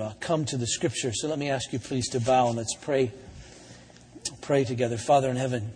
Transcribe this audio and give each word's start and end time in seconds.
uh, 0.00 0.12
come 0.20 0.44
to 0.44 0.56
the 0.56 0.66
scripture. 0.68 1.12
So 1.12 1.26
let 1.26 1.40
me 1.40 1.50
ask 1.50 1.72
you 1.72 1.80
please 1.80 2.08
to 2.10 2.20
bow 2.20 2.46
and 2.46 2.56
let's 2.56 2.76
pray 2.76 3.10
pray 4.42 4.62
together. 4.62 4.96
Father 4.96 5.28
in 5.28 5.34
heaven, 5.34 5.72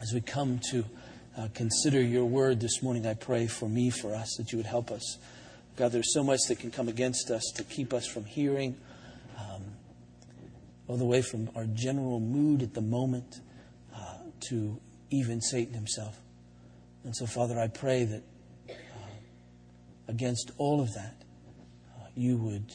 as 0.00 0.14
we 0.14 0.22
come 0.22 0.58
to 0.70 0.86
uh, 1.36 1.48
consider 1.52 2.00
your 2.00 2.24
word 2.24 2.60
this 2.60 2.82
morning, 2.82 3.06
I 3.06 3.12
pray 3.12 3.46
for 3.46 3.68
me, 3.68 3.90
for 3.90 4.14
us, 4.14 4.36
that 4.38 4.52
you 4.52 4.56
would 4.56 4.64
help 4.64 4.90
us. 4.90 5.18
God, 5.76 5.92
there's 5.92 6.14
so 6.14 6.24
much 6.24 6.40
that 6.48 6.60
can 6.60 6.70
come 6.70 6.88
against 6.88 7.30
us 7.30 7.42
to 7.56 7.62
keep 7.62 7.92
us 7.92 8.06
from 8.06 8.24
hearing, 8.24 8.74
um, 9.38 9.64
all 10.88 10.96
the 10.96 11.04
way 11.04 11.20
from 11.20 11.50
our 11.54 11.66
general 11.66 12.20
mood 12.20 12.62
at 12.62 12.72
the 12.72 12.80
moment 12.80 13.40
uh, 13.94 14.14
to 14.48 14.80
even 15.10 15.42
Satan 15.42 15.74
himself. 15.74 16.18
And 17.04 17.14
so, 17.14 17.26
Father, 17.26 17.60
I 17.60 17.68
pray 17.68 18.04
that 18.04 18.22
uh, 18.70 18.72
against 20.08 20.52
all 20.56 20.80
of 20.80 20.94
that, 20.94 21.16
uh, 21.94 22.06
you 22.14 22.38
would 22.38 22.72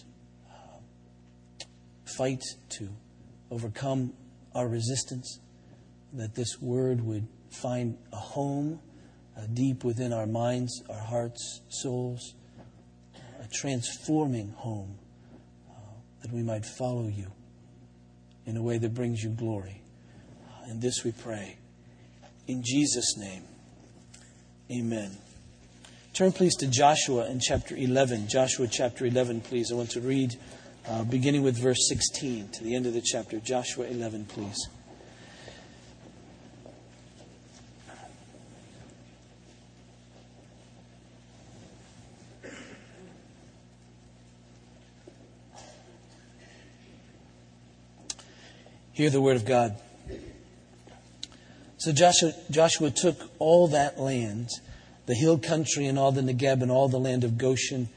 fight 2.18 2.44
to 2.70 2.90
overcome 3.52 4.14
our 4.54 4.68
resistance, 4.68 5.40
that 6.14 6.36
this 6.36 6.62
word 6.62 7.02
would 7.02 7.28
find 7.50 7.98
a 8.12 8.18
home 8.18 8.80
uh, 9.38 9.42
deep 9.54 9.84
within 9.84 10.14
our 10.14 10.26
minds, 10.26 10.82
our 10.90 11.00
hearts, 11.00 11.62
souls, 11.70 12.36
a 13.42 13.48
transforming 13.54 14.50
home, 14.58 14.98
uh, 15.70 15.74
that 16.22 16.32
we 16.32 16.42
might 16.42 16.66
follow 16.66 17.08
you 17.08 17.32
in 18.46 18.58
a 18.58 18.64
way 18.64 18.78
that 18.78 18.94
brings 18.94 19.24
you 19.24 19.30
glory. 19.30 19.82
Uh, 20.48 20.72
and 20.72 20.82
this 20.82 21.04
we 21.04 21.12
pray. 21.12 21.58
In 22.48 22.64
Jesus' 22.64 23.18
name, 23.18 23.44
amen. 24.72 25.18
Turn, 26.14 26.32
please, 26.32 26.56
to 26.58 26.68
Joshua 26.68 27.30
in 27.30 27.42
chapter 27.42 27.76
11. 27.76 28.30
Joshua 28.30 28.68
chapter 28.68 29.06
11, 29.06 29.42
please. 29.42 29.70
I 29.72 29.76
want 29.76 29.92
to 29.92 30.02
read 30.02 30.34
uh, 30.88 31.04
beginning 31.04 31.44
with 31.44 31.58
verse 31.58 31.88
16 31.90 32.50
to 32.50 32.64
the 32.64 32.76
end 32.76 32.86
of 32.86 32.94
the 32.94 33.02
chapter. 33.02 33.40
Joshua 33.40 33.86
11, 33.86 34.26
please. 34.26 34.68
Hear 48.94 49.10
the 49.10 49.20
word 49.20 49.36
of 49.36 49.46
God. 49.46 49.76
So 51.78 51.92
Joshua, 51.92 52.34
Joshua 52.50 52.92
took 52.92 53.18
all 53.40 53.68
that 53.68 54.00
land, 54.00 54.50
the 55.06 55.14
hill 55.14 55.38
country 55.38 55.88
and 55.88 56.00
all 56.00 56.14
the 56.14 56.22
Negeb 56.22 56.62
and 56.62 56.72
all 56.72 56.88
the 56.88 56.98
land 56.98 57.26
of 57.26 57.38
Goshen 57.38 57.90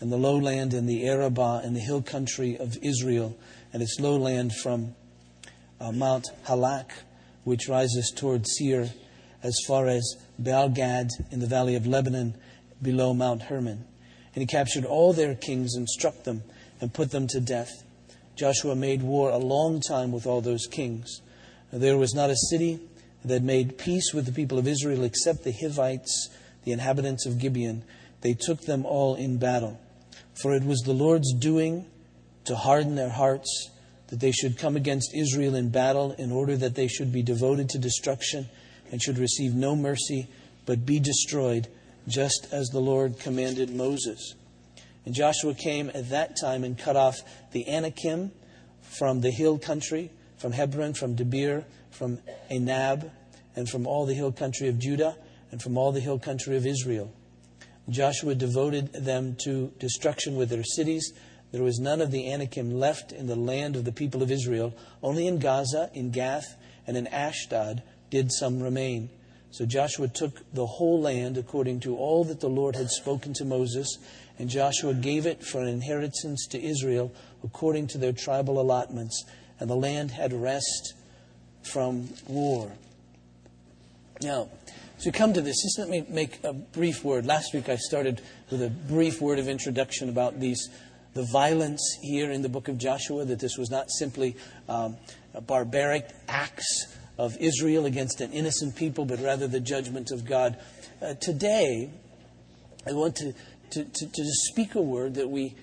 and 0.00 0.10
the 0.10 0.16
lowland 0.16 0.72
and 0.74 0.88
the 0.88 1.06
Arabah 1.06 1.60
and 1.62 1.76
the 1.76 1.80
hill 1.80 2.02
country 2.02 2.56
of 2.56 2.76
Israel 2.82 3.36
and 3.72 3.82
its 3.82 4.00
lowland 4.00 4.52
from 4.62 4.94
uh, 5.80 5.92
Mount 5.92 6.26
Halak, 6.46 6.90
which 7.44 7.68
rises 7.68 8.12
toward 8.14 8.46
Seir, 8.46 8.90
as 9.42 9.56
far 9.66 9.86
as 9.86 10.16
Baalgad 10.40 11.08
in 11.30 11.40
the 11.40 11.46
valley 11.46 11.74
of 11.74 11.86
Lebanon 11.86 12.34
below 12.82 13.14
Mount 13.14 13.42
Hermon. 13.42 13.84
And 14.34 14.42
he 14.42 14.46
captured 14.46 14.84
all 14.84 15.12
their 15.12 15.34
kings 15.34 15.74
and 15.74 15.88
struck 15.88 16.24
them 16.24 16.42
and 16.80 16.92
put 16.92 17.10
them 17.10 17.26
to 17.28 17.40
death. 17.40 17.70
Joshua 18.36 18.74
made 18.74 19.02
war 19.02 19.30
a 19.30 19.38
long 19.38 19.80
time 19.80 20.12
with 20.12 20.26
all 20.26 20.40
those 20.40 20.66
kings. 20.66 21.20
There 21.72 21.98
was 21.98 22.14
not 22.14 22.30
a 22.30 22.36
city 22.36 22.80
that 23.24 23.42
made 23.42 23.78
peace 23.78 24.12
with 24.14 24.26
the 24.26 24.32
people 24.32 24.58
of 24.58 24.66
Israel 24.66 25.04
except 25.04 25.44
the 25.44 25.52
Hivites, 25.52 26.30
the 26.64 26.72
inhabitants 26.72 27.26
of 27.26 27.38
Gibeon. 27.38 27.82
They 28.22 28.34
took 28.34 28.62
them 28.62 28.86
all 28.86 29.14
in 29.14 29.38
battle. 29.38 29.78
For 30.42 30.54
it 30.54 30.64
was 30.64 30.80
the 30.80 30.94
Lord's 30.94 31.32
doing 31.34 31.86
to 32.44 32.56
harden 32.56 32.94
their 32.94 33.10
hearts, 33.10 33.70
that 34.08 34.20
they 34.20 34.32
should 34.32 34.58
come 34.58 34.76
against 34.76 35.14
Israel 35.14 35.54
in 35.54 35.68
battle, 35.68 36.12
in 36.12 36.32
order 36.32 36.56
that 36.56 36.74
they 36.74 36.88
should 36.88 37.12
be 37.12 37.22
devoted 37.22 37.68
to 37.70 37.78
destruction 37.78 38.48
and 38.90 39.02
should 39.02 39.18
receive 39.18 39.54
no 39.54 39.76
mercy, 39.76 40.28
but 40.66 40.86
be 40.86 40.98
destroyed, 40.98 41.68
just 42.08 42.48
as 42.52 42.68
the 42.68 42.80
Lord 42.80 43.18
commanded 43.18 43.70
Moses. 43.70 44.34
And 45.04 45.14
Joshua 45.14 45.54
came 45.54 45.90
at 45.94 46.10
that 46.10 46.36
time 46.40 46.64
and 46.64 46.76
cut 46.76 46.96
off 46.96 47.20
the 47.52 47.68
Anakim 47.68 48.32
from 48.82 49.20
the 49.20 49.30
hill 49.30 49.58
country, 49.58 50.10
from 50.38 50.52
Hebron, 50.52 50.94
from 50.94 51.16
Debir, 51.16 51.64
from 51.90 52.18
Anab, 52.50 53.10
and 53.54 53.68
from 53.68 53.86
all 53.86 54.06
the 54.06 54.14
hill 54.14 54.32
country 54.32 54.68
of 54.68 54.78
Judah, 54.78 55.16
and 55.52 55.60
from 55.60 55.76
all 55.76 55.92
the 55.92 56.00
hill 56.00 56.18
country 56.18 56.56
of 56.56 56.66
Israel 56.66 57.12
Joshua 57.90 58.34
devoted 58.34 58.92
them 58.92 59.36
to 59.44 59.72
destruction 59.78 60.36
with 60.36 60.48
their 60.48 60.64
cities. 60.64 61.12
There 61.52 61.62
was 61.62 61.78
none 61.78 62.00
of 62.00 62.10
the 62.10 62.30
Anakim 62.32 62.72
left 62.78 63.12
in 63.12 63.26
the 63.26 63.36
land 63.36 63.76
of 63.76 63.84
the 63.84 63.92
people 63.92 64.22
of 64.22 64.30
Israel. 64.30 64.74
Only 65.02 65.26
in 65.26 65.38
Gaza, 65.38 65.90
in 65.94 66.10
Gath, 66.10 66.56
and 66.86 66.96
in 66.96 67.06
Ashdod 67.08 67.82
did 68.10 68.32
some 68.32 68.62
remain. 68.62 69.10
So 69.50 69.66
Joshua 69.66 70.06
took 70.08 70.42
the 70.52 70.66
whole 70.66 71.00
land 71.00 71.36
according 71.36 71.80
to 71.80 71.96
all 71.96 72.24
that 72.24 72.40
the 72.40 72.48
Lord 72.48 72.76
had 72.76 72.90
spoken 72.90 73.32
to 73.34 73.44
Moses, 73.44 73.98
and 74.38 74.48
Joshua 74.48 74.94
gave 74.94 75.26
it 75.26 75.44
for 75.44 75.60
an 75.60 75.68
inheritance 75.68 76.46
to 76.50 76.62
Israel 76.62 77.12
according 77.42 77.88
to 77.88 77.98
their 77.98 78.12
tribal 78.12 78.60
allotments. 78.60 79.24
And 79.58 79.68
the 79.68 79.74
land 79.76 80.12
had 80.12 80.32
rest 80.32 80.94
from 81.62 82.08
war. 82.28 82.72
Now, 84.22 84.48
so 85.00 85.06
we 85.06 85.12
come 85.12 85.32
to 85.32 85.40
this. 85.40 85.62
Just 85.62 85.78
let 85.78 85.88
me 85.88 86.04
make 86.10 86.44
a 86.44 86.52
brief 86.52 87.02
word. 87.04 87.24
Last 87.24 87.54
week 87.54 87.70
I 87.70 87.76
started 87.76 88.20
with 88.50 88.62
a 88.62 88.68
brief 88.68 89.22
word 89.22 89.38
of 89.38 89.48
introduction 89.48 90.10
about 90.10 90.38
these, 90.38 90.68
the 91.14 91.22
violence 91.22 91.96
here 92.02 92.30
in 92.30 92.42
the 92.42 92.50
book 92.50 92.68
of 92.68 92.76
Joshua, 92.76 93.24
that 93.24 93.38
this 93.38 93.56
was 93.56 93.70
not 93.70 93.90
simply 93.90 94.36
um, 94.68 94.98
barbaric 95.46 96.06
acts 96.28 96.94
of 97.16 97.34
Israel 97.40 97.86
against 97.86 98.20
an 98.20 98.30
innocent 98.32 98.76
people, 98.76 99.06
but 99.06 99.20
rather 99.20 99.48
the 99.48 99.58
judgment 99.58 100.10
of 100.10 100.26
God. 100.26 100.58
Uh, 101.00 101.14
today, 101.14 101.90
I 102.86 102.92
want 102.92 103.16
to, 103.16 103.32
to, 103.70 103.84
to, 103.84 104.06
to 104.06 104.24
speak 104.26 104.74
a 104.74 104.82
word 104.82 105.14
that 105.14 105.30
we 105.30 105.54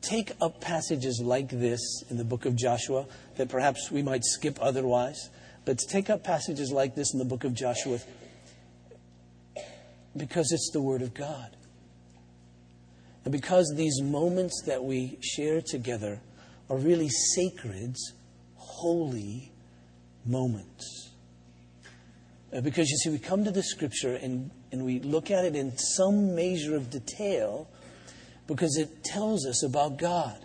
take 0.00 0.32
up 0.40 0.60
passages 0.60 1.22
like 1.24 1.50
this 1.50 2.02
in 2.10 2.16
the 2.16 2.24
book 2.24 2.44
of 2.44 2.56
Joshua 2.56 3.06
that 3.36 3.50
perhaps 3.50 3.92
we 3.92 4.02
might 4.02 4.24
skip 4.24 4.58
otherwise, 4.60 5.30
but 5.64 5.78
to 5.78 5.86
take 5.86 6.10
up 6.10 6.24
passages 6.24 6.72
like 6.72 6.96
this 6.96 7.12
in 7.12 7.20
the 7.20 7.24
book 7.24 7.44
of 7.44 7.54
Joshua 7.54 8.00
because 10.16 10.52
it's 10.52 10.70
the 10.72 10.80
Word 10.80 11.02
of 11.02 11.14
God. 11.14 11.56
And 13.24 13.32
because 13.32 13.72
these 13.76 14.00
moments 14.00 14.62
that 14.66 14.82
we 14.82 15.18
share 15.20 15.60
together 15.60 16.20
are 16.70 16.76
really 16.76 17.08
sacred, 17.08 17.96
holy 18.56 19.52
moments. 20.24 21.10
Uh, 22.54 22.60
because 22.60 22.88
you 22.88 22.96
see, 22.96 23.10
we 23.10 23.18
come 23.18 23.44
to 23.44 23.50
the 23.50 23.62
Scripture 23.62 24.14
and, 24.14 24.50
and 24.72 24.84
we 24.84 25.00
look 25.00 25.30
at 25.30 25.44
it 25.44 25.54
in 25.54 25.76
some 25.76 26.34
measure 26.34 26.74
of 26.74 26.90
detail 26.90 27.68
because 28.46 28.76
it 28.78 29.04
tells 29.04 29.46
us 29.46 29.62
about 29.62 29.98
God. 29.98 30.44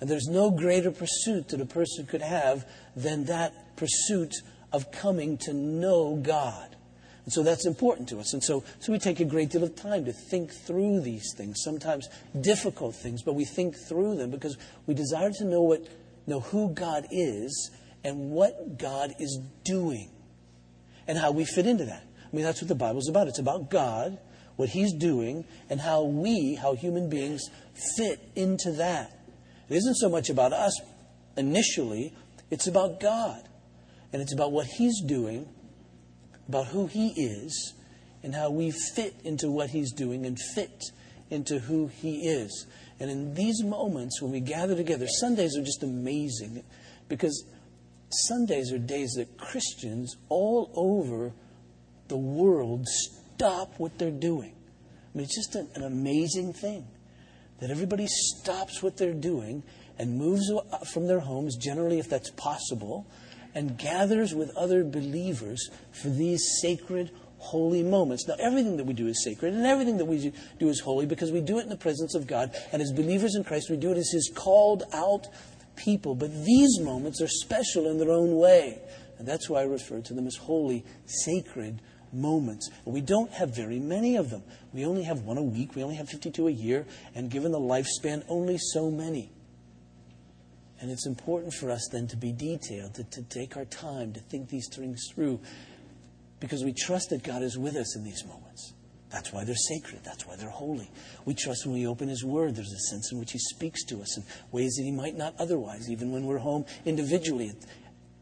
And 0.00 0.10
there's 0.10 0.26
no 0.26 0.50
greater 0.50 0.90
pursuit 0.90 1.48
that 1.48 1.60
a 1.60 1.66
person 1.66 2.06
could 2.06 2.22
have 2.22 2.66
than 2.96 3.24
that 3.26 3.76
pursuit 3.76 4.34
of 4.72 4.90
coming 4.90 5.38
to 5.38 5.52
know 5.54 6.16
God. 6.16 6.73
And 7.24 7.32
so 7.32 7.42
that's 7.42 7.66
important 7.66 8.08
to 8.10 8.18
us. 8.18 8.34
And 8.34 8.44
so, 8.44 8.64
so 8.80 8.92
we 8.92 8.98
take 8.98 9.20
a 9.20 9.24
great 9.24 9.50
deal 9.50 9.64
of 9.64 9.74
time 9.74 10.04
to 10.04 10.12
think 10.12 10.52
through 10.52 11.00
these 11.00 11.32
things, 11.36 11.62
sometimes 11.64 12.08
difficult 12.38 12.94
things, 12.94 13.22
but 13.22 13.34
we 13.34 13.44
think 13.46 13.74
through 13.88 14.16
them 14.16 14.30
because 14.30 14.58
we 14.86 14.94
desire 14.94 15.30
to 15.38 15.44
know 15.44 15.62
what 15.62 15.86
know 16.26 16.40
who 16.40 16.70
God 16.70 17.06
is 17.10 17.70
and 18.02 18.30
what 18.30 18.78
God 18.78 19.14
is 19.18 19.38
doing 19.62 20.10
and 21.06 21.18
how 21.18 21.30
we 21.30 21.44
fit 21.44 21.66
into 21.66 21.84
that. 21.84 22.02
I 22.02 22.36
mean, 22.36 22.44
that's 22.44 22.60
what 22.60 22.68
the 22.68 22.74
Bible's 22.74 23.08
about. 23.08 23.28
It's 23.28 23.38
about 23.38 23.70
God, 23.70 24.18
what 24.56 24.70
He's 24.70 24.92
doing, 24.92 25.44
and 25.68 25.80
how 25.80 26.02
we, 26.02 26.54
how 26.54 26.74
human 26.74 27.08
beings, 27.08 27.48
fit 27.96 28.20
into 28.34 28.72
that. 28.72 29.12
It 29.68 29.76
isn't 29.76 29.96
so 29.96 30.08
much 30.08 30.30
about 30.30 30.52
us 30.52 30.78
initially, 31.36 32.14
it's 32.50 32.66
about 32.66 33.00
God. 33.00 33.48
And 34.12 34.22
it's 34.22 34.32
about 34.32 34.52
what 34.52 34.66
He's 34.66 35.02
doing 35.02 35.48
about 36.48 36.66
who 36.68 36.86
He 36.86 37.08
is 37.08 37.74
and 38.22 38.34
how 38.34 38.50
we 38.50 38.70
fit 38.70 39.14
into 39.24 39.50
what 39.50 39.70
He's 39.70 39.92
doing 39.92 40.26
and 40.26 40.38
fit 40.54 40.84
into 41.30 41.58
who 41.58 41.88
He 41.88 42.28
is. 42.28 42.66
And 43.00 43.10
in 43.10 43.34
these 43.34 43.62
moments 43.62 44.22
when 44.22 44.32
we 44.32 44.40
gather 44.40 44.74
together, 44.74 45.06
Sundays 45.08 45.56
are 45.56 45.64
just 45.64 45.82
amazing 45.82 46.62
because 47.08 47.44
Sundays 48.10 48.72
are 48.72 48.78
days 48.78 49.12
that 49.16 49.36
Christians 49.36 50.16
all 50.28 50.70
over 50.74 51.32
the 52.08 52.16
world 52.16 52.86
stop 52.86 53.74
what 53.78 53.98
they're 53.98 54.10
doing. 54.10 54.54
I 55.14 55.18
mean, 55.18 55.24
it's 55.24 55.36
just 55.36 55.54
an, 55.54 55.68
an 55.74 55.82
amazing 55.82 56.52
thing 56.52 56.86
that 57.60 57.70
everybody 57.70 58.06
stops 58.08 58.82
what 58.82 58.96
they're 58.96 59.12
doing 59.12 59.62
and 59.98 60.18
moves 60.18 60.50
from 60.92 61.06
their 61.06 61.20
homes, 61.20 61.56
generally, 61.56 61.98
if 61.98 62.08
that's 62.08 62.30
possible, 62.30 63.06
and 63.54 63.78
gathers 63.78 64.34
with 64.34 64.54
other 64.56 64.84
believers 64.84 65.70
for 65.92 66.08
these 66.08 66.58
sacred, 66.60 67.10
holy 67.38 67.82
moments. 67.82 68.26
Now, 68.26 68.34
everything 68.38 68.76
that 68.78 68.84
we 68.84 68.94
do 68.94 69.06
is 69.06 69.22
sacred, 69.22 69.54
and 69.54 69.66
everything 69.66 69.98
that 69.98 70.06
we 70.06 70.32
do 70.58 70.68
is 70.68 70.80
holy 70.80 71.06
because 71.06 71.30
we 71.30 71.40
do 71.40 71.58
it 71.58 71.62
in 71.62 71.68
the 71.68 71.76
presence 71.76 72.14
of 72.14 72.26
God. 72.26 72.50
And 72.72 72.80
as 72.80 72.92
believers 72.92 73.34
in 73.34 73.44
Christ, 73.44 73.70
we 73.70 73.76
do 73.76 73.92
it 73.92 73.98
as 73.98 74.10
His 74.10 74.30
called 74.34 74.82
out 74.92 75.26
people. 75.76 76.14
But 76.14 76.44
these 76.44 76.80
moments 76.80 77.20
are 77.20 77.28
special 77.28 77.88
in 77.88 77.98
their 77.98 78.10
own 78.10 78.36
way. 78.36 78.80
And 79.18 79.28
that's 79.28 79.48
why 79.48 79.60
I 79.60 79.64
refer 79.64 80.00
to 80.00 80.14
them 80.14 80.26
as 80.26 80.36
holy, 80.36 80.84
sacred 81.06 81.80
moments. 82.12 82.70
We 82.84 83.00
don't 83.00 83.30
have 83.32 83.54
very 83.54 83.78
many 83.78 84.16
of 84.16 84.30
them. 84.30 84.42
We 84.72 84.86
only 84.86 85.02
have 85.04 85.20
one 85.20 85.38
a 85.38 85.42
week, 85.42 85.74
we 85.74 85.82
only 85.82 85.96
have 85.96 86.08
52 86.08 86.48
a 86.48 86.50
year, 86.50 86.86
and 87.14 87.30
given 87.30 87.52
the 87.52 87.60
lifespan, 87.60 88.24
only 88.28 88.58
so 88.58 88.90
many. 88.90 89.30
And 90.84 90.92
it's 90.92 91.06
important 91.06 91.54
for 91.54 91.70
us 91.70 91.88
then 91.90 92.06
to 92.08 92.16
be 92.18 92.30
detailed, 92.30 92.92
to, 92.96 93.04
to 93.04 93.22
take 93.22 93.56
our 93.56 93.64
time 93.64 94.12
to 94.12 94.20
think 94.20 94.50
these 94.50 94.68
things 94.70 95.08
through, 95.14 95.40
because 96.40 96.62
we 96.62 96.74
trust 96.74 97.08
that 97.08 97.22
God 97.22 97.42
is 97.42 97.56
with 97.56 97.74
us 97.74 97.96
in 97.96 98.04
these 98.04 98.22
moments. 98.26 98.74
That's 99.08 99.32
why 99.32 99.44
they're 99.44 99.54
sacred. 99.54 100.04
That's 100.04 100.26
why 100.26 100.36
they're 100.36 100.50
holy. 100.50 100.90
We 101.24 101.32
trust 101.32 101.64
when 101.64 101.74
we 101.74 101.86
open 101.86 102.10
His 102.10 102.22
Word, 102.22 102.54
there's 102.54 102.70
a 102.70 102.90
sense 102.90 103.10
in 103.12 103.18
which 103.18 103.32
He 103.32 103.38
speaks 103.38 103.82
to 103.86 104.02
us 104.02 104.18
in 104.18 104.24
ways 104.52 104.74
that 104.74 104.82
He 104.82 104.90
might 104.90 105.16
not 105.16 105.34
otherwise, 105.38 105.88
even 105.90 106.12
when 106.12 106.26
we're 106.26 106.36
home 106.36 106.66
individually, 106.84 107.54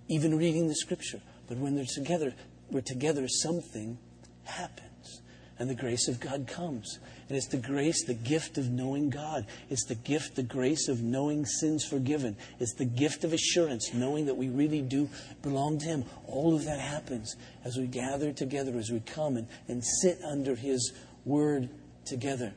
even 0.07 0.39
reading 0.39 0.69
the 0.69 0.77
Scripture. 0.77 1.21
But 1.49 1.59
when 1.59 1.75
they're 1.75 1.85
together, 1.85 2.33
we're 2.71 2.83
together, 2.83 3.27
something 3.27 3.99
happens. 4.45 5.21
And 5.59 5.69
the 5.69 5.75
grace 5.75 6.07
of 6.07 6.21
God 6.21 6.47
comes. 6.47 7.01
And 7.33 7.39
it's 7.39 7.47
the 7.47 7.57
grace, 7.57 8.05
the 8.05 8.13
gift 8.13 8.59
of 8.59 8.69
knowing 8.69 9.09
God. 9.09 9.47
It's 9.71 9.87
the 9.87 9.95
gift, 9.95 10.37
the 10.37 10.43
grace 10.43 10.89
of 10.89 11.01
knowing 11.01 11.47
sins 11.47 11.83
forgiven. 11.83 12.37
It's 12.61 12.75
the 12.75 12.85
gift 12.85 13.25
of 13.25 13.33
assurance, 13.33 13.95
knowing 13.95 14.27
that 14.27 14.35
we 14.35 14.51
really 14.51 14.83
do 14.83 15.09
belong 15.41 15.79
to 15.79 15.87
Him. 15.87 16.05
All 16.27 16.55
of 16.55 16.67
that 16.67 16.79
happens 16.79 17.35
as 17.65 17.79
we 17.79 17.87
gather 17.87 18.35
together, 18.35 18.77
as 18.77 18.91
we 18.91 19.01
come 19.01 19.39
and, 19.39 19.49
and 19.67 19.83
sit 19.83 20.19
under 20.23 20.55
His 20.55 20.93
Word 21.25 21.71
together. 22.05 22.53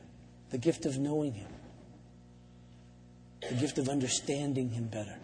The 0.50 0.58
gift 0.58 0.84
of 0.84 0.98
knowing 0.98 1.32
Him, 1.32 1.48
the 3.48 3.54
gift 3.54 3.78
of 3.78 3.88
understanding 3.88 4.68
Him 4.68 4.88
better. 4.88 5.16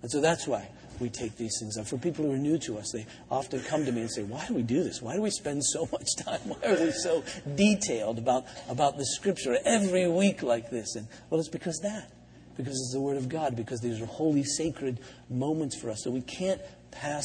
And 0.00 0.10
so 0.10 0.22
that's 0.22 0.48
why 0.48 0.70
we 1.00 1.08
take 1.08 1.36
these 1.36 1.56
things 1.58 1.78
up. 1.78 1.86
For 1.86 1.96
people 1.96 2.24
who 2.24 2.32
are 2.32 2.38
new 2.38 2.58
to 2.58 2.78
us, 2.78 2.90
they 2.92 3.06
often 3.30 3.60
come 3.60 3.84
to 3.84 3.92
me 3.92 4.02
and 4.02 4.10
say, 4.10 4.22
Why 4.22 4.46
do 4.46 4.54
we 4.54 4.62
do 4.62 4.82
this? 4.82 5.00
Why 5.00 5.16
do 5.16 5.22
we 5.22 5.30
spend 5.30 5.64
so 5.64 5.88
much 5.92 6.08
time? 6.24 6.40
Why 6.44 6.70
are 6.70 6.80
we 6.80 6.92
so 6.92 7.24
detailed 7.54 8.18
about, 8.18 8.44
about 8.68 8.96
the 8.96 9.06
scripture 9.06 9.58
every 9.64 10.08
week 10.08 10.42
like 10.42 10.70
this? 10.70 10.96
And 10.96 11.08
well, 11.28 11.40
it's 11.40 11.48
because 11.48 11.78
that. 11.82 12.10
Because 12.56 12.74
it's 12.74 12.92
the 12.92 13.00
Word 13.00 13.16
of 13.16 13.28
God, 13.28 13.56
because 13.56 13.80
these 13.80 14.00
are 14.02 14.06
holy, 14.06 14.44
sacred 14.44 15.00
moments 15.30 15.80
for 15.80 15.90
us 15.90 16.02
that 16.02 16.10
we 16.10 16.20
can't 16.20 16.60
pass 16.90 17.24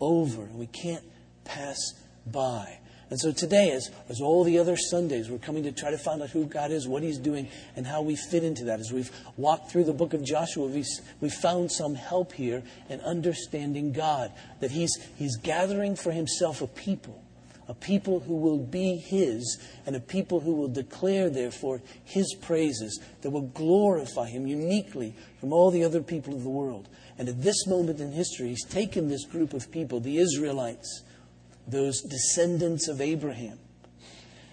over, 0.00 0.42
we 0.52 0.66
can't 0.66 1.04
pass 1.44 1.78
by. 2.26 2.78
And 3.10 3.18
so 3.18 3.32
today, 3.32 3.70
as, 3.70 3.90
as 4.10 4.20
all 4.20 4.44
the 4.44 4.58
other 4.58 4.76
Sundays, 4.76 5.30
we're 5.30 5.38
coming 5.38 5.62
to 5.62 5.72
try 5.72 5.90
to 5.90 5.96
find 5.96 6.20
out 6.20 6.28
who 6.28 6.44
God 6.44 6.70
is, 6.70 6.86
what 6.86 7.02
He's 7.02 7.18
doing, 7.18 7.48
and 7.74 7.86
how 7.86 8.02
we 8.02 8.16
fit 8.16 8.44
into 8.44 8.64
that. 8.64 8.80
As 8.80 8.92
we've 8.92 9.10
walked 9.38 9.70
through 9.70 9.84
the 9.84 9.94
book 9.94 10.12
of 10.12 10.22
Joshua, 10.22 10.66
we've, 10.66 10.86
we've 11.20 11.32
found 11.32 11.72
some 11.72 11.94
help 11.94 12.32
here 12.32 12.62
in 12.90 13.00
understanding 13.00 13.92
God. 13.92 14.32
That 14.60 14.70
he's, 14.70 14.94
he's 15.16 15.38
gathering 15.38 15.96
for 15.96 16.12
Himself 16.12 16.60
a 16.60 16.66
people, 16.66 17.22
a 17.66 17.72
people 17.72 18.20
who 18.20 18.36
will 18.36 18.58
be 18.58 18.96
His, 18.96 19.58
and 19.86 19.96
a 19.96 20.00
people 20.00 20.40
who 20.40 20.52
will 20.52 20.68
declare, 20.68 21.30
therefore, 21.30 21.80
His 22.04 22.34
praises, 22.42 23.00
that 23.22 23.30
will 23.30 23.40
glorify 23.40 24.28
Him 24.28 24.46
uniquely 24.46 25.14
from 25.40 25.54
all 25.54 25.70
the 25.70 25.84
other 25.84 26.02
people 26.02 26.34
of 26.34 26.42
the 26.42 26.50
world. 26.50 26.90
And 27.16 27.26
at 27.30 27.40
this 27.40 27.66
moment 27.66 28.00
in 28.00 28.12
history, 28.12 28.48
He's 28.48 28.66
taken 28.66 29.08
this 29.08 29.24
group 29.24 29.54
of 29.54 29.70
people, 29.70 29.98
the 29.98 30.18
Israelites, 30.18 31.04
those 31.68 32.00
descendants 32.00 32.88
of 32.88 33.00
Abraham. 33.00 33.58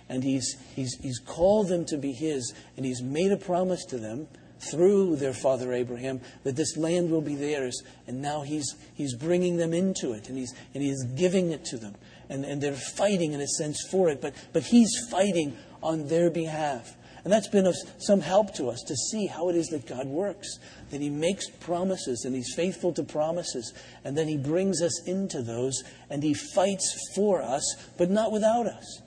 And 0.08 0.24
he's, 0.24 0.56
he's, 0.76 0.96
he's 1.02 1.20
called 1.20 1.70
them 1.70 1.86
to 1.86 1.98
be 1.98 2.12
his, 2.12 2.54
and 2.78 2.86
he's 2.86 3.02
made 3.02 3.32
a 3.32 3.38
promise 3.38 3.86
to 3.86 3.98
them 3.98 4.28
through 4.72 5.16
their 5.16 5.34
father 5.34 5.74
Abraham 5.74 6.22
that 6.44 6.56
this 6.56 6.78
land 6.78 7.10
will 7.10 7.22
be 7.22 7.36
theirs. 7.36 7.82
And 8.08 8.22
now 8.22 8.42
he's, 8.42 8.76
he's 8.94 9.16
bringing 9.16 9.58
them 9.58 9.74
into 9.74 10.14
it, 10.14 10.30
and 10.30 10.38
he's, 10.38 10.54
and 10.74 10.84
he's 10.84 11.04
giving 11.16 11.52
it 11.52 11.66
to 11.66 11.78
them. 11.78 11.96
And, 12.30 12.46
and 12.46 12.62
they're 12.62 12.74
fighting, 12.74 13.34
in 13.34 13.42
a 13.42 13.48
sense, 13.48 13.86
for 13.90 14.10
it, 14.10 14.22
but, 14.22 14.34
but 14.54 14.64
he's 14.64 14.92
fighting 15.10 15.58
on 15.82 16.08
their 16.08 16.30
behalf. 16.30 16.96
And 17.26 17.34
that's 17.34 17.48
been 17.48 17.66
of 17.66 17.76
some 17.98 18.22
help 18.22 18.54
to 18.54 18.68
us 18.68 18.84
to 18.84 18.96
see 18.96 19.26
how 19.26 19.50
it 19.50 19.56
is 19.56 19.70
that 19.70 19.88
God 19.88 20.06
works. 20.06 20.60
That 20.92 21.02
He 21.02 21.10
makes 21.10 21.50
promises 21.50 22.24
and 22.24 22.36
He's 22.36 22.54
faithful 22.56 22.94
to 22.94 23.04
promises. 23.04 23.74
And 24.04 24.16
then 24.16 24.28
He 24.28 24.38
brings 24.38 24.80
us 24.84 25.04
into 25.08 25.42
those 25.42 25.84
and 26.12 26.22
He 26.22 26.36
fights 26.36 26.96
for 27.16 27.42
us, 27.42 27.64
but 27.98 28.12
not 28.12 28.32
without 28.32 28.68
us. 28.68 29.02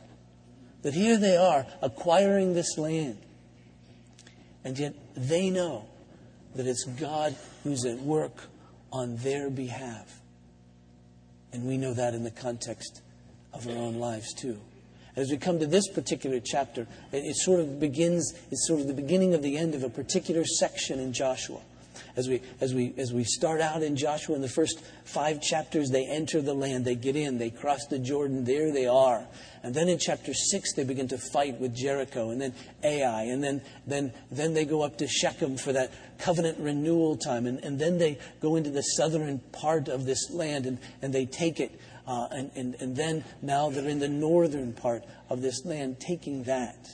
That 0.83 0.95
here 0.95 1.17
they 1.17 1.37
are 1.37 1.65
acquiring 1.81 2.55
this 2.55 2.77
land. 2.77 3.19
And 4.65 4.77
yet 4.77 4.95
they 5.17 5.49
know 5.49 5.87
that 6.57 6.67
it's 6.67 6.85
God 6.85 7.37
who's 7.63 7.85
at 7.85 8.01
work 8.01 8.49
on 8.93 9.17
their 9.19 9.49
behalf. 9.49 10.21
And 11.53 11.67
we 11.67 11.77
know 11.77 11.95
that 11.95 12.15
in 12.15 12.25
the 12.25 12.33
context 12.33 13.01
of 13.53 13.69
our 13.69 13.77
own 13.77 14.01
lives 14.01 14.35
too. 14.35 14.61
As 15.19 15.33
we 15.33 15.37
come 15.37 15.59
to 15.59 15.67
this 15.67 15.89
particular 15.89 16.39
chapter, 16.39 16.83
it, 17.11 17.25
it 17.25 17.37
sort 17.37 17.59
of 17.59 17.81
begins, 17.81 18.33
it's 18.53 18.69
sort 18.69 18.81
of 18.81 18.87
the 18.87 18.95
beginning 18.95 19.35
of 19.35 19.43
the 19.43 19.59
end 19.59 19.75
of 19.75 19.83
a 19.83 19.91
particular 19.91 20.45
section 20.45 21.01
in 21.01 21.13
Joshua. 21.13 21.59
As 22.15 22.29
we, 22.29 22.41
as, 22.61 22.73
we, 22.73 22.95
as 22.97 23.13
we 23.13 23.25
start 23.25 23.61
out 23.61 23.83
in 23.83 23.97
Joshua, 23.97 24.37
in 24.37 24.43
the 24.43 24.49
first 24.49 24.81
five 25.05 25.43
chapters, 25.43 25.91
they 25.91 26.07
enter 26.07 26.41
the 26.41 26.55
land, 26.55 26.85
they 26.85 26.95
get 26.95 27.17
in, 27.17 27.39
they 27.39 27.51
cross 27.51 27.87
the 27.87 27.99
Jordan, 27.99 28.45
there 28.45 28.73
they 28.73 28.87
are. 28.87 29.27
And 29.65 29.75
then 29.75 29.89
in 29.89 29.99
chapter 29.99 30.33
6, 30.33 30.75
they 30.75 30.85
begin 30.85 31.09
to 31.09 31.19
fight 31.19 31.61
with 31.61 31.75
Jericho, 31.75 32.31
and 32.31 32.41
then 32.41 32.55
Ai, 32.85 33.23
and 33.25 33.43
then, 33.43 33.61
then, 33.89 34.13
then 34.31 34.55
they 34.55 34.65
go 34.65 34.83
up 34.83 34.99
to 34.99 35.09
Shechem 35.09 35.57
for 35.57 35.73
that 35.73 35.91
covenant 36.19 36.59
renewal 36.61 37.17
time, 37.17 37.47
and, 37.47 37.59
and 37.65 37.77
then 37.79 37.99
they 37.99 38.19
go 38.41 38.55
into 38.55 38.71
the 38.71 38.83
southern 38.83 39.41
part 39.51 39.89
of 39.89 40.05
this 40.05 40.31
land, 40.31 40.67
and, 40.67 40.79
and 41.03 41.13
they 41.13 41.27
take 41.27 41.59
it. 41.59 41.73
Uh, 42.09 42.27
and, 42.31 42.51
and, 42.57 42.75
and 42.81 42.97
then 42.97 43.23
now 43.43 43.69
they're 43.69 43.87
in 43.87 43.99
the 43.99 44.09
northern 44.09 44.73
part 44.73 45.05
of 45.29 45.43
this 45.43 45.67
land, 45.67 46.01
taking 46.01 46.43
that. 46.45 46.89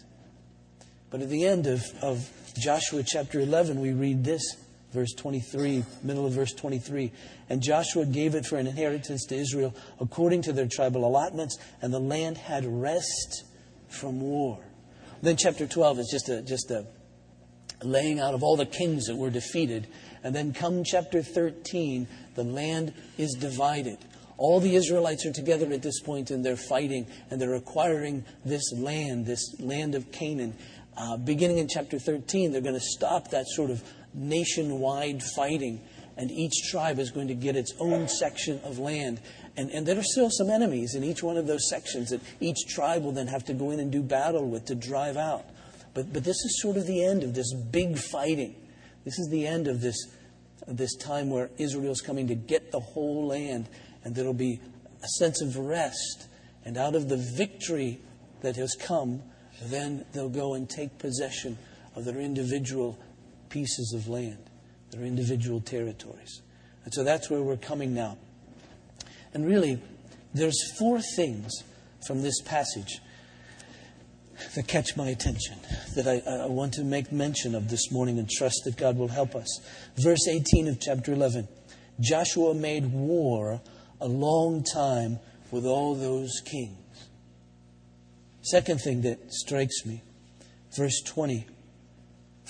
But 1.09 1.23
at 1.23 1.31
the 1.31 1.47
end 1.47 1.69
of, 1.69 1.85
of 2.03 2.29
Joshua 2.59 3.05
chapter 3.07 3.39
11, 3.39 3.81
we 3.81 3.93
read 3.93 4.25
this, 4.25 4.43
verse 4.93 5.13
23, 5.13 5.85
middle 6.03 6.27
of 6.27 6.33
verse 6.33 6.53
23. 6.53 7.13
And 7.49 7.63
Joshua 7.63 8.05
gave 8.05 8.35
it 8.35 8.45
for 8.45 8.59
an 8.59 8.67
inheritance 8.67 9.25
to 9.27 9.37
Israel 9.37 9.73
according 10.01 10.43
to 10.43 10.53
their 10.53 10.67
tribal 10.67 11.05
allotments, 11.05 11.59
and 11.81 11.95
the 11.95 12.01
land 12.01 12.37
had 12.37 12.67
rest 12.67 13.45
from 13.87 14.21
war. 14.21 14.59
Then 15.23 15.37
chapter 15.37 15.69
12 15.69 16.01
is 16.01 16.09
just 16.11 16.29
a, 16.29 16.43
just 16.43 16.73
a 16.73 16.87
laying 17.85 18.19
out 18.19 18.35
of 18.35 18.43
all 18.43 18.57
the 18.57 18.67
kings 18.67 19.05
that 19.07 19.15
were 19.15 19.31
defeated. 19.31 19.87
And 20.25 20.35
then 20.35 20.53
come 20.53 20.83
chapter 20.83 21.23
13, 21.23 22.09
the 22.35 22.43
land 22.43 22.93
is 23.17 23.37
divided. 23.39 23.99
All 24.37 24.61
the 24.61 24.75
Israelites 24.75 25.25
are 25.27 25.33
together 25.33 25.73
at 25.73 25.83
this 25.83 26.01
point 26.01 26.31
and 26.31 26.45
they're 26.45 26.57
fighting 26.57 27.07
and 27.31 27.41
they're 27.41 27.55
acquiring 27.55 28.25
this 28.45 28.73
land, 28.73 29.27
this 29.27 29.55
land 29.61 29.95
of 29.95 30.11
Canaan. 30.11 30.55
Uh, 30.97 31.17
beginning 31.17 31.59
in 31.59 31.69
chapter 31.69 31.99
13, 31.99 32.53
they're 32.53 32.61
going 32.61 32.75
to 32.75 32.81
stop 32.81 33.31
that 33.31 33.47
sort 33.49 33.71
of 33.71 33.83
nationwide 34.13 35.23
fighting 35.35 35.81
and 36.17 36.31
each 36.31 36.71
tribe 36.71 36.99
is 36.99 37.11
going 37.11 37.29
to 37.29 37.35
get 37.35 37.57
its 37.57 37.75
own 37.81 38.09
section 38.09 38.61
of 38.65 38.79
land. 38.79 39.21
And, 39.57 39.71
and 39.71 39.87
there 39.87 39.99
are 39.99 40.03
still 40.03 40.31
some 40.31 40.51
enemies 40.51 40.95
in 40.95 41.05
each 41.05 41.23
one 41.23 41.37
of 41.37 41.47
those 41.47 41.69
sections 41.69 42.11
that 42.11 42.21
each 42.41 42.67
tribe 42.69 43.03
will 43.03 43.13
then 43.13 43.27
have 43.29 43.45
to 43.47 43.55
go 43.55 43.71
in 43.71 43.81
and 43.81 43.91
do 43.91 44.03
battle 44.03 44.49
with 44.49 44.67
to 44.67 44.75
drive 44.75 45.17
out. 45.17 45.45
But, 45.93 46.13
but 46.13 46.25
this 46.25 46.37
is 46.37 46.61
sort 46.61 46.77
of 46.77 46.87
the 46.87 47.05
end 47.05 47.23
of 47.23 47.35
this 47.35 47.53
big 47.53 47.99
fighting. 47.99 48.55
This 49.05 49.19
is 49.19 49.29
the 49.31 49.47
end 49.47 49.69
of 49.69 49.81
this, 49.81 49.97
this 50.67 50.95
time 50.97 51.31
where 51.31 51.51
Israel's 51.59 52.01
coming 52.01 52.29
to 52.29 52.35
get 52.35 52.73
the 52.73 52.81
whole 52.81 53.27
land 53.29 53.69
and 54.05 54.15
there'll 54.15 54.33
be 54.33 54.61
a 55.03 55.09
sense 55.19 55.41
of 55.41 55.57
rest. 55.57 56.29
And 56.65 56.77
out 56.77 56.95
of 56.95 57.09
the 57.09 57.17
victory 57.17 58.01
that 58.43 58.57
has 58.57 58.75
come, 58.75 59.23
then 59.63 60.05
they'll 60.13 60.29
go 60.29 60.55
and 60.55 60.69
take 60.69 60.99
possession 60.99 61.59
of 61.97 62.05
their 62.05 62.19
individual 62.19 62.99
pieces 63.49 63.95
of 63.97 64.09
land, 64.09 64.51
their 64.91 65.03
individual 65.05 65.61
territories. 65.61 66.43
And 66.85 66.93
so 66.93 67.05
that's 67.05 67.31
where 67.31 67.43
we're 67.43 67.57
coming 67.57 67.95
now. 67.95 68.19
And 69.33 69.47
really, 69.47 69.81
there's 70.33 70.77
four 70.79 71.01
things 71.17 71.53
from 72.07 72.23
this 72.23 72.41
passage 72.43 73.01
that 74.55 74.67
catch 74.67 74.97
my 74.97 75.09
attention, 75.09 75.57
that 75.95 76.07
I, 76.07 76.45
I, 76.45 76.47
want 76.47 76.75
to 76.75 76.85
make 76.85 77.13
mention 77.13 77.55
of 77.55 77.71
this 77.71 77.91
morning 77.91 78.19
and 78.19 78.29
trust 78.29 78.63
that 78.65 78.77
God 78.77 78.97
will 78.99 79.09
help 79.09 79.35
us. 79.35 79.61
Verse 79.97 80.27
18 80.29 80.69
of 80.69 80.81
chapter 80.81 81.13
11 81.13 81.49
Joshua 82.01 82.55
made 82.55 82.93
war 82.93 83.61
a 84.05 84.09
long 84.09 84.63
time 84.63 85.19
with 85.51 85.65
all 85.65 85.95
those 85.95 86.43
kings. 86.45 87.09
Second 88.43 88.79
thing 88.83 89.01
that 89.01 89.33
strikes 89.33 89.87
me, 89.87 90.03
verse 90.77 91.01
20. 91.07 91.47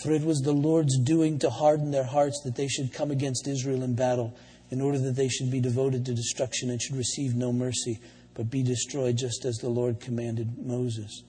For 0.03 0.11
it 0.11 0.23
was 0.23 0.41
the 0.41 0.53
Lord's 0.53 0.99
doing 0.99 1.39
to 1.39 1.51
harden 1.51 1.93
their 1.93 2.05
hearts 2.05 2.41
that 2.43 2.57
they 2.57 2.67
should 2.67 2.93
come 2.93 3.13
against 3.13 3.47
Israel 3.47 3.85
in 3.85 3.95
battle, 3.95 4.35
in 4.71 4.81
order 4.81 4.99
that 4.99 5.15
they 5.15 5.29
should 5.29 5.53
be 5.53 5.61
devoted 5.61 6.05
to 6.07 6.15
destruction 6.15 6.71
and 6.71 6.83
should 6.83 6.97
receive 6.97 7.37
no 7.37 7.53
mercy, 7.53 8.01
but 8.35 8.51
be 8.51 8.65
destroyed 8.65 9.17
just 9.17 9.45
as 9.45 9.59
the 9.59 9.69
Lord 9.69 10.01
commanded 10.01 10.59
Moses. 10.59 11.23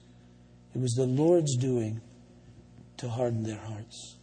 It 0.74 0.80
was 0.80 0.94
the 0.94 1.06
Lord's 1.06 1.56
doing 1.56 2.00
to 2.96 3.08
harden 3.08 3.44
their 3.44 3.60
hearts. 3.60 4.15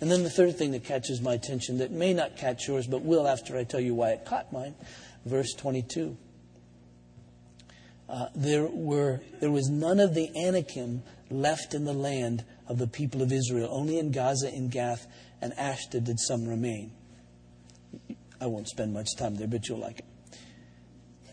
And 0.00 0.10
then 0.10 0.22
the 0.22 0.30
third 0.30 0.56
thing 0.56 0.72
that 0.72 0.84
catches 0.84 1.20
my 1.20 1.34
attention, 1.34 1.78
that 1.78 1.90
may 1.90 2.14
not 2.14 2.36
catch 2.36 2.68
yours, 2.68 2.86
but 2.86 3.02
will 3.02 3.26
after 3.26 3.56
I 3.56 3.64
tell 3.64 3.80
you 3.80 3.94
why 3.94 4.10
it 4.10 4.24
caught 4.24 4.52
mine, 4.52 4.74
verse 5.24 5.52
22. 5.54 6.16
Uh, 8.08 8.26
there, 8.34 8.66
were, 8.66 9.20
there 9.40 9.50
was 9.50 9.68
none 9.68 10.00
of 10.00 10.14
the 10.14 10.30
Anakim 10.36 11.02
left 11.30 11.74
in 11.74 11.84
the 11.84 11.92
land 11.92 12.44
of 12.68 12.78
the 12.78 12.86
people 12.86 13.22
of 13.22 13.32
Israel. 13.32 13.68
Only 13.70 13.98
in 13.98 14.12
Gaza, 14.12 14.52
in 14.52 14.68
Gath, 14.68 15.06
and 15.42 15.52
Ashdod 15.58 16.04
did 16.04 16.20
some 16.20 16.46
remain. 16.46 16.92
I 18.40 18.46
won't 18.46 18.68
spend 18.68 18.94
much 18.94 19.08
time 19.16 19.36
there, 19.36 19.48
but 19.48 19.68
you'll 19.68 19.78
like 19.78 19.98
it. 19.98 20.04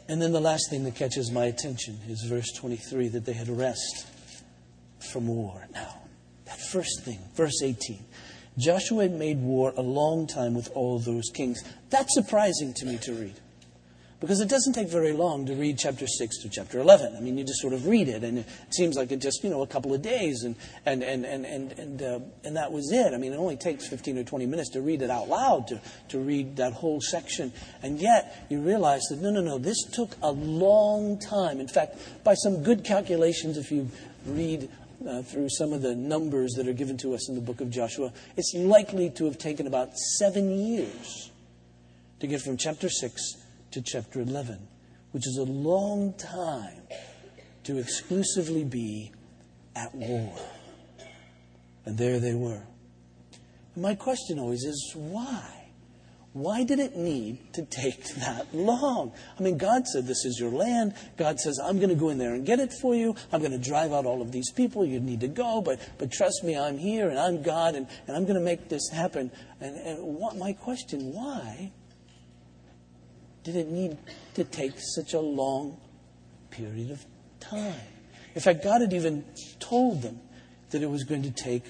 And 0.08 0.22
then 0.22 0.32
the 0.32 0.42
last 0.42 0.70
thing 0.70 0.84
that 0.84 0.96
catches 0.96 1.32
my 1.32 1.46
attention 1.46 2.00
is 2.08 2.24
verse 2.24 2.52
23 2.52 3.10
that 3.10 3.26
they 3.26 3.34
had 3.34 3.48
rest 3.48 4.08
from 5.12 5.28
war. 5.28 5.68
Now, 5.74 6.02
that 6.46 6.60
first 6.60 7.04
thing, 7.04 7.20
verse 7.36 7.62
18. 7.64 8.04
Joshua 8.58 9.04
had 9.04 9.14
made 9.14 9.42
war 9.42 9.74
a 9.76 9.82
long 9.82 10.28
time 10.28 10.54
with 10.54 10.70
all 10.74 11.00
those 11.00 11.30
kings. 11.34 11.64
That's 11.90 12.14
surprising 12.14 12.74
to 12.76 12.86
me 12.86 12.98
to 13.04 13.14
read. 13.14 13.36
Because 14.22 14.40
it 14.40 14.48
doesn't 14.48 14.74
take 14.74 14.88
very 14.88 15.12
long 15.12 15.46
to 15.46 15.54
read 15.54 15.78
chapter 15.78 16.08
6 16.08 16.42
to 16.42 16.50
chapter 16.50 16.80
11. 16.80 17.16
I 17.18 17.20
mean, 17.20 17.38
you 17.38 17.44
just 17.44 17.60
sort 17.60 17.74
of 17.74 17.86
read 17.86 18.08
it, 18.08 18.24
and 18.24 18.40
it 18.40 18.46
seems 18.72 18.96
like 18.96 19.12
it 19.12 19.20
just, 19.20 19.44
you 19.44 19.50
know, 19.50 19.62
a 19.62 19.68
couple 19.68 19.94
of 19.94 20.02
days, 20.02 20.44
and, 20.44 20.56
and, 20.86 21.04
and, 21.04 21.26
and, 21.26 21.46
and, 21.46 21.72
and, 21.74 22.02
uh, 22.02 22.20
and 22.46 22.56
that 22.56 22.72
was 22.72 22.92
it. 22.94 23.14
I 23.14 23.18
mean, 23.18 23.34
it 23.34 23.36
only 23.36 23.58
takes 23.58 23.88
15 23.88 24.18
or 24.18 24.24
20 24.24 24.46
minutes 24.46 24.70
to 24.70 24.82
read 24.82 25.02
it 25.02 25.10
out 25.10 25.28
loud, 25.28 25.68
to, 25.68 25.82
to 26.10 26.20
read 26.20 26.56
that 26.56 26.72
whole 26.72 27.02
section. 27.02 27.52
And 27.84 28.00
yet, 28.00 28.48
you 28.50 28.62
realize 28.62 29.02
that, 29.10 29.22
no, 29.22 29.32
no, 29.32 29.42
no, 29.42 29.58
this 29.58 29.84
took 29.84 30.16
a 30.24 30.32
long 30.32 31.20
time. 31.20 31.60
In 31.60 31.68
fact, 31.68 31.98
by 32.24 32.36
some 32.36 32.64
good 32.64 32.86
calculations, 32.86 33.58
if 33.58 33.70
you 33.70 33.90
read 34.26 34.70
uh, 35.08 35.22
through 35.22 35.50
some 35.50 35.74
of 35.74 35.82
the 35.82 35.96
numbers 35.96 36.54
that 36.54 36.68
are 36.68 36.74
given 36.74 36.98
to 36.98 37.14
us 37.14 37.30
in 37.30 37.36
the 37.36 37.42
book 37.42 37.62
of 37.62 37.70
Joshua, 37.70 38.12
it's 38.36 38.54
likely 38.56 39.10
to 39.12 39.26
have 39.26 39.38
taken 39.38 39.68
about 39.68 39.98
seven 40.18 40.52
years 40.52 41.32
to 42.20 42.28
get 42.28 42.42
from 42.42 42.58
chapter 42.58 42.90
6 42.90 43.38
to 43.72 43.82
chapter 43.82 44.22
11, 44.22 44.68
which 45.12 45.28
is 45.28 45.38
a 45.38 45.44
long 45.44 46.14
time 46.14 46.82
to 47.64 47.78
exclusively 47.78 48.64
be 48.64 49.12
at 49.76 49.94
war. 49.94 50.34
And 51.86 51.98
there 51.98 52.20
they 52.20 52.34
were. 52.34 52.64
And 53.76 53.84
my 53.84 53.96
question 53.96 54.40
always 54.40 54.64
is 54.64 54.94
why? 54.96 55.55
Why 56.36 56.65
did 56.65 56.80
it 56.80 56.98
need 56.98 57.54
to 57.54 57.63
take 57.63 58.04
that 58.15 58.54
long? 58.54 59.13
I 59.39 59.42
mean, 59.42 59.58
God 59.58 59.88
said, 59.88 60.06
This 60.06 60.25
is 60.25 60.38
your 60.38 60.51
land. 60.51 60.94
God 61.15 61.39
says, 61.39 61.58
I'm 61.63 61.77
going 61.77 61.88
to 61.88 61.96
go 61.96 62.10
in 62.10 62.18
there 62.18 62.34
and 62.34 62.46
get 62.46 62.60
it 62.60 62.74
for 62.74 62.94
you. 62.94 63.15
I'm 63.32 63.39
going 63.39 63.54
to 63.54 63.58
drive 63.58 63.94
out 63.94 64.06
all 64.06 64.22
of 64.22 64.34
these 64.34 64.51
people. 64.51 64.86
You 64.86 65.00
need 65.00 65.22
to 65.22 65.30
go, 65.30 65.62
but, 65.62 65.80
but 65.98 66.12
trust 66.12 66.44
me, 66.44 66.58
I'm 66.58 66.77
here 66.77 67.08
and 67.08 67.18
I'm 67.18 67.42
God 67.42 67.75
and, 67.75 67.88
and 68.06 68.18
I'm 68.18 68.24
going 68.24 68.36
to 68.36 68.44
make 68.44 68.68
this 68.68 68.89
happen. 68.89 69.32
And, 69.62 69.77
and 69.77 70.04
what, 70.04 70.36
my 70.36 70.51
question, 70.51 71.13
why 71.13 71.72
did 73.46 73.56
it 73.56 73.70
need 73.70 73.98
to 74.34 74.44
take 74.44 74.74
such 74.77 75.13
a 75.13 75.22
long 75.22 75.80
period 76.50 76.92
of 76.92 77.06
time? 77.39 77.80
In 78.34 78.42
fact, 78.42 78.62
God 78.62 78.82
had 78.82 78.92
even 78.92 79.24
told 79.62 80.01
them 80.01 80.20
that 80.72 80.84
it 80.84 80.89
was 80.89 81.06
going 81.06 81.24
to 81.24 81.32
take 81.32 81.63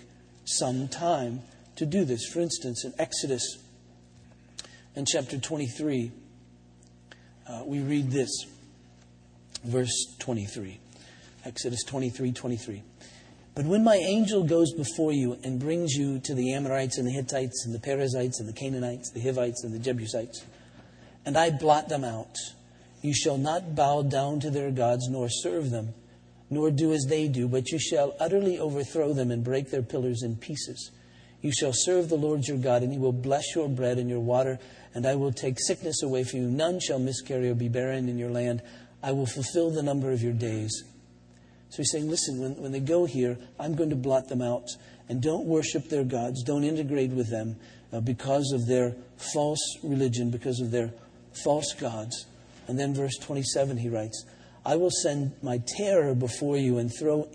some 0.45 0.87
time 0.87 1.43
to 1.75 1.85
do 1.85 2.03
this. 2.03 2.25
For 2.25 2.39
instance, 2.39 2.83
in 2.83 2.95
Exodus 2.97 3.59
in 4.95 5.05
chapter 5.05 5.37
23, 5.37 6.11
uh, 7.47 7.63
we 7.65 7.79
read 7.79 8.11
this, 8.11 8.45
verse 9.63 10.15
23. 10.19 10.79
Exodus 11.43 11.83
23 11.83 12.31
23. 12.31 12.83
But 13.53 13.65
when 13.65 13.83
my 13.83 13.95
angel 13.95 14.43
goes 14.43 14.73
before 14.73 15.11
you 15.13 15.37
and 15.43 15.59
brings 15.59 15.93
you 15.93 16.19
to 16.19 16.33
the 16.33 16.53
Amorites 16.53 16.97
and 16.97 17.07
the 17.07 17.11
Hittites 17.11 17.65
and 17.65 17.73
the 17.73 17.79
Perizzites 17.79 18.39
and 18.39 18.49
the 18.49 18.53
Canaanites, 18.53 19.11
the 19.11 19.21
Hivites 19.21 19.63
and 19.63 19.73
the 19.73 19.79
Jebusites, 19.79 20.43
and 21.25 21.37
I 21.37 21.51
blot 21.51 21.87
them 21.87 22.03
out. 22.03 22.35
You 23.01 23.13
shall 23.13 23.37
not 23.37 23.75
bow 23.75 24.01
down 24.01 24.39
to 24.41 24.49
their 24.49 24.71
gods 24.71 25.07
nor 25.07 25.29
serve 25.29 25.69
them, 25.69 25.93
nor 26.49 26.71
do 26.71 26.91
as 26.91 27.05
they 27.07 27.27
do, 27.27 27.47
but 27.47 27.71
you 27.71 27.79
shall 27.79 28.15
utterly 28.19 28.57
overthrow 28.59 29.13
them 29.13 29.29
and 29.31 29.43
break 29.43 29.69
their 29.69 29.83
pillars 29.83 30.23
in 30.23 30.35
pieces. 30.35 30.91
You 31.41 31.51
shall 31.51 31.73
serve 31.73 32.09
the 32.09 32.15
Lord 32.15 32.47
your 32.47 32.57
God, 32.57 32.83
and 32.83 32.91
he 32.91 32.97
will 32.97 33.11
bless 33.11 33.55
your 33.55 33.69
bread 33.69 33.97
and 33.97 34.09
your 34.09 34.19
water, 34.19 34.59
and 34.93 35.05
I 35.05 35.15
will 35.15 35.31
take 35.31 35.57
sickness 35.59 36.01
away 36.01 36.23
from 36.23 36.39
you. 36.39 36.47
None 36.47 36.79
shall 36.79 36.99
miscarry 36.99 37.49
or 37.49 37.55
be 37.55 37.69
barren 37.69 38.09
in 38.09 38.17
your 38.17 38.31
land. 38.31 38.61
I 39.03 39.11
will 39.11 39.27
fulfill 39.27 39.69
the 39.69 39.83
number 39.83 40.11
of 40.11 40.23
your 40.23 40.33
days. 40.33 40.83
So 41.69 41.77
he's 41.77 41.91
saying, 41.91 42.09
listen, 42.09 42.39
when, 42.39 42.55
when 42.55 42.71
they 42.71 42.79
go 42.79 43.05
here, 43.05 43.37
I'm 43.59 43.75
going 43.75 43.89
to 43.89 43.95
blot 43.95 44.29
them 44.29 44.41
out. 44.41 44.67
And 45.07 45.21
don't 45.21 45.45
worship 45.45 45.89
their 45.89 46.03
gods. 46.03 46.43
Don't 46.43 46.63
integrate 46.63 47.11
with 47.11 47.29
them 47.29 47.57
uh, 47.93 47.99
because 47.99 48.51
of 48.53 48.65
their 48.65 48.95
false 49.33 49.77
religion, 49.83 50.31
because 50.31 50.59
of 50.59 50.71
their 50.71 50.91
false 51.43 51.73
gods. 51.73 52.25
And 52.67 52.79
then, 52.79 52.95
verse 52.95 53.17
27, 53.21 53.77
he 53.77 53.89
writes, 53.89 54.25
I 54.65 54.77
will 54.77 54.89
send 54.89 55.33
my 55.43 55.61
terror 55.77 56.15
before 56.15 56.57
you 56.57 56.79
and 56.79 56.91
throw 56.97 57.29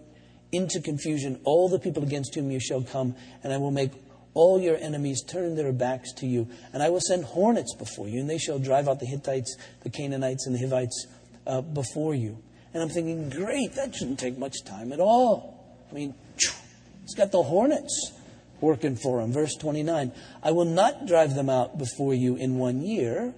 into 0.53 0.81
confusion 0.81 1.41
all 1.45 1.69
the 1.69 1.79
people 1.79 2.03
against 2.03 2.35
whom 2.35 2.51
you 2.51 2.61
shall 2.61 2.83
come, 2.83 3.15
and 3.43 3.53
I 3.53 3.59
will 3.59 3.71
make 3.71 3.93
all 4.35 4.61
your 4.61 4.77
enemies 4.77 5.23
turn 5.23 5.57
their 5.57 5.73
backs 5.73 6.13
to 6.15 6.27
you. 6.27 6.49
And 6.73 6.83
I 6.83 6.89
will 6.89 7.01
send 7.01 7.25
hornets 7.25 7.75
before 7.75 8.09
you, 8.09 8.21
and 8.21 8.31
they 8.31 8.39
shall 8.39 8.59
drive 8.59 8.89
out 8.89 9.01
the 9.01 9.07
Hittites, 9.07 9.57
the 9.83 9.91
Canaanites, 9.91 10.47
and 10.47 10.55
the 10.55 10.61
Hivites 10.61 11.07
uh, 11.47 11.61
before 11.61 12.15
you. 12.15 12.39
And 12.73 12.83
I'm 12.83 12.89
thinking, 12.89 13.31
great, 13.31 13.75
that 13.75 13.95
shouldn't 13.95 14.21
take 14.21 14.39
much 14.39 14.55
time 14.65 14.93
at 14.93 15.01
all. 15.01 15.65
I 15.91 15.95
mean, 15.95 16.15
he's 17.03 17.15
got 17.17 17.33
the 17.33 17.43
hornets 17.43 18.13
working 18.61 18.97
for 18.97 19.21
him. 19.21 19.33
Verse 19.33 19.57
29 19.57 20.13
I 20.43 20.51
will 20.53 20.67
not 20.67 21.07
drive 21.07 21.35
them 21.35 21.51
out 21.51 21.79
before 21.79 22.15
you 22.15 22.37
in 22.37 22.59
one 22.59 22.83
year 22.83 23.35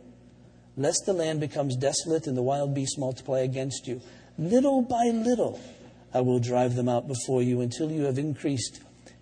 lest 0.77 1.05
the 1.07 1.13
land 1.13 1.41
becomes 1.41 1.77
desolate 1.77 2.27
and 2.27 2.37
the 2.37 2.43
wild 2.43 2.75
beasts 2.75 2.99
multiply 2.99 3.41
against 3.41 3.87
you. 3.87 4.01
Little 4.39 4.83
by 4.83 5.11
little, 5.13 5.61
I 6.15 6.21
will 6.21 6.39
drive 6.39 6.77
them 6.77 6.89
out 6.89 7.09
before 7.09 7.43
you 7.43 7.61
until 7.61 7.91
you 7.91 8.03
have 8.05 8.19
increased 8.19 8.81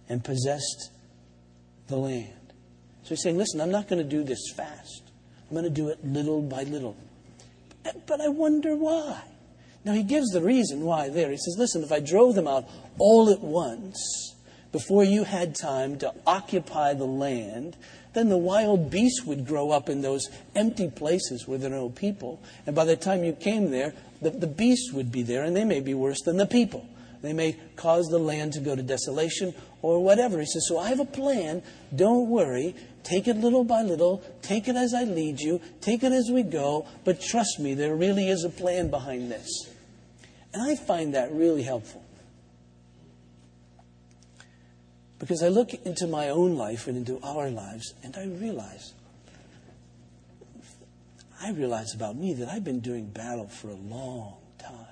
and 0.08 0.24
possessed 0.24 0.90
the 1.88 1.96
land. 1.96 2.52
So 3.02 3.10
he's 3.10 3.22
saying, 3.22 3.38
listen, 3.38 3.60
I'm 3.60 3.70
not 3.70 3.88
going 3.88 4.02
to 4.02 4.08
do 4.08 4.24
this 4.24 4.52
fast. 4.56 5.02
I'm 5.48 5.54
going 5.54 5.64
to 5.64 5.70
do 5.70 5.88
it 5.88 6.04
little 6.04 6.42
by 6.42 6.62
little. 6.64 6.96
But 8.06 8.20
I 8.20 8.28
wonder 8.28 8.76
why. 8.76 9.22
Now, 9.84 9.94
he 9.94 10.02
gives 10.02 10.28
the 10.28 10.42
reason 10.42 10.82
why 10.82 11.08
there. 11.08 11.30
He 11.30 11.38
says, 11.38 11.56
listen, 11.58 11.82
if 11.82 11.90
I 11.90 12.00
drove 12.00 12.34
them 12.34 12.46
out 12.46 12.68
all 12.98 13.30
at 13.30 13.40
once, 13.40 14.34
before 14.72 15.02
you 15.04 15.24
had 15.24 15.54
time 15.54 15.98
to 15.98 16.14
occupy 16.26 16.94
the 16.94 17.06
land, 17.06 17.76
then 18.12 18.28
the 18.28 18.36
wild 18.36 18.90
beasts 18.90 19.24
would 19.24 19.46
grow 19.46 19.70
up 19.70 19.88
in 19.88 20.02
those 20.02 20.28
empty 20.54 20.88
places 20.88 21.46
where 21.46 21.58
there 21.58 21.70
are 21.70 21.76
no 21.76 21.88
people. 21.88 22.42
And 22.66 22.76
by 22.76 22.84
the 22.84 22.96
time 22.96 23.24
you 23.24 23.32
came 23.32 23.70
there, 23.70 23.94
the, 24.20 24.30
the 24.30 24.46
beasts 24.46 24.92
would 24.92 25.10
be 25.10 25.22
there, 25.22 25.44
and 25.44 25.56
they 25.56 25.64
may 25.64 25.80
be 25.80 25.94
worse 25.94 26.20
than 26.22 26.36
the 26.36 26.46
people. 26.46 26.86
They 27.22 27.32
may 27.32 27.56
cause 27.76 28.06
the 28.06 28.18
land 28.18 28.54
to 28.54 28.60
go 28.60 28.74
to 28.74 28.82
desolation 28.82 29.54
or 29.82 30.02
whatever. 30.02 30.40
He 30.40 30.46
says, 30.46 30.66
So 30.68 30.78
I 30.78 30.88
have 30.88 31.00
a 31.00 31.04
plan. 31.04 31.62
Don't 31.94 32.28
worry. 32.28 32.74
Take 33.02 33.28
it 33.28 33.36
little 33.36 33.64
by 33.64 33.82
little. 33.82 34.22
Take 34.42 34.68
it 34.68 34.76
as 34.76 34.94
I 34.94 35.04
lead 35.04 35.40
you. 35.40 35.60
Take 35.80 36.02
it 36.02 36.12
as 36.12 36.30
we 36.30 36.42
go. 36.42 36.86
But 37.04 37.20
trust 37.20 37.58
me, 37.58 37.74
there 37.74 37.94
really 37.94 38.28
is 38.28 38.44
a 38.44 38.50
plan 38.50 38.90
behind 38.90 39.30
this. 39.30 39.48
And 40.52 40.62
I 40.62 40.76
find 40.76 41.14
that 41.14 41.32
really 41.32 41.62
helpful. 41.62 42.02
Because 45.18 45.42
I 45.42 45.48
look 45.48 45.74
into 45.74 46.06
my 46.06 46.30
own 46.30 46.56
life 46.56 46.86
and 46.86 46.96
into 46.96 47.20
our 47.22 47.50
lives, 47.50 47.92
and 48.02 48.16
I 48.16 48.24
realize, 48.24 48.94
I 51.40 51.52
realize 51.52 51.94
about 51.94 52.16
me 52.16 52.34
that 52.34 52.48
I've 52.48 52.64
been 52.64 52.80
doing 52.80 53.06
battle 53.06 53.48
for 53.48 53.68
a 53.68 53.74
long 53.74 54.36
time. 54.58 54.86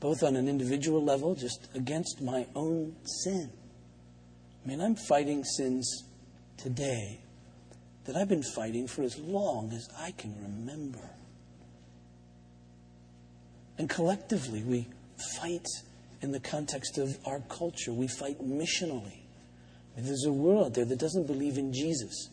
Both 0.00 0.22
on 0.22 0.36
an 0.36 0.48
individual 0.48 1.02
level, 1.02 1.34
just 1.34 1.68
against 1.74 2.20
my 2.20 2.46
own 2.54 2.96
sin. 3.04 3.50
I 4.64 4.68
mean, 4.68 4.80
I'm 4.80 4.96
fighting 4.96 5.44
sins 5.44 6.04
today 6.56 7.20
that 8.04 8.16
I've 8.16 8.28
been 8.28 8.42
fighting 8.42 8.88
for 8.88 9.02
as 9.02 9.18
long 9.18 9.72
as 9.72 9.88
I 9.98 10.12
can 10.12 10.34
remember. 10.42 11.10
And 13.76 13.88
collectively, 13.88 14.62
we 14.62 14.88
fight 15.40 15.66
in 16.20 16.32
the 16.32 16.40
context 16.40 16.98
of 16.98 17.16
our 17.24 17.40
culture. 17.48 17.92
We 17.92 18.08
fight 18.08 18.40
missionally. 18.40 19.20
I 19.92 20.00
mean, 20.00 20.06
There's 20.06 20.24
a 20.26 20.32
world 20.32 20.66
out 20.66 20.74
there 20.74 20.84
that 20.84 20.98
doesn't 20.98 21.26
believe 21.26 21.58
in 21.58 21.72
Jesus. 21.72 22.28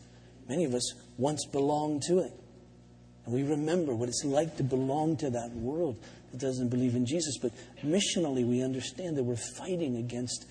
Many 0.48 0.64
of 0.64 0.74
us 0.74 0.94
once 1.18 1.44
belonged 1.46 2.02
to 2.08 2.18
it. 2.20 2.32
And 3.24 3.34
we 3.34 3.42
remember 3.42 3.94
what 3.94 4.08
it's 4.08 4.24
like 4.24 4.56
to 4.58 4.62
belong 4.62 5.16
to 5.18 5.30
that 5.30 5.50
world 5.52 5.98
that 6.30 6.40
doesn't 6.40 6.68
believe 6.68 6.94
in 6.94 7.04
Jesus. 7.04 7.38
But 7.38 7.52
missionally, 7.84 8.46
we 8.46 8.62
understand 8.62 9.16
that 9.16 9.24
we're 9.24 9.36
fighting 9.36 9.96
against 9.96 10.46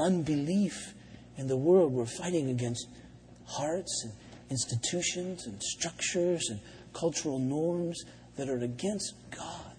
unbelief 0.00 0.94
in 1.36 1.46
the 1.46 1.56
world. 1.56 1.92
We're 1.92 2.06
fighting 2.06 2.50
against 2.50 2.88
hearts 3.46 4.04
and 4.04 4.12
institutions 4.50 5.46
and 5.46 5.62
structures 5.62 6.48
and 6.50 6.60
cultural 6.92 7.38
norms 7.38 8.02
that 8.36 8.48
are 8.48 8.58
against 8.58 9.14
God. 9.30 9.76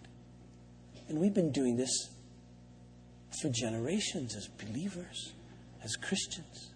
And 1.10 1.20
we've 1.20 1.34
been 1.34 1.52
doing 1.52 1.76
this 1.76 2.10
for 3.42 3.50
generations 3.50 4.36
as 4.36 4.48
believers, 4.48 5.34
as 5.84 5.96
Christians. 5.96 6.70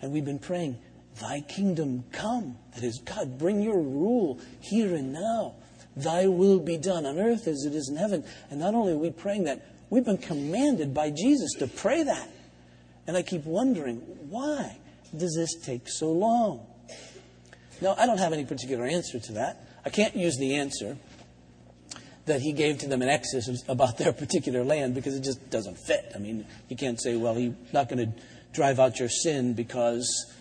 And 0.00 0.12
we've 0.12 0.24
been 0.24 0.38
praying, 0.38 0.78
Thy 1.20 1.40
kingdom 1.42 2.04
come. 2.12 2.56
That 2.74 2.84
is, 2.84 2.98
God, 2.98 3.38
bring 3.38 3.62
your 3.62 3.80
rule 3.80 4.40
here 4.60 4.94
and 4.94 5.12
now. 5.12 5.54
Thy 5.96 6.26
will 6.26 6.58
be 6.58 6.76
done 6.76 7.06
on 7.06 7.18
earth 7.18 7.46
as 7.46 7.64
it 7.64 7.74
is 7.74 7.88
in 7.88 7.96
heaven. 7.96 8.24
And 8.50 8.58
not 8.58 8.74
only 8.74 8.92
are 8.92 8.98
we 8.98 9.10
praying 9.10 9.44
that, 9.44 9.64
we've 9.90 10.04
been 10.04 10.18
commanded 10.18 10.92
by 10.92 11.10
Jesus 11.10 11.52
to 11.58 11.68
pray 11.68 12.02
that. 12.02 12.28
And 13.06 13.16
I 13.16 13.22
keep 13.22 13.44
wondering, 13.44 13.98
why 14.28 14.78
does 15.16 15.34
this 15.36 15.54
take 15.64 15.88
so 15.88 16.10
long? 16.10 16.66
Now, 17.80 17.94
I 17.98 18.06
don't 18.06 18.18
have 18.18 18.32
any 18.32 18.44
particular 18.44 18.84
answer 18.86 19.20
to 19.20 19.32
that. 19.34 19.64
I 19.84 19.90
can't 19.90 20.16
use 20.16 20.36
the 20.36 20.56
answer 20.56 20.96
that 22.26 22.40
he 22.40 22.52
gave 22.52 22.78
to 22.78 22.88
them 22.88 23.02
in 23.02 23.08
Exodus 23.08 23.62
about 23.68 23.98
their 23.98 24.12
particular 24.12 24.64
land 24.64 24.94
because 24.94 25.14
it 25.14 25.22
just 25.22 25.50
doesn't 25.50 25.78
fit. 25.78 26.12
I 26.14 26.18
mean, 26.18 26.46
you 26.68 26.76
can't 26.76 27.00
say, 27.00 27.16
well, 27.16 27.34
he's 27.34 27.52
not 27.72 27.88
going 27.88 28.12
to 28.12 28.20
drive 28.52 28.80
out 28.80 28.98
your 28.98 29.08
sin 29.08 29.54
because 29.54 30.32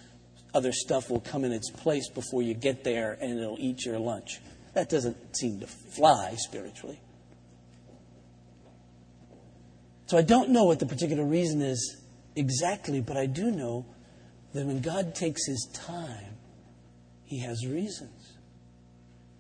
other 0.54 0.72
stuff 0.72 1.10
will 1.10 1.20
come 1.20 1.44
in 1.44 1.52
its 1.52 1.70
place 1.70 2.10
before 2.10 2.42
you 2.42 2.54
get 2.54 2.84
there 2.84 3.18
and 3.20 3.40
it'll 3.40 3.58
eat 3.60 3.86
your 3.86 4.00
lunch. 4.00 4.40
That 4.74 4.90
doesn't 4.90 5.36
seem 5.36 5.60
to 5.60 5.68
fly 5.68 6.36
spiritually. 6.38 7.00
So 10.08 10.18
I 10.18 10.22
don't 10.22 10.50
know 10.50 10.66
what 10.66 10.80
the 10.80 10.86
particular 10.86 11.26
reason 11.26 11.62
is 11.62 12.02
exactly, 12.36 13.02
but 13.02 13.18
I 13.18 13.26
do 13.26 13.52
know 13.52 13.86
that 14.54 14.66
when 14.66 14.82
God 14.82 15.16
takes 15.16 15.46
his 15.48 15.68
time, 15.74 16.38
he 17.24 17.40
has 17.40 17.66
reasons. 17.66 18.34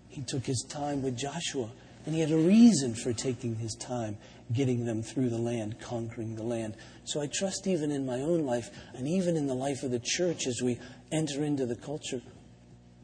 He 0.07 0.21
took 0.21 0.45
his 0.45 0.65
time 0.67 1.03
with 1.03 1.17
Joshua, 1.17 1.69
and 2.05 2.15
he 2.15 2.21
had 2.21 2.31
a 2.31 2.37
reason 2.37 2.95
for 2.95 3.13
taking 3.13 3.55
his 3.55 3.75
time 3.75 4.17
getting 4.51 4.85
them 4.85 5.01
through 5.01 5.29
the 5.29 5.37
land, 5.37 5.79
conquering 5.79 6.35
the 6.35 6.43
land. 6.43 6.75
So 7.05 7.21
I 7.21 7.27
trust 7.27 7.67
even 7.67 7.91
in 7.91 8.05
my 8.05 8.21
own 8.21 8.45
life, 8.45 8.69
and 8.93 9.07
even 9.07 9.37
in 9.37 9.47
the 9.47 9.53
life 9.53 9.83
of 9.83 9.91
the 9.91 10.01
church 10.03 10.47
as 10.47 10.61
we 10.61 10.79
enter 11.13 11.43
into 11.43 11.65
the 11.65 11.75
culture, 11.75 12.21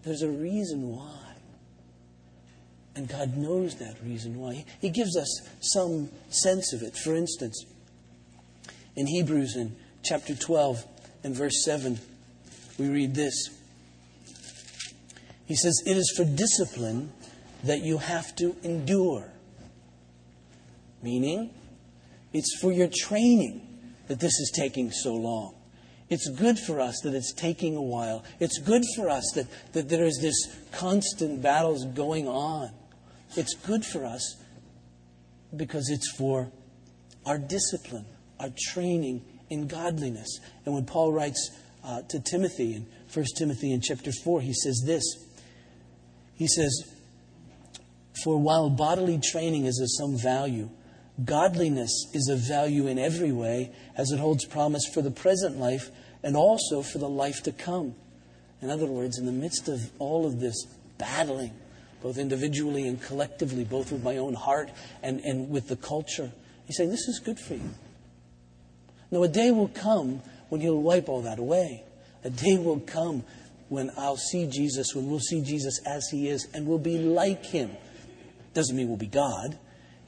there's 0.04 0.22
a 0.22 0.30
reason 0.30 0.96
why. 0.96 1.16
And 2.96 3.08
God 3.08 3.38
knows 3.38 3.76
that 3.76 3.96
reason 4.04 4.38
why. 4.38 4.66
He 4.82 4.90
gives 4.90 5.16
us 5.16 5.42
some 5.62 6.10
sense 6.30 6.74
of 6.74 6.82
it. 6.82 6.98
For 6.98 7.16
instance, 7.16 7.64
in 8.96 9.08
Hebrews 9.08 9.56
in 9.56 9.76
chapter 10.04 10.36
12 10.36 10.84
and 11.24 11.36
verse 11.36 11.64
7, 11.64 12.00
we 12.78 12.90
read 12.90 13.16
this. 13.16 13.50
He 15.46 15.56
says, 15.56 15.82
It 15.86 15.96
is 15.96 16.14
for 16.16 16.26
discipline 16.26 17.12
that 17.64 17.82
you 17.82 17.98
have 17.98 18.36
to 18.38 18.56
endure. 18.64 19.32
Meaning, 21.02 21.52
it's 22.34 22.60
for 22.60 22.72
your 22.72 22.90
training 22.94 23.66
that 24.08 24.20
this 24.20 24.34
is 24.40 24.52
taking 24.56 24.92
so 24.92 25.14
long. 25.14 25.56
It's 26.10 26.28
good 26.30 26.58
for 26.58 26.80
us 26.80 27.02
that 27.04 27.14
it's 27.14 27.34
taking 27.34 27.76
a 27.76 27.82
while. 27.82 28.24
It's 28.40 28.60
good 28.60 28.84
for 28.96 29.10
us 29.10 29.32
that, 29.36 29.46
that 29.74 29.90
there 29.90 30.06
is 30.06 30.20
this 30.20 30.36
constant 30.72 31.42
battles 31.42 31.86
going 31.86 32.28
on. 32.28 32.72
It's 33.38 33.54
good 33.56 33.86
for 33.86 34.06
us 34.06 34.38
because 35.56 35.90
it's 35.90 36.12
for 36.18 36.52
our 37.26 37.38
discipline, 37.38 38.06
our 38.40 38.50
training 38.74 39.24
in 39.50 39.68
godliness. 39.68 40.40
And 40.66 40.74
when 40.74 40.86
Paul 40.86 41.14
writes 41.14 41.52
uh, 41.84 42.02
to 42.10 42.20
Timothy 42.20 42.74
in 42.74 42.88
1 43.14 43.26
Timothy 43.38 43.72
in 43.72 43.82
chapter 43.82 44.12
4, 44.12 44.42
he 44.42 44.54
says 44.54 44.84
this. 44.86 45.04
He 46.36 46.48
says, 46.48 46.84
For 48.24 48.38
while 48.38 48.70
bodily 48.70 49.20
training 49.20 49.66
is 49.66 49.80
of 49.80 49.90
some 49.92 50.18
value, 50.18 50.70
godliness 51.26 52.08
is 52.14 52.30
of 52.30 52.40
value 52.40 52.88
in 52.88 52.98
every 52.98 53.32
way, 53.32 53.72
as 53.98 54.12
it 54.12 54.20
holds 54.20 54.46
promise 54.46 54.86
for 54.94 55.02
the 55.02 55.12
present 55.12 55.58
life 55.58 55.92
and 56.24 56.36
also 56.36 56.82
for 56.82 56.98
the 56.98 57.10
life 57.10 57.44
to 57.44 57.52
come. 57.52 57.96
In 58.62 58.70
other 58.70 58.86
words, 58.86 59.18
in 59.18 59.26
the 59.26 59.32
midst 59.32 59.70
of 59.70 59.92
all 60.00 60.26
of 60.26 60.40
this 60.40 60.66
battling, 60.98 61.54
both 62.02 62.18
individually 62.18 62.88
and 62.88 63.02
collectively, 63.02 63.64
both 63.64 63.92
with 63.92 64.04
my 64.04 64.18
own 64.18 64.34
heart 64.34 64.70
and, 65.02 65.20
and 65.22 65.50
with 65.50 65.68
the 65.68 65.76
culture, 65.76 66.32
he's 66.66 66.78
saying, 66.78 66.90
This 66.90 67.08
is 67.08 67.20
good 67.20 67.40
for 67.40 67.54
you. 67.54 67.70
Now, 69.12 69.24
a 69.24 69.28
day 69.28 69.52
will 69.52 69.70
come 69.70 70.22
when 70.50 70.62
he'll 70.62 70.82
wipe 70.82 71.10
all 71.10 71.22
that 71.24 71.40
away. 71.40 71.84
A 72.24 72.30
day 72.30 72.58
will 72.58 72.80
come 72.80 73.24
when 73.70 73.92
I'll 73.98 74.18
see 74.18 74.48
Jesus, 74.48 74.94
when 74.94 75.10
we'll 75.10 75.20
see 75.20 75.42
Jesus 75.42 75.80
as 75.86 76.10
he 76.10 76.28
is, 76.28 76.48
and 76.54 76.68
we'll 76.68 76.80
be 76.80 76.98
like 76.98 77.46
him. 77.46 77.72
Doesn't 78.54 78.76
mean 78.76 78.88
we'll 78.88 78.98
be 78.98 79.08
God. 79.08 79.58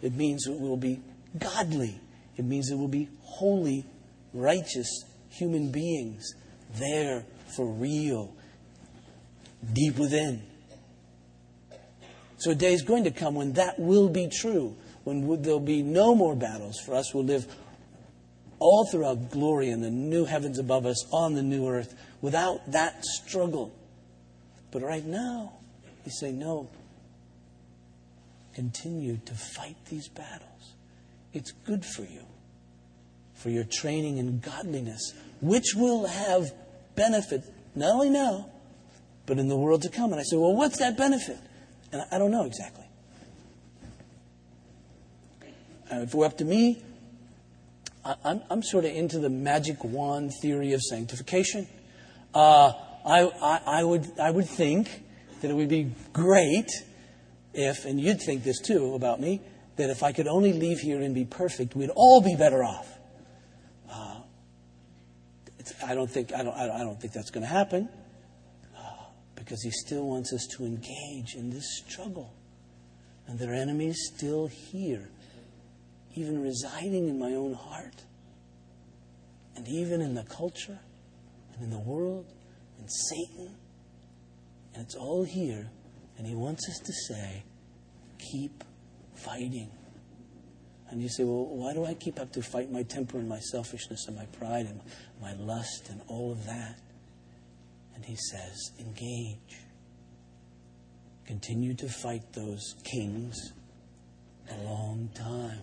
It 0.02 0.14
means 0.14 0.48
it 0.48 0.60
will 0.60 0.78
be 0.78 1.00
godly. 1.38 2.00
It 2.38 2.46
means 2.46 2.72
it 2.72 2.76
will 2.76 2.88
be 2.88 3.10
holy, 3.22 3.86
righteous 4.34 5.04
human 5.30 5.72
beings 5.72 6.34
there 6.76 7.26
for 7.56 7.66
real, 7.66 8.34
deep 9.74 9.98
within. 9.98 10.42
So 12.38 12.52
a 12.52 12.56
day 12.56 12.74
is 12.74 12.82
going 12.82 13.04
to 13.04 13.12
come 13.12 13.36
when 13.36 13.54
that 13.54 13.78
will 13.78 14.10
be 14.10 14.28
true, 14.28 14.76
when 15.04 15.42
there'll 15.42 15.60
be 15.60 15.84
no 15.84 16.16
more 16.16 16.36
battles 16.36 16.80
for 16.80 16.96
us. 16.96 17.14
We'll 17.14 17.26
live 17.26 17.46
all 18.58 18.88
throughout 18.92 19.30
glory 19.30 19.70
in 19.70 19.82
the 19.82 19.92
new 19.92 20.26
heavens 20.26 20.58
above 20.58 20.86
us, 20.86 21.06
on 21.12 21.36
the 21.36 21.44
new 21.44 21.68
earth, 21.68 21.94
without 22.22 22.72
that 22.72 23.04
struggle. 23.06 23.72
But 24.72 24.82
right 24.82 25.06
now, 25.06 25.54
you 26.06 26.12
say, 26.12 26.32
no. 26.32 26.70
Continue 28.54 29.18
to 29.26 29.34
fight 29.34 29.78
these 29.90 30.08
battles. 30.08 30.74
It's 31.34 31.52
good 31.52 31.86
for 31.86 32.02
you, 32.02 32.26
for 33.34 33.50
your 33.50 33.64
training 33.64 34.18
in 34.18 34.40
godliness, 34.40 35.14
which 35.40 35.74
will 35.76 36.06
have 36.06 36.52
benefit 36.96 37.44
not 37.76 37.94
only 37.94 38.10
now, 38.10 38.50
but 39.26 39.40
in 39.40 39.48
the 39.48 39.56
world 39.56 39.84
to 39.84 39.90
come. 39.90 40.12
And 40.12 40.20
I 40.20 40.24
say, 40.24 40.36
well, 40.36 40.54
what's 40.54 40.80
that 40.80 40.98
benefit? 40.98 41.38
And 41.92 42.04
I 42.12 42.18
don't 42.18 42.32
know 42.32 42.46
exactly. 42.46 42.86
Uh, 45.92 46.02
if 46.02 46.10
it 46.10 46.16
were 46.16 46.26
up 46.26 46.38
to 46.38 46.46
me, 46.46 46.82
I'm, 48.04 48.42
I'm 48.50 48.64
sort 48.64 48.86
of 48.86 48.92
into 48.92 49.20
the 49.20 49.30
magic 49.30 49.84
wand 49.84 50.32
theory 50.42 50.74
of 50.74 50.82
sanctification. 50.82 51.68
Uh, 52.34 52.74
I, 53.06 53.32
I, 53.42 53.62
I, 53.66 53.84
would, 53.84 54.20
I 54.20 54.32
would 54.32 54.48
think 54.48 55.04
that 55.42 55.52
it 55.52 55.54
would 55.54 55.70
be 55.70 55.92
great 56.14 56.70
if, 57.54 57.86
and 57.86 58.00
you'd 58.00 58.22
think 58.22 58.44
this 58.44 58.60
too 58.60 58.94
about 58.96 59.20
me, 59.20 59.42
that 59.78 59.90
if 59.90 60.04
I 60.04 60.12
could 60.12 60.28
only 60.28 60.54
leave 60.54 60.80
here 60.80 61.02
and 61.02 61.16
be 61.16 61.26
perfect, 61.26 61.76
we'd 61.76 61.92
all 61.96 62.22
be 62.22 62.36
better 62.36 62.64
off. 62.64 62.88
Uh, 63.90 64.20
I 65.86 65.96
don't 65.96 66.10
think 66.10 66.34
I 66.34 66.44
don't, 66.44 66.56
I 66.56 66.80
don't 66.80 67.00
think 67.00 67.14
that's 67.14 67.32
going 67.32 67.44
to 67.44 67.50
happen 67.50 67.90
uh, 68.78 68.82
because 69.36 69.62
he 69.64 69.72
still 69.72 70.08
wants 70.08 70.34
us 70.34 70.48
to 70.58 70.66
engage 70.66 71.36
in 71.36 71.50
this 71.50 71.84
struggle, 71.86 72.34
and 73.28 73.40
there 73.40 73.52
are 73.52 73.56
enemies 73.56 73.98
still 74.14 74.48
here 74.48 75.10
even 76.16 76.42
residing 76.42 77.08
in 77.08 77.18
my 77.18 77.34
own 77.34 77.54
heart, 77.54 78.04
and 79.56 79.68
even 79.68 80.02
in 80.02 80.14
the 80.14 80.24
culture, 80.24 80.80
and 81.54 81.64
in 81.64 81.70
the 81.70 81.80
world, 81.80 82.26
and 82.80 82.92
Satan. 82.92 83.56
And 84.74 84.84
it's 84.84 84.96
all 84.96 85.24
here, 85.24 85.70
and 86.22 86.30
he 86.30 86.36
wants 86.36 86.70
us 86.70 86.78
to 86.78 86.94
say, 86.94 87.42
keep 88.20 88.64
fighting. 89.16 89.72
And 90.92 91.02
you 91.02 91.10
say, 91.10 91.24
well, 91.24 91.48
why 91.48 91.74
do 91.74 91.84
I 91.84 91.96
keep 91.96 92.20
up 92.20 92.32
to 92.34 92.44
fight 92.44 92.72
my 92.72 92.84
temper 92.84 93.18
and 93.18 93.28
my 93.28 93.40
selfishness 93.40 94.06
and 94.08 94.16
my 94.16 94.28
pride 94.28 94.68
and 94.68 94.82
my 95.20 95.34
lust 95.34 95.90
and 95.90 96.00
all 96.08 96.32
of 96.32 96.46
that? 96.46 96.80
And 97.96 98.06
he 98.06 98.16
says, 98.16 98.72
engage. 98.78 99.66
Continue 101.26 101.74
to 101.74 101.90
fight 101.90 102.32
those 102.34 102.76
kings 102.84 103.54
a 104.52 104.64
long 104.64 105.10
time. 105.16 105.62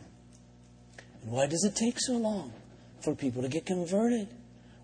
And 1.22 1.30
why 1.30 1.46
does 1.46 1.62
it 1.62 1.76
take 1.76 2.00
so 2.00 2.14
long 2.14 2.52
for 3.04 3.14
people 3.14 3.42
to 3.42 3.48
get 3.48 3.64
converted? 3.64 4.26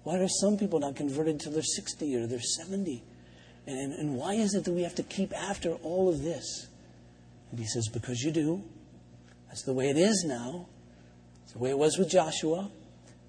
Why 0.04 0.20
are 0.20 0.28
some 0.28 0.56
people 0.56 0.78
not 0.78 0.94
converted 0.94 1.32
until 1.32 1.50
they're 1.50 1.62
60 1.62 2.14
or 2.14 2.28
they're 2.28 2.38
70? 2.38 3.02
And, 3.66 3.92
and 3.92 4.16
why 4.16 4.34
is 4.34 4.54
it 4.54 4.64
that 4.64 4.72
we 4.72 4.82
have 4.82 4.94
to 4.96 5.02
keep 5.02 5.32
after 5.32 5.70
all 5.70 6.08
of 6.08 6.22
this? 6.22 6.66
And 7.50 7.58
he 7.58 7.66
says, 7.66 7.88
Because 7.88 8.20
you 8.20 8.30
do. 8.30 8.62
That's 9.48 9.62
the 9.62 9.72
way 9.72 9.88
it 9.88 9.96
is 9.96 10.24
now. 10.26 10.66
It's 11.44 11.52
the 11.52 11.58
way 11.58 11.70
it 11.70 11.78
was 11.78 11.96
with 11.96 12.10
Joshua. 12.10 12.70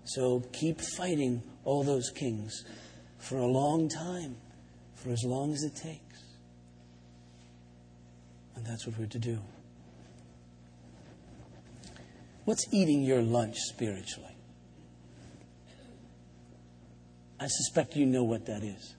So 0.05 0.43
keep 0.51 0.81
fighting 0.81 1.41
all 1.63 1.83
those 1.83 2.09
kings 2.09 2.65
for 3.19 3.37
a 3.37 3.47
long 3.47 3.89
time, 3.89 4.35
for 4.95 5.09
as 5.09 5.23
long 5.23 5.53
as 5.53 5.63
it 5.63 5.75
takes. 5.75 6.23
And 8.55 8.65
that's 8.65 8.85
what 8.85 8.97
we're 8.97 9.07
to 9.07 9.19
do. 9.19 9.39
What's 12.45 12.65
eating 12.71 13.03
your 13.03 13.21
lunch 13.21 13.57
spiritually? 13.57 14.35
I 17.39 17.47
suspect 17.47 17.95
you 17.95 18.05
know 18.05 18.23
what 18.23 18.45
that 18.45 18.63
is. 18.63 18.95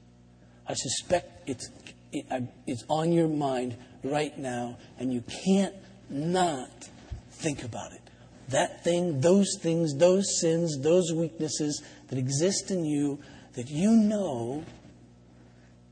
I 0.69 0.75
suspect 0.75 1.49
it's 1.49 1.71
it's 2.13 2.85
on 2.89 3.13
your 3.13 3.29
mind 3.29 3.77
right 4.03 4.37
now, 4.39 4.79
and 4.99 5.13
you 5.13 5.23
can't 5.45 5.75
not 6.09 6.89
think 7.31 7.63
about 7.65 7.93
it. 7.93 8.01
That 8.49 8.85
thing, 8.85 9.21
those 9.21 9.59
things, 9.61 9.97
those 9.97 10.41
sins, 10.41 10.79
those 10.81 11.13
weaknesses 11.13 11.83
that 12.09 12.19
exist 12.19 12.71
in 12.71 12.85
you 12.85 13.19
that 13.55 13.69
you 13.69 13.91
know, 13.91 14.65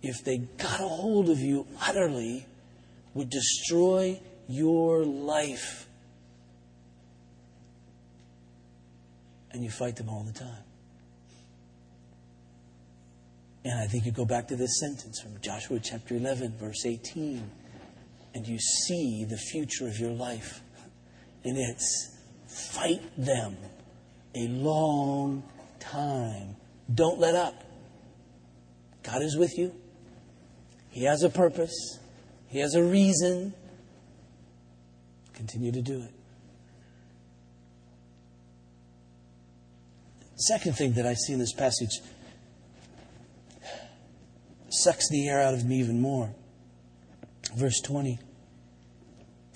if 0.02 0.22
they 0.24 0.38
got 0.38 0.80
a 0.80 0.88
hold 0.88 1.30
of 1.30 1.40
you 1.40 1.66
utterly, 1.80 2.46
would 3.14 3.30
destroy 3.30 4.20
your 4.48 5.04
life. 5.04 5.88
And 9.50 9.64
you 9.64 9.70
fight 9.70 9.96
them 9.96 10.08
all 10.08 10.22
the 10.24 10.32
time. 10.32 10.62
And 13.64 13.80
I 13.80 13.86
think 13.86 14.04
you 14.04 14.12
go 14.12 14.26
back 14.26 14.48
to 14.48 14.56
this 14.56 14.78
sentence 14.78 15.20
from 15.20 15.40
Joshua 15.40 15.80
chapter 15.82 16.14
11, 16.16 16.58
verse 16.58 16.84
18, 16.84 17.50
and 18.34 18.46
you 18.46 18.58
see 18.58 19.24
the 19.24 19.38
future 19.38 19.86
of 19.86 19.98
your 19.98 20.10
life. 20.10 20.60
And 21.44 21.56
it's 21.56 22.14
fight 22.46 23.02
them 23.16 23.56
a 24.34 24.48
long 24.48 25.42
time. 25.80 26.56
Don't 26.92 27.18
let 27.18 27.34
up. 27.34 27.54
God 29.02 29.22
is 29.22 29.36
with 29.38 29.56
you. 29.56 29.72
He 30.90 31.04
has 31.04 31.22
a 31.22 31.30
purpose. 31.30 31.98
He 32.48 32.58
has 32.58 32.74
a 32.74 32.82
reason. 32.82 33.54
Continue 35.32 35.72
to 35.72 35.82
do 35.82 36.02
it. 36.02 36.10
Second 40.36 40.76
thing 40.76 40.92
that 40.94 41.06
I 41.06 41.14
see 41.14 41.32
in 41.32 41.38
this 41.38 41.52
passage 41.52 42.00
sucks 44.82 45.08
the 45.08 45.28
air 45.28 45.40
out 45.40 45.54
of 45.54 45.64
me 45.64 45.78
even 45.80 46.00
more. 46.00 46.34
Verse 47.56 47.80
20. 47.80 48.18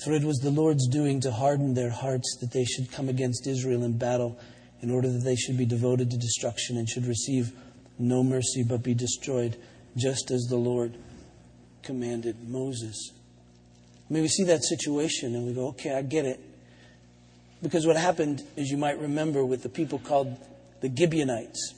For 0.05 0.13
it 0.13 0.23
was 0.23 0.39
the 0.39 0.51
Lord's 0.51 0.87
doing 0.87 1.21
to 1.21 1.33
harden 1.33 1.75
their 1.75 1.91
hearts 1.91 2.37
that 2.41 2.53
they 2.53 2.65
should 2.65 2.93
come 2.93 3.09
against 3.09 3.47
Israel 3.47 3.83
in 3.83 3.99
battle, 3.99 4.39
in 4.81 4.91
order 4.91 5.11
that 5.11 5.25
they 5.25 5.35
should 5.35 5.59
be 5.59 5.67
devoted 5.67 6.11
to 6.11 6.17
destruction 6.17 6.77
and 6.77 6.89
should 6.89 7.07
receive 7.07 7.53
no 7.99 8.23
mercy 8.23 8.63
but 8.63 8.83
be 8.83 8.95
destroyed, 8.95 9.57
just 9.97 10.31
as 10.31 10.43
the 10.43 10.57
Lord 10.57 10.97
commanded 11.83 12.49
Moses. 12.49 13.13
I 14.09 14.13
mean, 14.13 14.23
we 14.23 14.29
see 14.29 14.45
that 14.45 14.63
situation 14.63 15.35
and 15.35 15.47
we 15.47 15.53
go, 15.53 15.69
okay, 15.69 15.95
I 15.95 16.03
get 16.03 16.25
it. 16.25 16.39
Because 17.61 17.87
what 17.87 17.97
happened, 17.97 18.43
as 18.57 18.69
you 18.69 18.77
might 18.77 19.01
remember, 19.01 19.45
with 19.45 19.65
the 19.65 19.69
people 19.69 19.99
called 19.99 20.37
the 20.81 20.89
Gibeonites, 20.95 21.75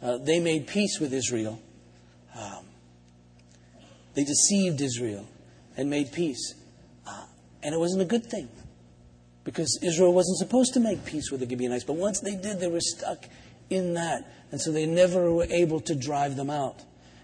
uh, 0.00 0.18
they 0.18 0.38
made 0.38 0.68
peace 0.68 1.00
with 1.00 1.12
Israel 1.12 1.60
um, 2.34 2.64
they 4.14 4.24
deceived 4.24 4.80
Israel 4.80 5.26
and 5.76 5.88
made 5.88 6.12
peace. 6.12 6.54
Uh, 7.06 7.24
and 7.62 7.74
it 7.74 7.78
wasn't 7.78 8.02
a 8.02 8.06
good 8.06 8.26
thing 8.26 8.48
because 9.44 9.78
Israel 9.82 10.12
wasn't 10.12 10.38
supposed 10.38 10.74
to 10.74 10.80
make 10.80 11.04
peace 11.04 11.30
with 11.30 11.40
the 11.40 11.48
Gibeonites. 11.48 11.84
But 11.84 11.96
once 11.96 12.20
they 12.20 12.36
did, 12.36 12.60
they 12.60 12.68
were 12.68 12.80
stuck 12.80 13.24
in 13.68 13.94
that. 13.94 14.24
And 14.52 14.60
so 14.60 14.72
they 14.72 14.86
never 14.86 15.32
were 15.32 15.46
able 15.50 15.80
to 15.80 15.94
drive 15.94 16.36
them 16.36 16.50
out. 16.50 16.82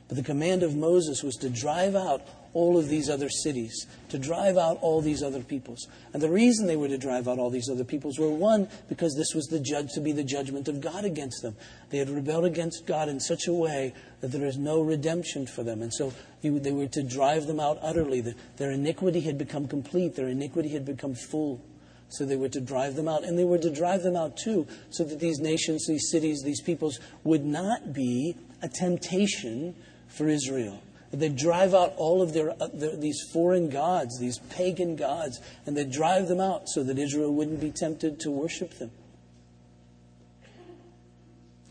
But 0.08 0.16
the 0.16 0.22
command 0.22 0.62
of 0.62 0.76
Moses 0.76 1.22
was 1.22 1.34
to 1.36 1.50
drive 1.50 1.96
out 1.96 2.22
all 2.52 2.78
of 2.78 2.88
these 2.88 3.10
other 3.10 3.28
cities, 3.28 3.86
to 4.08 4.18
drive 4.18 4.56
out 4.56 4.78
all 4.80 5.00
these 5.00 5.22
other 5.22 5.42
peoples. 5.42 5.86
And 6.12 6.22
the 6.22 6.30
reason 6.30 6.66
they 6.66 6.76
were 6.76 6.88
to 6.88 6.98
drive 6.98 7.28
out 7.28 7.38
all 7.38 7.50
these 7.50 7.68
other 7.68 7.84
peoples 7.84 8.18
were 8.18 8.30
one, 8.30 8.68
because 8.88 9.14
this 9.14 9.34
was 9.34 9.46
the 9.46 9.60
judge 9.60 9.92
to 9.94 10.00
be 10.00 10.12
the 10.12 10.24
judgment 10.24 10.68
of 10.68 10.80
God 10.80 11.04
against 11.04 11.42
them. 11.42 11.56
They 11.90 11.98
had 11.98 12.08
rebelled 12.08 12.44
against 12.44 12.86
God 12.86 13.08
in 13.08 13.20
such 13.20 13.46
a 13.46 13.52
way 13.52 13.94
that 14.20 14.28
there 14.28 14.46
is 14.46 14.56
no 14.56 14.80
redemption 14.80 15.46
for 15.46 15.62
them. 15.62 15.82
And 15.82 15.92
so 15.92 16.12
they 16.42 16.72
were 16.72 16.86
to 16.88 17.02
drive 17.02 17.46
them 17.46 17.60
out 17.60 17.78
utterly. 17.82 18.22
Their 18.56 18.70
iniquity 18.70 19.20
had 19.20 19.36
become 19.38 19.66
complete, 19.68 20.14
their 20.14 20.28
iniquity 20.28 20.70
had 20.70 20.84
become 20.84 21.14
full. 21.14 21.60
So 22.08 22.24
they 22.24 22.36
were 22.36 22.48
to 22.50 22.60
drive 22.60 22.94
them 22.94 23.08
out. 23.08 23.24
And 23.24 23.36
they 23.36 23.44
were 23.44 23.58
to 23.58 23.70
drive 23.70 24.02
them 24.02 24.16
out 24.16 24.36
too, 24.36 24.66
so 24.90 25.04
that 25.04 25.18
these 25.18 25.40
nations, 25.40 25.86
these 25.86 26.08
cities, 26.10 26.42
these 26.44 26.60
peoples 26.60 27.00
would 27.24 27.44
not 27.44 27.92
be 27.92 28.36
a 28.62 28.68
temptation 28.68 29.74
for 30.06 30.28
Israel. 30.28 30.80
They 31.18 31.30
drive 31.30 31.72
out 31.72 31.94
all 31.96 32.20
of 32.20 32.34
their, 32.34 32.50
uh, 32.50 32.68
their, 32.72 32.94
these 32.94 33.22
foreign 33.32 33.70
gods, 33.70 34.18
these 34.18 34.38
pagan 34.50 34.96
gods, 34.96 35.40
and 35.64 35.76
they 35.76 35.84
drive 35.84 36.28
them 36.28 36.40
out 36.40 36.68
so 36.68 36.82
that 36.82 36.98
Israel 36.98 37.32
wouldn't 37.32 37.60
be 37.60 37.70
tempted 37.70 38.20
to 38.20 38.30
worship 38.30 38.78
them. 38.78 38.90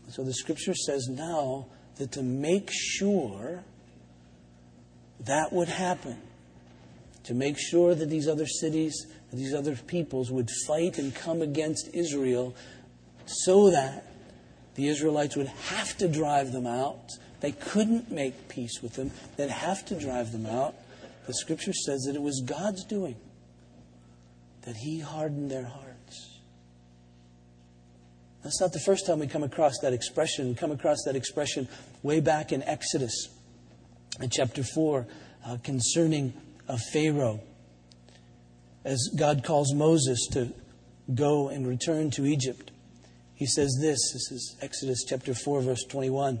So 0.08 0.24
the 0.24 0.34
scripture 0.34 0.74
says 0.74 1.08
now 1.08 1.66
that 1.96 2.12
to 2.12 2.22
make 2.22 2.70
sure 2.72 3.62
that 5.20 5.52
would 5.52 5.68
happen, 5.68 6.18
to 7.24 7.34
make 7.34 7.56
sure 7.58 7.94
that 7.94 8.10
these 8.10 8.28
other 8.28 8.46
cities, 8.46 9.06
these 9.32 9.54
other 9.54 9.76
peoples 9.76 10.30
would 10.30 10.48
fight 10.66 10.98
and 10.98 11.14
come 11.14 11.42
against 11.42 11.88
Israel 11.94 12.54
so 13.26 13.70
that 13.70 14.06
the 14.74 14.88
Israelites 14.88 15.36
would 15.36 15.48
have 15.48 15.96
to 15.98 16.08
drive 16.08 16.52
them 16.52 16.66
out 16.66 17.10
they 17.46 17.52
couldn't 17.52 18.10
make 18.10 18.48
peace 18.48 18.82
with 18.82 18.94
them. 18.94 19.12
They'd 19.36 19.50
have 19.50 19.84
to 19.86 19.94
drive 19.94 20.32
them 20.32 20.46
out. 20.46 20.74
The 21.28 21.34
scripture 21.34 21.72
says 21.72 22.02
that 22.08 22.16
it 22.16 22.20
was 22.20 22.42
God's 22.44 22.82
doing, 22.82 23.14
that 24.62 24.74
He 24.74 24.98
hardened 24.98 25.48
their 25.48 25.64
hearts. 25.64 26.40
That's 28.42 28.60
not 28.60 28.72
the 28.72 28.80
first 28.80 29.06
time 29.06 29.20
we 29.20 29.28
come 29.28 29.44
across 29.44 29.74
that 29.82 29.92
expression. 29.92 30.48
We 30.48 30.54
come 30.56 30.72
across 30.72 30.96
that 31.04 31.14
expression 31.14 31.68
way 32.02 32.18
back 32.18 32.50
in 32.50 32.64
Exodus, 32.64 33.28
in 34.20 34.28
chapter 34.28 34.64
4, 34.64 35.06
uh, 35.46 35.58
concerning 35.62 36.32
a 36.66 36.78
Pharaoh. 36.92 37.38
As 38.84 39.08
God 39.14 39.44
calls 39.44 39.72
Moses 39.72 40.26
to 40.32 40.52
go 41.14 41.48
and 41.48 41.64
return 41.64 42.10
to 42.10 42.26
Egypt, 42.26 42.72
he 43.36 43.46
says 43.46 43.78
this. 43.80 43.98
This 44.12 44.32
is 44.32 44.56
Exodus 44.60 45.04
chapter 45.06 45.32
4, 45.32 45.60
verse 45.60 45.84
21. 45.84 46.40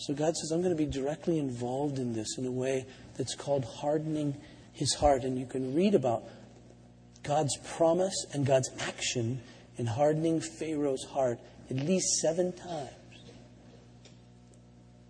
So 0.00 0.14
God 0.14 0.34
says, 0.34 0.50
I'm 0.50 0.62
going 0.62 0.74
to 0.74 0.82
be 0.82 0.90
directly 0.90 1.38
involved 1.38 1.98
in 1.98 2.14
this 2.14 2.38
in 2.38 2.46
a 2.46 2.50
way 2.50 2.86
that's 3.18 3.34
called 3.34 3.66
hardening 3.66 4.34
his 4.72 4.94
heart. 4.94 5.24
And 5.24 5.38
you 5.38 5.44
can 5.44 5.74
read 5.74 5.94
about 5.94 6.22
God's 7.22 7.54
promise 7.76 8.14
and 8.32 8.46
God's 8.46 8.70
action 8.80 9.42
in 9.76 9.84
hardening 9.84 10.40
Pharaoh's 10.40 11.04
heart 11.04 11.38
at 11.68 11.76
least 11.76 12.18
seven 12.20 12.52
times 12.52 12.90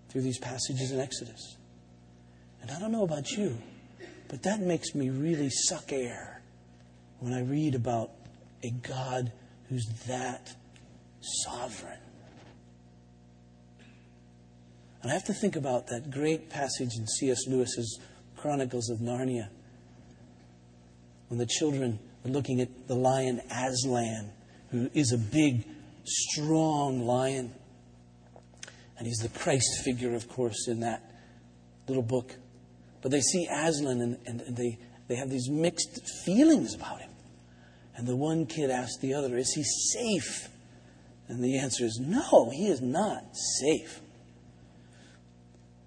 through 0.08 0.22
these 0.22 0.38
passages 0.38 0.90
in 0.90 0.98
Exodus. 0.98 1.56
And 2.60 2.72
I 2.72 2.80
don't 2.80 2.90
know 2.90 3.04
about 3.04 3.30
you, 3.30 3.56
but 4.28 4.42
that 4.42 4.58
makes 4.58 4.92
me 4.92 5.08
really 5.08 5.50
suck 5.50 5.92
air 5.92 6.42
when 7.20 7.32
I 7.32 7.42
read 7.42 7.76
about 7.76 8.10
a 8.64 8.70
God 8.70 9.30
who's 9.68 9.86
that 10.08 10.52
sovereign. 11.20 12.09
And 15.02 15.10
I 15.10 15.14
have 15.14 15.24
to 15.24 15.34
think 15.34 15.56
about 15.56 15.86
that 15.88 16.10
great 16.10 16.50
passage 16.50 16.96
in 16.96 17.06
C.S. 17.06 17.46
Lewis's 17.46 17.98
Chronicles 18.36 18.90
of 18.90 18.98
Narnia 18.98 19.48
when 21.28 21.38
the 21.38 21.46
children 21.46 21.98
are 22.24 22.30
looking 22.30 22.60
at 22.60 22.88
the 22.88 22.94
lion 22.94 23.40
Aslan, 23.50 24.30
who 24.70 24.90
is 24.92 25.12
a 25.12 25.18
big, 25.18 25.64
strong 26.04 27.06
lion. 27.06 27.52
And 28.98 29.06
he's 29.06 29.18
the 29.18 29.28
Christ 29.28 29.82
figure, 29.84 30.14
of 30.14 30.28
course, 30.28 30.68
in 30.68 30.80
that 30.80 31.02
little 31.88 32.02
book. 32.02 32.34
But 33.00 33.10
they 33.10 33.20
see 33.20 33.46
Aslan 33.50 34.00
and, 34.02 34.18
and 34.26 34.56
they, 34.56 34.78
they 35.08 35.14
have 35.14 35.30
these 35.30 35.48
mixed 35.48 36.00
feelings 36.26 36.74
about 36.74 37.00
him. 37.00 37.10
And 37.96 38.06
the 38.06 38.16
one 38.16 38.44
kid 38.44 38.70
asks 38.70 38.98
the 38.98 39.14
other, 39.14 39.36
Is 39.38 39.52
he 39.52 39.62
safe? 39.62 40.48
And 41.28 41.42
the 41.42 41.58
answer 41.58 41.84
is, 41.84 41.98
No, 42.02 42.50
he 42.50 42.66
is 42.66 42.82
not 42.82 43.24
safe 43.60 44.00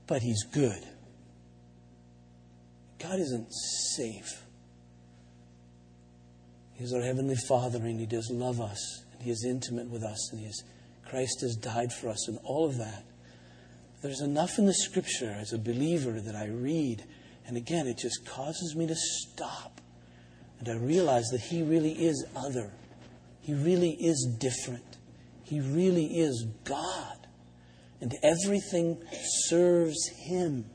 but 0.08 0.22
He's 0.22 0.44
good. 0.44 0.84
God 3.00 3.20
isn't 3.20 3.54
safe. 3.96 4.44
He's 6.74 6.94
our 6.94 7.02
Heavenly 7.02 7.36
Father 7.48 7.80
and 7.80 8.00
He 8.00 8.06
does 8.06 8.30
love 8.32 8.62
us 8.62 9.04
and 9.14 9.22
He 9.22 9.32
is 9.32 9.46
intimate 9.46 9.90
with 9.90 10.04
us 10.04 10.32
and 10.32 10.42
he 10.42 10.48
is, 10.48 10.64
Christ 11.06 11.42
has 11.42 11.56
died 11.56 11.94
for 11.94 12.10
us 12.10 12.28
and 12.28 12.40
all 12.44 12.66
of 12.66 12.78
that. 12.78 13.04
there's 14.02 14.22
enough 14.22 14.58
in 14.58 14.66
the 14.66 14.74
scripture 14.74 15.36
as 15.40 15.54
a 15.54 15.58
believer 15.58 16.20
that 16.20 16.36
I 16.36 16.48
read, 16.48 17.04
and 17.46 17.56
again, 17.56 17.88
it 17.88 17.98
just 17.98 18.26
causes 18.26 18.76
me 18.76 18.88
to 18.88 18.96
stop. 18.96 19.80
And 20.60 20.68
I 20.68 20.76
realize 20.84 21.30
that 21.32 21.42
He 21.42 21.62
really 21.62 21.92
is 21.92 22.26
other. 22.36 22.72
He 23.42 23.54
really 23.54 23.92
is 23.92 24.28
different. 24.40 24.98
He 25.44 25.60
really 25.60 26.06
is 26.20 26.46
God. 26.64 27.23
And 28.04 28.18
everything 28.22 29.02
serves 29.46 30.10
Him. 30.10 30.66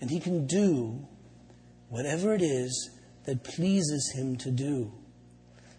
And 0.00 0.10
He 0.10 0.20
can 0.20 0.46
do 0.46 1.06
whatever 1.90 2.32
it 2.32 2.40
is 2.40 2.90
that 3.26 3.44
pleases 3.44 4.10
Him 4.16 4.36
to 4.36 4.50
do. 4.50 4.90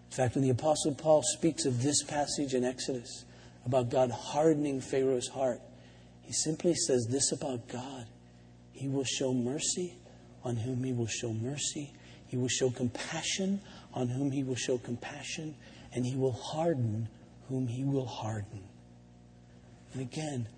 In 0.06 0.12
fact, 0.12 0.36
when 0.36 0.44
the 0.44 0.52
Apostle 0.52 0.94
Paul 0.94 1.24
speaks 1.24 1.66
of 1.66 1.82
this 1.82 2.04
passage 2.04 2.54
in 2.54 2.64
Exodus 2.64 3.26
about 3.66 3.90
God 3.90 4.12
hardening 4.12 4.82
Pharaoh's 4.82 5.30
heart, 5.30 5.62
he 6.22 6.32
simply 6.32 6.76
says 6.76 7.08
this 7.10 7.32
about 7.32 7.68
God 7.68 8.06
He 8.72 8.88
will 8.88 9.04
show 9.04 9.34
mercy 9.34 9.96
on 10.44 10.58
whom 10.58 10.84
He 10.84 10.94
will 10.94 11.08
show 11.08 11.34
mercy, 11.34 11.92
He 12.28 12.38
will 12.38 12.50
show 12.50 12.70
compassion 12.70 13.62
on 13.96 14.10
whom 14.10 14.30
He 14.30 14.44
will 14.44 14.54
show 14.54 14.78
compassion, 14.78 15.56
and 15.92 16.06
He 16.06 16.16
will 16.16 16.34
harden 16.34 17.10
whom 17.50 17.66
He 17.66 17.84
will 17.84 18.06
harden. 18.06 18.62
And 19.96 20.02
again, 20.02 20.50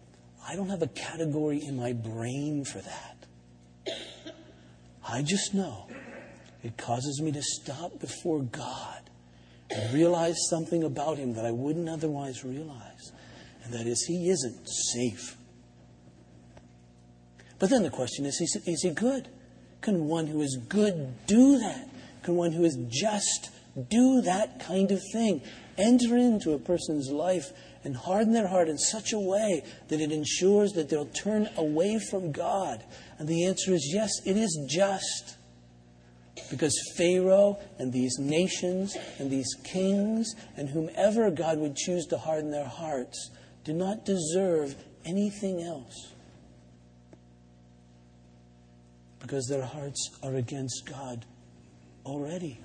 I 0.48 0.56
don't 0.56 0.70
have 0.70 0.82
a 0.82 0.88
category 0.88 1.62
in 1.64 1.78
my 1.78 1.94
brain 1.94 2.66
for 2.66 2.80
that. 2.80 3.94
I 5.08 5.22
just 5.22 5.54
know 5.54 5.88
it 6.64 6.76
causes 6.76 7.22
me 7.22 7.32
to 7.32 7.42
stop 7.44 8.00
before 8.00 8.42
God 8.42 9.12
and 9.70 9.94
realize 9.94 10.36
something 10.50 10.84
about 10.84 11.20
Him 11.20 11.36
that 11.36 11.46
I 11.46 11.52
wouldn't 11.52 11.88
otherwise 11.88 12.44
realize. 12.44 13.12
And 13.64 13.72
that 13.76 13.86
is, 13.86 14.06
He 14.08 14.28
isn't 14.28 14.68
safe. 14.68 15.38
But 17.60 17.70
then 17.70 17.84
the 17.84 17.92
question 17.92 18.26
is, 18.26 18.42
is, 18.42 18.58
is 18.66 18.82
He 18.82 18.90
good? 18.90 19.30
Can 19.82 20.06
one 20.06 20.26
who 20.26 20.42
is 20.42 20.58
good 20.68 21.14
do 21.28 21.60
that? 21.60 21.88
Can 22.24 22.36
one 22.36 22.54
who 22.54 22.64
is 22.64 22.76
just 22.90 23.52
do 23.88 24.22
that 24.22 24.60
kind 24.60 24.90
of 24.90 25.00
thing? 25.14 25.44
Enter 25.78 26.18
into 26.18 26.54
a 26.54 26.60
person's 26.60 27.12
life 27.12 27.52
and 27.88 27.96
harden 27.96 28.34
their 28.34 28.48
heart 28.48 28.68
in 28.68 28.78
such 28.78 29.14
a 29.14 29.18
way 29.18 29.64
that 29.88 30.02
it 30.02 30.12
ensures 30.12 30.74
that 30.74 30.90
they'll 30.90 31.06
turn 31.06 31.48
away 31.56 31.98
from 31.98 32.34
God? 32.34 32.84
And 33.18 33.30
the 33.30 33.46
answer 33.46 33.74
is 33.74 33.90
yes, 33.94 34.12
it 34.26 34.36
is 34.36 34.60
just. 34.70 35.38
Because 36.52 36.78
Pharaoh 36.98 37.58
and 37.80 37.94
these 37.94 38.20
nations 38.20 38.98
and 39.20 39.32
these 39.32 39.56
kings 39.64 40.36
and 40.58 40.68
whomever 40.68 41.32
God 41.32 41.60
would 41.60 41.78
choose 41.78 42.06
to 42.08 42.18
harden 42.18 42.52
their 42.52 42.68
hearts 42.68 43.32
do 43.64 43.72
not 43.72 44.04
deserve 44.04 44.76
anything 45.06 45.64
else. 45.64 46.12
Because 49.22 49.48
their 49.48 49.64
hearts 49.64 50.10
are 50.22 50.36
against 50.36 50.86
God 50.86 51.26
already. 52.06 52.60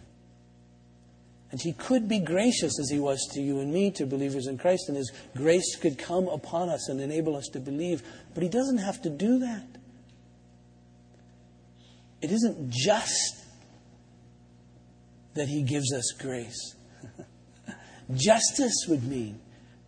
And 1.52 1.60
He 1.60 1.72
could 1.74 2.08
be 2.08 2.18
gracious 2.18 2.80
as 2.80 2.90
He 2.90 2.98
was 2.98 3.24
to 3.34 3.40
you 3.40 3.60
and 3.60 3.72
me, 3.72 3.92
to 3.92 4.06
believers 4.06 4.48
in 4.48 4.58
Christ, 4.58 4.88
and 4.88 4.96
His 4.96 5.12
grace 5.36 5.76
could 5.76 5.98
come 5.98 6.26
upon 6.26 6.68
us 6.68 6.88
and 6.88 7.00
enable 7.00 7.36
us 7.36 7.46
to 7.52 7.60
believe. 7.60 8.02
But 8.34 8.42
He 8.42 8.48
doesn't 8.48 8.78
have 8.78 9.00
to 9.02 9.10
do 9.10 9.38
that. 9.38 9.66
It 12.22 12.30
isn't 12.30 12.70
just 12.70 13.42
that 15.34 15.48
he 15.48 15.62
gives 15.62 15.92
us 15.92 16.12
grace. 16.18 16.76
Justice 18.14 18.86
would 18.88 19.04
mean 19.04 19.40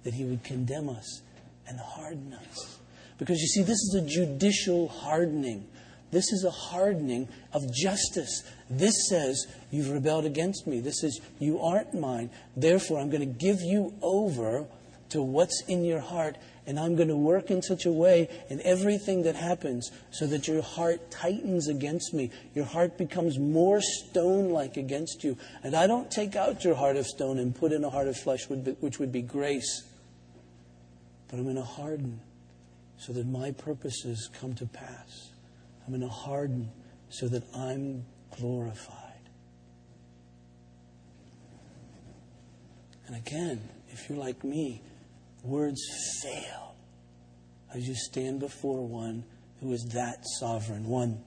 that 0.02 0.14
he 0.14 0.24
would 0.24 0.42
condemn 0.42 0.88
us 0.88 1.22
and 1.66 1.78
harden 1.78 2.34
us. 2.34 2.78
Because 3.18 3.40
you 3.40 3.46
see, 3.46 3.62
this 3.62 3.78
is 3.78 3.94
a 3.94 4.06
judicial 4.06 4.88
hardening. 4.88 5.68
This 6.14 6.32
is 6.32 6.44
a 6.44 6.50
hardening 6.50 7.28
of 7.52 7.62
justice. 7.74 8.44
This 8.70 9.08
says, 9.08 9.46
You've 9.72 9.90
rebelled 9.90 10.24
against 10.24 10.64
me. 10.64 10.78
This 10.78 11.00
says, 11.00 11.18
You 11.40 11.60
aren't 11.60 11.92
mine. 11.92 12.30
Therefore, 12.56 13.00
I'm 13.00 13.10
going 13.10 13.20
to 13.20 13.38
give 13.38 13.60
you 13.60 13.92
over 14.00 14.66
to 15.08 15.22
what's 15.22 15.62
in 15.66 15.84
your 15.84 15.98
heart 15.98 16.36
and 16.66 16.78
I'm 16.78 16.94
going 16.94 17.08
to 17.08 17.16
work 17.16 17.50
in 17.50 17.62
such 17.62 17.84
a 17.84 17.90
way 17.90 18.28
in 18.48 18.60
everything 18.62 19.24
that 19.24 19.34
happens 19.34 19.90
so 20.12 20.26
that 20.28 20.46
your 20.46 20.62
heart 20.62 21.10
tightens 21.10 21.68
against 21.68 22.14
me. 22.14 22.30
Your 22.54 22.64
heart 22.64 22.96
becomes 22.96 23.38
more 23.38 23.80
stone 23.82 24.50
like 24.50 24.76
against 24.76 25.24
you. 25.24 25.36
And 25.62 25.74
I 25.74 25.86
don't 25.86 26.10
take 26.10 26.36
out 26.36 26.64
your 26.64 26.76
heart 26.76 26.96
of 26.96 27.06
stone 27.06 27.38
and 27.38 27.54
put 27.54 27.72
in 27.72 27.84
a 27.84 27.90
heart 27.90 28.08
of 28.08 28.16
flesh, 28.16 28.48
which 28.48 28.98
would 28.98 29.12
be 29.12 29.20
grace. 29.20 29.82
But 31.28 31.38
I'm 31.38 31.42
going 31.42 31.56
to 31.56 31.62
harden 31.62 32.20
so 32.98 33.12
that 33.12 33.26
my 33.26 33.50
purposes 33.50 34.30
come 34.40 34.54
to 34.54 34.66
pass. 34.66 35.33
I'm 35.86 35.90
going 35.90 36.00
to 36.00 36.08
harden 36.08 36.70
so 37.08 37.28
that 37.28 37.42
I'm 37.54 38.04
glorified. 38.38 39.00
And 43.06 43.16
again, 43.16 43.68
if 43.90 44.08
you're 44.08 44.18
like 44.18 44.42
me, 44.42 44.82
Words 45.44 45.82
fail 46.22 46.74
as 47.74 47.86
you 47.86 47.94
stand 47.94 48.40
before 48.40 48.86
one 48.86 49.24
who 49.60 49.74
is 49.74 49.84
that 49.92 50.24
sovereign. 50.40 50.88
One 50.88 51.22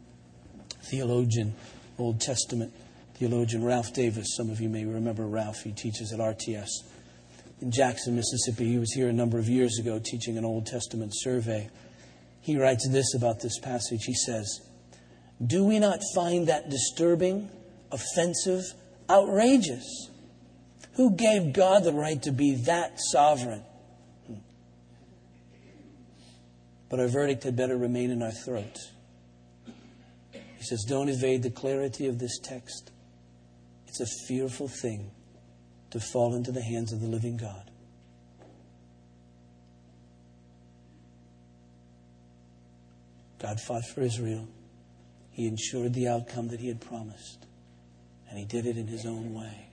theologian, 0.89 1.53
Old 1.99 2.19
Testament 2.19 2.73
theologian, 3.15 3.63
Ralph 3.63 3.93
Davis. 3.93 4.35
Some 4.35 4.49
of 4.49 4.59
you 4.59 4.69
may 4.69 4.85
remember 4.85 5.27
Ralph. 5.27 5.61
He 5.61 5.71
teaches 5.71 6.11
at 6.11 6.19
RTS 6.19 6.69
in 7.61 7.71
Jackson, 7.71 8.15
Mississippi. 8.15 8.65
He 8.65 8.79
was 8.79 8.91
here 8.91 9.07
a 9.07 9.13
number 9.13 9.37
of 9.37 9.47
years 9.47 9.77
ago 9.77 10.01
teaching 10.03 10.35
an 10.39 10.45
Old 10.45 10.65
Testament 10.65 11.11
survey. 11.13 11.69
He 12.47 12.57
writes 12.57 12.87
this 12.87 13.13
about 13.13 13.41
this 13.41 13.59
passage. 13.59 14.05
He 14.05 14.13
says, 14.13 14.61
Do 15.45 15.65
we 15.65 15.79
not 15.79 15.99
find 16.15 16.47
that 16.47 16.69
disturbing, 16.69 17.51
offensive, 17.91 18.63
outrageous? 19.09 20.09
Who 20.93 21.11
gave 21.11 21.51
God 21.51 21.83
the 21.83 21.91
right 21.91 22.23
to 22.23 22.31
be 22.31 22.55
that 22.63 23.01
sovereign? 23.11 23.63
but 26.89 27.01
our 27.01 27.09
verdict 27.09 27.43
had 27.43 27.57
better 27.57 27.75
remain 27.75 28.11
in 28.11 28.23
our 28.23 28.31
throats. 28.31 28.93
He 30.31 30.63
says, 30.63 30.85
Don't 30.87 31.09
evade 31.09 31.43
the 31.43 31.51
clarity 31.51 32.07
of 32.07 32.17
this 32.17 32.39
text. 32.39 32.91
It's 33.87 33.99
a 33.99 34.05
fearful 34.25 34.69
thing 34.69 35.11
to 35.91 35.99
fall 35.99 36.33
into 36.33 36.53
the 36.53 36.63
hands 36.63 36.93
of 36.93 37.01
the 37.01 37.07
living 37.07 37.35
God. 37.35 37.69
God 43.39 43.59
fought 43.59 43.85
for 43.85 44.01
Israel. 44.01 44.47
He 45.31 45.47
ensured 45.47 45.93
the 45.93 46.07
outcome 46.07 46.47
that 46.49 46.59
he 46.59 46.67
had 46.67 46.81
promised, 46.81 47.45
and 48.29 48.39
he 48.39 48.45
did 48.45 48.65
it 48.65 48.77
in 48.77 48.87
his 48.87 49.05
own 49.05 49.33
way. 49.33 49.67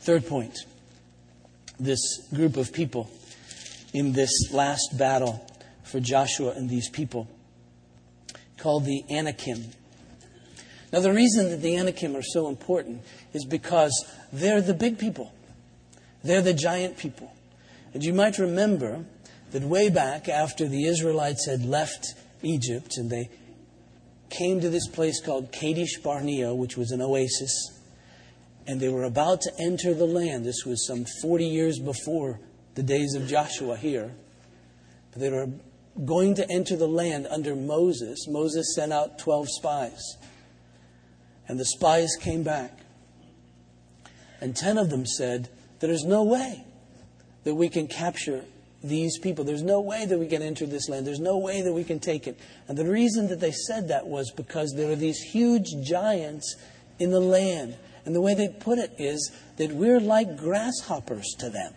Third 0.00 0.26
point 0.26 0.56
this 1.78 2.26
group 2.32 2.56
of 2.56 2.72
people 2.72 3.10
in 3.92 4.12
this 4.12 4.30
last 4.52 4.96
battle 4.96 5.44
for 5.82 6.00
Joshua 6.00 6.52
and 6.52 6.70
these 6.70 6.88
people 6.88 7.28
called 8.58 8.84
the 8.84 9.04
Anakim. 9.10 9.64
Now, 10.92 11.00
the 11.00 11.12
reason 11.12 11.50
that 11.50 11.62
the 11.62 11.76
Anakim 11.76 12.16
are 12.16 12.22
so 12.22 12.48
important 12.48 13.02
is 13.32 13.44
because 13.44 14.06
they're 14.32 14.62
the 14.62 14.74
big 14.74 14.98
people, 14.98 15.32
they're 16.22 16.42
the 16.42 16.54
giant 16.54 16.96
people. 16.96 17.32
And 17.94 18.04
you 18.04 18.12
might 18.12 18.38
remember 18.38 19.04
that 19.52 19.62
way 19.62 19.88
back 19.88 20.28
after 20.28 20.68
the 20.68 20.86
Israelites 20.86 21.46
had 21.46 21.64
left 21.64 22.14
Egypt 22.42 22.96
and 22.96 23.10
they 23.10 23.30
came 24.28 24.60
to 24.60 24.68
this 24.68 24.88
place 24.88 25.20
called 25.20 25.52
Kadesh 25.52 25.98
Barnea, 25.98 26.54
which 26.54 26.76
was 26.76 26.90
an 26.90 27.00
oasis 27.00 27.76
and 28.66 28.80
they 28.80 28.88
were 28.88 29.04
about 29.04 29.42
to 29.42 29.52
enter 29.60 29.94
the 29.94 30.06
land. 30.06 30.44
This 30.44 30.64
was 30.64 30.86
some 30.86 31.04
40 31.22 31.46
years 31.46 31.78
before 31.78 32.40
the 32.74 32.82
days 32.82 33.14
of 33.14 33.28
Joshua 33.28 33.76
here. 33.76 34.12
They 35.14 35.30
were 35.30 35.48
going 36.04 36.34
to 36.34 36.50
enter 36.50 36.76
the 36.76 36.88
land 36.88 37.26
under 37.30 37.54
Moses. 37.56 38.26
Moses 38.28 38.74
sent 38.74 38.92
out 38.92 39.18
12 39.18 39.48
spies. 39.48 40.16
And 41.48 41.58
the 41.58 41.64
spies 41.64 42.16
came 42.20 42.42
back. 42.42 42.80
And 44.40 44.54
10 44.54 44.76
of 44.76 44.90
them 44.90 45.06
said, 45.06 45.48
There's 45.78 46.04
no 46.04 46.22
way 46.22 46.65
that 47.46 47.54
we 47.54 47.68
can 47.68 47.86
capture 47.86 48.44
these 48.82 49.20
people. 49.20 49.44
There's 49.44 49.62
no 49.62 49.80
way 49.80 50.04
that 50.04 50.18
we 50.18 50.26
can 50.26 50.42
enter 50.42 50.66
this 50.66 50.88
land. 50.88 51.06
There's 51.06 51.20
no 51.20 51.38
way 51.38 51.62
that 51.62 51.72
we 51.72 51.84
can 51.84 52.00
take 52.00 52.26
it. 52.26 52.36
And 52.66 52.76
the 52.76 52.84
reason 52.84 53.28
that 53.28 53.38
they 53.38 53.52
said 53.52 53.86
that 53.86 54.08
was 54.08 54.32
because 54.32 54.74
there 54.74 54.90
are 54.90 54.96
these 54.96 55.20
huge 55.20 55.68
giants 55.84 56.56
in 56.98 57.12
the 57.12 57.20
land. 57.20 57.76
And 58.04 58.16
the 58.16 58.20
way 58.20 58.34
they 58.34 58.48
put 58.48 58.80
it 58.80 58.96
is 58.98 59.30
that 59.58 59.70
we're 59.70 60.00
like 60.00 60.36
grasshoppers 60.36 61.36
to 61.38 61.48
them. 61.48 61.72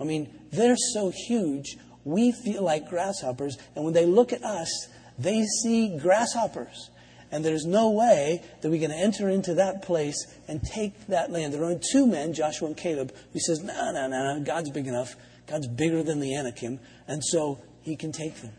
I 0.00 0.04
mean, 0.04 0.28
they're 0.50 0.76
so 0.76 1.12
huge, 1.28 1.76
we 2.02 2.32
feel 2.32 2.64
like 2.64 2.88
grasshoppers. 2.88 3.58
And 3.76 3.84
when 3.84 3.94
they 3.94 4.04
look 4.04 4.32
at 4.32 4.42
us, 4.42 4.88
they 5.16 5.44
see 5.62 5.96
grasshoppers. 5.96 6.90
And 7.32 7.42
there's 7.42 7.64
no 7.64 7.90
way 7.90 8.42
that 8.60 8.70
we're 8.70 8.78
going 8.78 8.90
to 8.90 8.96
enter 8.96 9.28
into 9.28 9.54
that 9.54 9.82
place 9.82 10.26
and 10.46 10.62
take 10.62 11.06
that 11.08 11.32
land. 11.32 11.54
There 11.54 11.62
are 11.62 11.64
only 11.64 11.80
two 11.90 12.06
men, 12.06 12.34
Joshua 12.34 12.68
and 12.68 12.76
Caleb, 12.76 13.12
who 13.32 13.40
says, 13.40 13.62
no, 13.62 13.90
no, 13.92 14.06
no, 14.06 14.36
no, 14.36 14.44
God's 14.44 14.70
big 14.70 14.86
enough. 14.86 15.16
God's 15.46 15.66
bigger 15.66 16.02
than 16.02 16.20
the 16.20 16.36
Anakim, 16.36 16.78
and 17.08 17.24
so 17.24 17.58
he 17.80 17.96
can 17.96 18.12
take 18.12 18.36
them. 18.36 18.52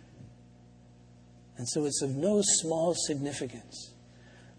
And 1.57 1.67
so 1.69 1.85
it's 1.85 2.01
of 2.01 2.15
no 2.15 2.41
small 2.43 2.93
significance 2.95 3.93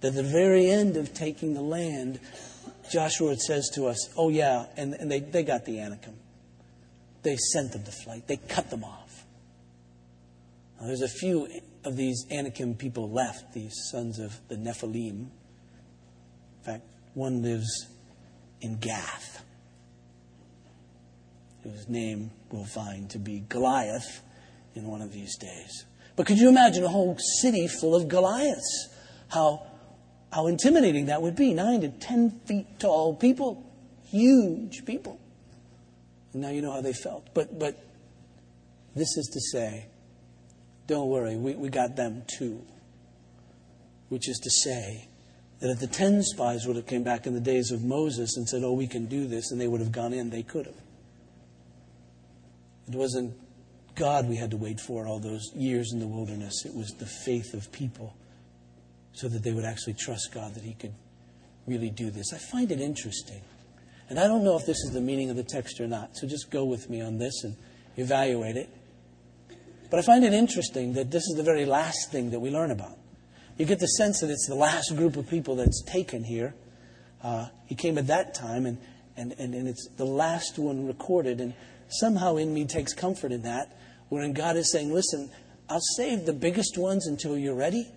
that 0.01 0.09
at 0.09 0.15
the 0.15 0.23
very 0.23 0.71
end 0.71 0.97
of 0.97 1.13
taking 1.13 1.55
the 1.55 1.63
land, 1.63 2.21
Joshua 2.91 3.37
says 3.37 3.69
to 3.75 3.87
us, 3.87 4.11
Oh, 4.17 4.29
yeah, 4.29 4.67
and, 4.77 4.95
and 4.95 5.11
they, 5.11 5.21
they 5.21 5.43
got 5.43 5.65
the 5.65 5.81
Anakim. 5.81 6.15
They 7.23 7.37
sent 7.37 7.73
them 7.73 7.83
to 7.85 7.91
flight, 7.91 8.27
they 8.27 8.37
cut 8.37 8.71
them 8.71 8.85
off. 8.85 9.27
Now, 10.81 10.87
there's 10.87 11.03
a 11.03 11.09
few 11.09 11.49
of 11.85 11.97
these 11.97 12.27
Anakim 12.31 12.75
people 12.75 13.11
left, 13.11 13.53
these 13.53 13.75
sons 13.91 14.19
of 14.19 14.41
the 14.49 14.57
Nephilim. 14.57 15.29
In 15.29 15.31
fact, 16.63 16.85
one 17.15 17.43
lives 17.43 17.87
in 18.61 18.79
Gath, 18.79 19.45
whose 21.63 21.89
name 21.89 22.31
we'll 22.51 22.65
find 22.65 23.11
to 23.11 23.19
be 23.19 23.45
Goliath 23.49 24.23
in 24.75 24.87
one 24.87 25.03
of 25.03 25.13
these 25.13 25.37
days. 25.37 25.85
But 26.17 26.27
could 26.27 26.39
you 26.39 26.49
imagine 26.49 26.85
a 26.85 26.89
whole 26.89 27.17
city 27.41 27.67
full 27.67 27.95
of 27.95 28.09
Goliaths? 28.09 28.89
How, 29.29 29.67
how 30.33 30.47
intimidating 30.47 31.07
that 31.07 31.21
would 31.23 31.37
be. 31.37 31.55
Nine 31.55 31.81
to 31.83 31.89
ten 31.89 32.41
feet 32.47 32.79
tall 32.79 33.15
people, 33.15 33.71
huge 34.05 34.85
people. 34.85 35.19
And 36.33 36.43
now 36.43 36.51
you 36.51 36.63
know 36.63 36.73
how 36.73 36.81
they 36.81 36.93
felt. 36.93 37.29
But, 37.35 37.59
but 37.59 37.77
this 38.95 39.17
is 39.17 39.29
to 39.33 39.41
say, 39.41 39.87
don't 40.87 41.09
worry, 41.09 41.37
we, 41.37 41.55
we 41.55 41.69
got 41.69 41.97
them 41.97 42.25
too. 42.39 42.63
Which 44.09 44.29
is 44.29 44.39
to 44.39 44.51
say, 44.51 45.09
that 45.61 45.71
if 45.71 45.81
the 45.81 45.87
ten 45.87 46.23
spies 46.23 46.67
would 46.67 46.77
have 46.77 46.87
came 46.87 47.03
back 47.03 47.27
in 47.27 47.33
the 47.33 47.41
days 47.41 47.71
of 47.71 47.83
Moses 47.83 48.37
and 48.37 48.47
said, 48.49 48.63
oh, 48.65 48.73
we 48.73 48.87
can 48.87 49.07
do 49.07 49.27
this, 49.27 49.51
and 49.51 49.61
they 49.61 49.67
would 49.67 49.81
have 49.81 49.93
gone 49.93 50.13
in, 50.13 50.31
they 50.31 50.43
could 50.43 50.67
have. 50.67 50.75
It 52.87 52.95
wasn't 52.95 53.35
God 53.95 54.29
we 54.29 54.37
had 54.37 54.51
to 54.51 54.57
wait 54.57 54.79
for 54.79 55.07
all 55.07 55.19
those 55.19 55.51
years 55.55 55.93
in 55.93 56.01
the 56.01 56.07
wilderness. 56.07 56.67
It 56.67 56.75
was 56.75 56.91
the 56.99 57.07
faith 57.07 57.55
of 57.55 57.73
people 57.73 58.15
so 59.13 59.29
that 59.29 59.43
they 59.43 59.53
would 59.53 59.65
actually 59.65 59.95
trust 59.95 60.35
God 60.35 60.55
that 60.55 60.65
He 60.65 60.75
could 60.75 60.93
really 61.67 61.91
do 61.91 62.11
this. 62.11 62.33
I 62.35 62.39
find 62.39 62.71
it 62.71 62.81
interesting. 62.81 63.41
And 64.11 64.19
I 64.19 64.27
don't 64.27 64.45
know 64.45 64.59
if 64.59 64.67
this 64.67 64.79
is 64.85 64.91
the 64.93 65.01
meaning 65.01 65.31
of 65.31 65.37
the 65.37 65.45
text 65.45 65.81
or 65.81 65.87
not, 65.87 66.17
so 66.17 66.27
just 66.27 66.51
go 66.51 66.65
with 66.65 66.91
me 66.91 67.01
on 67.01 67.17
this 67.17 67.43
and 67.43 67.57
evaluate 67.97 68.57
it. 68.57 68.69
But 69.91 69.99
I 69.99 70.03
find 70.03 70.25
it 70.25 70.33
interesting 70.33 70.95
that 70.95 71.11
this 71.11 71.23
is 71.23 71.37
the 71.37 71.43
very 71.43 71.65
last 71.65 72.11
thing 72.11 72.31
that 72.31 72.41
we 72.41 72.51
learn 72.51 72.71
about. 72.71 72.97
You 73.57 73.67
get 73.67 73.79
the 73.79 73.87
sense 73.87 74.21
that 74.21 74.31
it's 74.31 74.49
the 74.49 74.55
last 74.55 74.97
group 74.97 75.17
of 75.17 75.29
people 75.29 75.57
that's 75.57 75.83
taken 75.85 76.25
here. 76.25 76.55
Uh, 77.23 77.47
he 77.67 77.75
came 77.75 77.97
at 77.99 78.09
that 78.09 78.35
time, 78.35 78.67
and, 78.67 78.79
and, 79.17 79.35
and, 79.39 79.55
and 79.55 79.69
it's 79.69 79.89
the 79.97 80.05
last 80.05 80.59
one 80.59 80.87
recorded. 80.87 81.41
And 81.41 81.55
somehow 81.89 82.37
in 82.37 82.53
me 82.53 82.65
takes 82.65 82.93
comfort 82.93 83.31
in 83.31 83.43
that 83.43 83.77
wherein 84.09 84.33
God 84.33 84.57
is 84.57 84.71
saying, 84.71 84.93
listen, 84.93 85.31
I'll 85.69 85.81
save 85.97 86.27
the 86.27 86.33
biggest 86.33 86.77
ones 86.79 87.07
until 87.07 87.37
you're 87.37 87.55
ready. 87.55 87.89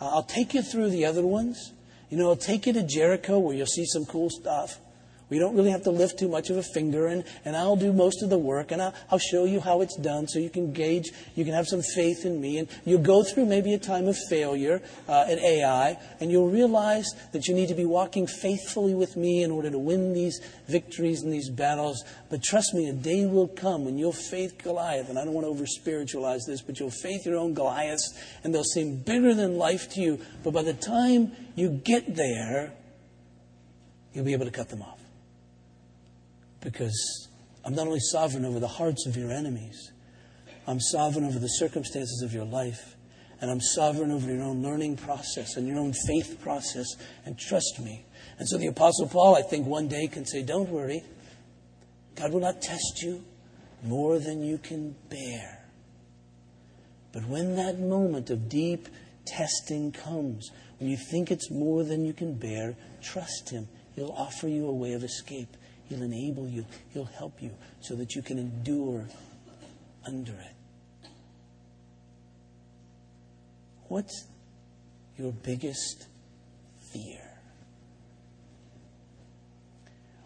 I'll 0.00 0.22
take 0.22 0.54
you 0.54 0.62
through 0.62 0.90
the 0.90 1.04
other 1.04 1.22
ones. 1.22 1.72
You 2.10 2.18
know, 2.18 2.30
I'll 2.30 2.36
take 2.36 2.66
you 2.66 2.72
to 2.74 2.82
Jericho 2.82 3.38
where 3.38 3.54
you'll 3.54 3.66
see 3.66 3.84
some 3.86 4.04
cool 4.06 4.30
stuff. 4.30 4.78
We 5.34 5.40
don't 5.40 5.56
really 5.56 5.72
have 5.72 5.82
to 5.82 5.90
lift 5.90 6.20
too 6.20 6.28
much 6.28 6.48
of 6.50 6.58
a 6.58 6.62
finger, 6.62 7.08
and, 7.08 7.24
and 7.44 7.56
I'll 7.56 7.74
do 7.74 7.92
most 7.92 8.22
of 8.22 8.30
the 8.30 8.38
work, 8.38 8.70
and 8.70 8.80
I'll, 8.80 8.94
I'll 9.10 9.18
show 9.18 9.46
you 9.46 9.58
how 9.58 9.80
it's 9.80 9.96
done 9.96 10.28
so 10.28 10.38
you 10.38 10.48
can 10.48 10.72
gauge, 10.72 11.10
you 11.34 11.44
can 11.44 11.54
have 11.54 11.66
some 11.66 11.82
faith 11.82 12.24
in 12.24 12.40
me. 12.40 12.58
And 12.58 12.68
you'll 12.84 13.02
go 13.02 13.24
through 13.24 13.46
maybe 13.46 13.74
a 13.74 13.78
time 13.80 14.06
of 14.06 14.16
failure 14.28 14.80
uh, 15.08 15.24
at 15.28 15.40
Ai, 15.40 15.98
and 16.20 16.30
you'll 16.30 16.50
realize 16.50 17.10
that 17.32 17.48
you 17.48 17.54
need 17.56 17.66
to 17.66 17.74
be 17.74 17.84
walking 17.84 18.28
faithfully 18.28 18.94
with 18.94 19.16
me 19.16 19.42
in 19.42 19.50
order 19.50 19.72
to 19.72 19.76
win 19.76 20.12
these 20.12 20.40
victories 20.68 21.22
and 21.22 21.32
these 21.32 21.50
battles. 21.50 22.04
But 22.30 22.44
trust 22.44 22.72
me, 22.72 22.88
a 22.88 22.92
day 22.92 23.26
will 23.26 23.48
come 23.48 23.84
when 23.86 23.98
you'll 23.98 24.12
faith 24.12 24.62
Goliath, 24.62 25.08
and 25.08 25.18
I 25.18 25.24
don't 25.24 25.34
want 25.34 25.46
to 25.46 25.50
over 25.50 25.66
spiritualize 25.66 26.44
this, 26.46 26.62
but 26.62 26.78
you'll 26.78 26.90
faith 26.90 27.26
your 27.26 27.38
own 27.38 27.54
Goliaths, 27.54 28.16
and 28.44 28.54
they'll 28.54 28.62
seem 28.62 28.98
bigger 28.98 29.34
than 29.34 29.58
life 29.58 29.90
to 29.94 30.00
you. 30.00 30.20
But 30.44 30.52
by 30.52 30.62
the 30.62 30.74
time 30.74 31.32
you 31.56 31.70
get 31.70 32.14
there, 32.14 32.72
you'll 34.12 34.24
be 34.24 34.32
able 34.32 34.44
to 34.44 34.52
cut 34.52 34.68
them 34.68 34.80
off 34.80 35.03
because 36.64 37.28
I'm 37.64 37.74
not 37.74 37.86
only 37.86 38.00
sovereign 38.00 38.44
over 38.44 38.58
the 38.58 38.66
hearts 38.66 39.06
of 39.06 39.16
your 39.16 39.30
enemies, 39.30 39.92
I'm 40.66 40.80
sovereign 40.80 41.24
over 41.24 41.38
the 41.38 41.46
circumstances 41.46 42.22
of 42.22 42.32
your 42.32 42.44
life. 42.44 42.96
And 43.40 43.50
I'm 43.50 43.60
sovereign 43.60 44.10
over 44.10 44.32
your 44.32 44.42
own 44.42 44.62
learning 44.62 44.96
process 44.96 45.56
and 45.56 45.68
your 45.68 45.78
own 45.78 45.92
faith 46.06 46.38
process. 46.40 46.86
And 47.26 47.38
trust 47.38 47.78
me. 47.80 48.06
And 48.38 48.48
so 48.48 48.56
the 48.56 48.68
Apostle 48.68 49.08
Paul, 49.08 49.36
I 49.36 49.42
think, 49.42 49.66
one 49.66 49.86
day 49.86 50.06
can 50.06 50.24
say, 50.24 50.42
Don't 50.42 50.70
worry. 50.70 51.02
God 52.14 52.32
will 52.32 52.40
not 52.40 52.62
test 52.62 53.02
you 53.02 53.22
more 53.82 54.18
than 54.18 54.42
you 54.42 54.56
can 54.56 54.94
bear. 55.10 55.64
But 57.12 57.26
when 57.26 57.56
that 57.56 57.78
moment 57.78 58.30
of 58.30 58.48
deep 58.48 58.88
testing 59.26 59.92
comes, 59.92 60.50
when 60.78 60.88
you 60.88 60.96
think 60.96 61.30
it's 61.30 61.50
more 61.50 61.84
than 61.84 62.04
you 62.04 62.12
can 62.12 62.34
bear, 62.34 62.76
trust 63.02 63.50
Him. 63.50 63.68
He'll 63.94 64.14
offer 64.16 64.48
you 64.48 64.66
a 64.66 64.72
way 64.72 64.94
of 64.94 65.04
escape. 65.04 65.56
He'll 65.88 66.02
enable 66.02 66.48
you, 66.48 66.64
He'll 66.92 67.04
help 67.04 67.42
you 67.42 67.50
so 67.80 67.94
that 67.96 68.14
you 68.14 68.22
can 68.22 68.38
endure 68.38 69.06
under 70.06 70.32
it. 70.32 71.08
What's 73.88 74.26
your 75.18 75.32
biggest 75.32 76.06
fear? 76.92 77.20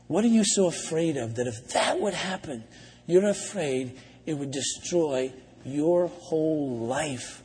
What 0.06 0.24
are 0.24 0.28
you 0.28 0.42
so 0.44 0.66
afraid 0.66 1.16
of 1.16 1.34
that 1.34 1.46
if 1.46 1.68
that 1.74 2.00
would 2.00 2.14
happen, 2.14 2.64
you're 3.06 3.28
afraid 3.28 3.98
it 4.24 4.34
would 4.34 4.50
destroy 4.50 5.32
your 5.64 6.06
whole 6.06 6.78
life? 6.86 7.42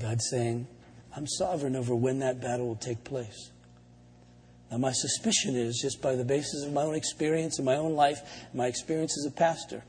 God's 0.00 0.28
saying, 0.28 0.66
I'm 1.16 1.26
sovereign 1.26 1.76
over 1.76 1.94
when 1.94 2.18
that 2.18 2.40
battle 2.40 2.66
will 2.66 2.74
take 2.74 3.04
place. 3.04 3.50
Now, 4.74 4.80
my 4.80 4.90
suspicion 4.90 5.54
is 5.54 5.78
just 5.80 6.02
by 6.02 6.16
the 6.16 6.24
basis 6.24 6.64
of 6.66 6.72
my 6.72 6.82
own 6.82 6.96
experience 6.96 7.60
in 7.60 7.64
my 7.64 7.76
own 7.76 7.94
life, 7.94 8.18
my 8.52 8.66
experience 8.66 9.16
as 9.16 9.24
a 9.24 9.30
pastor. 9.30 9.84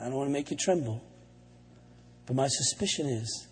I 0.00 0.04
don't 0.04 0.14
want 0.14 0.28
to 0.28 0.32
make 0.32 0.50
you 0.50 0.56
tremble, 0.56 1.04
but 2.24 2.34
my 2.36 2.48
suspicion 2.48 3.06
is 3.06 3.48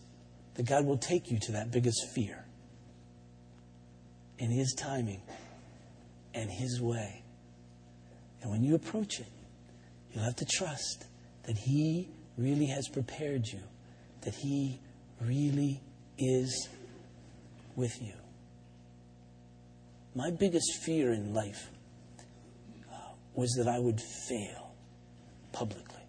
that 0.55 0.65
God 0.65 0.87
will 0.87 0.97
take 0.97 1.31
you 1.31 1.39
to 1.41 1.53
that 1.53 1.71
biggest 1.71 2.09
fear 2.15 2.43
in 4.39 4.51
His 4.51 4.73
timing 4.79 5.21
and 6.33 6.51
His 6.51 6.81
way. 6.81 7.23
And 8.41 8.51
when 8.51 8.65
you 8.65 8.77
approach 8.77 9.21
it, 9.21 9.29
you'll 10.11 10.25
have 10.25 10.37
to 10.37 10.47
trust 10.47 11.05
that 11.43 11.59
He 11.59 12.09
really 12.39 12.69
has 12.69 12.89
prepared 12.89 13.47
you, 13.47 13.61
that 14.23 14.35
He 14.37 14.81
really 15.21 15.83
is 16.17 16.71
with 17.77 18.01
you. 18.01 18.15
My 20.15 20.31
biggest 20.31 20.83
fear 20.83 21.13
in 21.13 21.35
life 21.35 21.71
uh, 22.91 22.97
was 23.35 23.53
that 23.59 23.69
I 23.69 23.79
would 23.79 24.01
fail 24.01 24.73
publicly. 25.53 26.03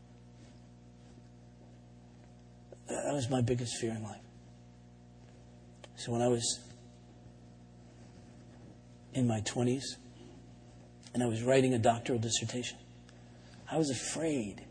That 2.88 3.14
was 3.14 3.30
my 3.30 3.42
biggest 3.42 3.78
fear 3.78 3.92
in 3.92 4.04
life. 4.04 4.22
So 5.96 6.12
when 6.12 6.22
I 6.22 6.28
was 6.28 6.60
in 9.14 9.28
my 9.28 9.42
20s 9.42 9.84
and 11.14 11.22
I 11.22 11.28
was 11.28 11.44
writing 11.44 11.74
a 11.74 11.80
doctoral 11.80 12.20
dissertation, 12.20 12.78
I 13.72 13.78
was 13.78 13.90
afraid 13.90 14.66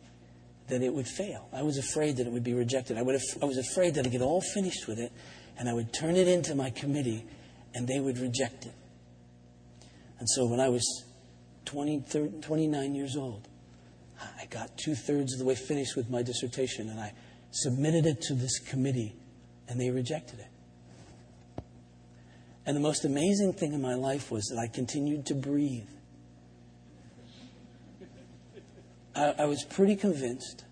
that 0.69 0.83
it 0.83 0.93
would 0.93 1.07
fail. 1.07 1.49
I 1.53 1.63
was 1.63 1.79
afraid 1.79 2.17
that 2.17 2.27
it 2.27 2.33
would 2.33 2.45
be 2.45 2.55
rejected. 2.55 2.99
I, 2.99 3.03
would 3.03 3.15
have, 3.15 3.43
I 3.43 3.45
was 3.45 3.59
afraid 3.59 3.95
that 3.95 4.07
I'd 4.07 4.13
get 4.13 4.23
all 4.23 4.41
finished 4.41 4.89
with 4.89 4.99
it 4.99 5.13
and 5.59 5.69
I 5.69 5.73
would 5.73 5.93
turn 5.93 6.17
it 6.17 6.29
into 6.29 6.55
my 6.55 6.71
committee 6.71 7.25
and 7.75 7.87
they 7.87 8.01
would 8.01 8.19
reject 8.19 8.67
it. 8.67 8.75
And 10.19 10.29
so 10.29 10.47
when 10.47 10.61
I 10.61 10.69
was 10.69 11.05
20, 11.67 12.01
30, 12.01 12.41
29 12.41 12.95
years 12.95 13.17
old, 13.17 13.49
I 14.21 14.47
got 14.47 14.77
two 14.77 14.95
thirds 14.95 15.33
of 15.33 15.39
the 15.39 15.45
way 15.45 15.55
finished 15.55 15.97
with 15.97 16.11
my 16.11 16.23
dissertation 16.23 16.89
and 16.89 16.99
I 16.99 17.13
submitted 17.51 18.07
it 18.07 18.21
to 18.23 18.35
this 18.35 18.59
committee 18.59 19.15
and 19.69 19.81
they 19.81 19.91
rejected 19.91 20.41
it. 20.41 21.63
And 22.67 22.77
the 22.77 22.81
most 22.81 23.05
amazing 23.05 23.55
thing 23.55 23.73
in 23.73 23.81
my 23.81 23.95
life 23.95 24.31
was 24.31 24.45
that 24.47 24.59
I 24.59 24.67
continued 24.67 25.27
to 25.27 25.35
breathe. 25.35 25.89
I, 29.15 29.35
I 29.39 29.45
was 29.47 29.65
pretty 29.65 29.97
convinced 29.97 30.65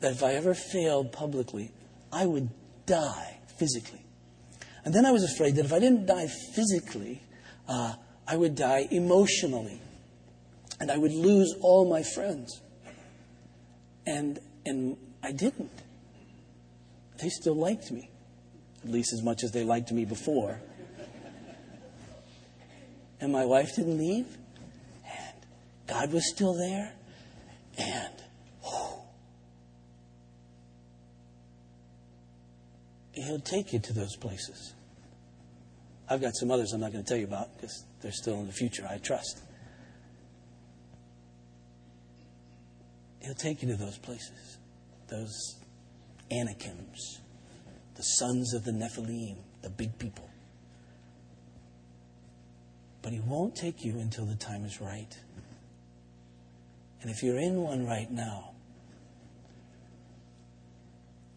that 0.00 0.12
if 0.12 0.22
I 0.22 0.34
ever 0.34 0.54
failed 0.54 1.10
publicly, 1.12 1.72
I 2.12 2.26
would 2.26 2.50
die 2.86 3.38
physically. 3.56 4.04
And 4.84 4.94
then 4.94 5.06
I 5.06 5.10
was 5.12 5.24
afraid 5.24 5.56
that 5.56 5.64
if 5.64 5.72
I 5.72 5.78
didn't 5.78 6.06
die 6.06 6.28
physically, 6.54 7.22
uh, 7.68 7.94
I 8.32 8.36
would 8.36 8.54
die 8.54 8.88
emotionally. 8.90 9.78
And 10.80 10.90
I 10.90 10.96
would 10.96 11.12
lose 11.12 11.54
all 11.60 11.86
my 11.86 12.02
friends. 12.02 12.62
And, 14.06 14.38
and 14.64 14.96
I 15.22 15.32
didn't. 15.32 15.82
they 17.20 17.28
still 17.28 17.54
liked 17.54 17.90
me, 17.90 18.08
at 18.82 18.90
least 18.90 19.12
as 19.12 19.22
much 19.22 19.44
as 19.44 19.52
they 19.52 19.64
liked 19.64 19.92
me 19.92 20.06
before. 20.06 20.62
And 23.20 23.30
my 23.30 23.44
wife 23.44 23.76
didn't 23.76 23.98
leave, 23.98 24.26
and 25.04 25.36
God 25.86 26.10
was 26.10 26.26
still 26.28 26.54
there, 26.54 26.90
and 27.76 28.14
oh, 28.64 29.04
He'll 33.12 33.38
take 33.40 33.74
you 33.74 33.78
to 33.78 33.92
those 33.92 34.16
places. 34.16 34.72
I've 36.12 36.20
got 36.20 36.36
some 36.36 36.50
others 36.50 36.74
I'm 36.74 36.80
not 36.80 36.92
going 36.92 37.02
to 37.02 37.08
tell 37.08 37.16
you 37.16 37.24
about 37.24 37.56
because 37.56 37.86
they're 38.02 38.12
still 38.12 38.34
in 38.40 38.46
the 38.46 38.52
future, 38.52 38.86
I 38.86 38.98
trust. 38.98 39.40
He'll 43.22 43.32
take 43.32 43.62
you 43.62 43.68
to 43.68 43.76
those 43.76 43.96
places, 43.96 44.58
those 45.08 45.56
Anakims, 46.30 47.20
the 47.94 48.02
sons 48.02 48.52
of 48.52 48.62
the 48.64 48.72
Nephilim, 48.72 49.36
the 49.62 49.70
big 49.70 49.98
people. 49.98 50.28
But 53.00 53.14
He 53.14 53.20
won't 53.20 53.56
take 53.56 53.82
you 53.82 53.98
until 53.98 54.26
the 54.26 54.36
time 54.36 54.66
is 54.66 54.82
right. 54.82 55.18
And 57.00 57.10
if 57.10 57.22
you're 57.22 57.38
in 57.38 57.62
one 57.62 57.86
right 57.86 58.10
now, 58.10 58.50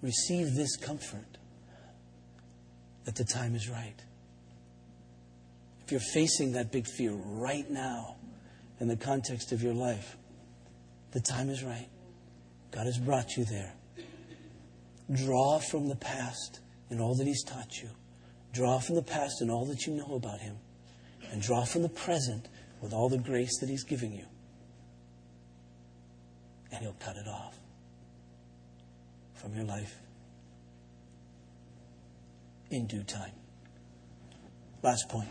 receive 0.02 0.54
this 0.54 0.76
comfort 0.76 1.38
that 3.06 3.16
the 3.16 3.24
time 3.24 3.56
is 3.56 3.70
right. 3.70 4.02
If 5.86 5.92
you're 5.92 6.00
facing 6.00 6.54
that 6.54 6.72
big 6.72 6.88
fear 6.88 7.12
right 7.12 7.70
now 7.70 8.16
in 8.80 8.88
the 8.88 8.96
context 8.96 9.52
of 9.52 9.62
your 9.62 9.76
life, 9.76 10.18
the 11.12 11.20
time 11.20 11.50
is 11.50 11.64
right. 11.64 11.88
God 12.72 12.88
has 12.88 12.98
brought 12.98 13.38
you 13.38 13.46
there. 13.46 13.72
Draw 15.14 15.60
from 15.60 15.88
the 15.88 15.96
past 15.96 16.60
in 16.90 17.00
all 17.00 17.14
that 17.16 17.28
He's 17.28 17.44
taught 17.44 17.78
you. 17.84 17.90
Draw 18.52 18.80
from 18.80 18.96
the 18.96 19.04
past 19.04 19.44
in 19.44 19.52
all 19.52 19.66
that 19.66 19.86
you 19.86 19.94
know 19.94 20.16
about 20.16 20.40
Him. 20.40 20.58
And 21.32 21.40
draw 21.40 21.64
from 21.66 21.84
the 21.84 21.90
present 21.90 22.48
with 22.82 22.92
all 22.92 23.08
the 23.08 23.20
grace 23.20 23.60
that 23.60 23.70
He's 23.70 23.84
giving 23.84 24.12
you. 24.12 24.26
And 26.72 26.82
He'll 26.82 26.98
cut 27.00 27.16
it 27.16 27.28
off 27.28 27.60
from 29.36 29.54
your 29.54 29.66
life 29.66 30.00
in 32.72 32.88
due 32.88 33.04
time. 33.04 33.34
Last 34.82 35.08
point. 35.10 35.30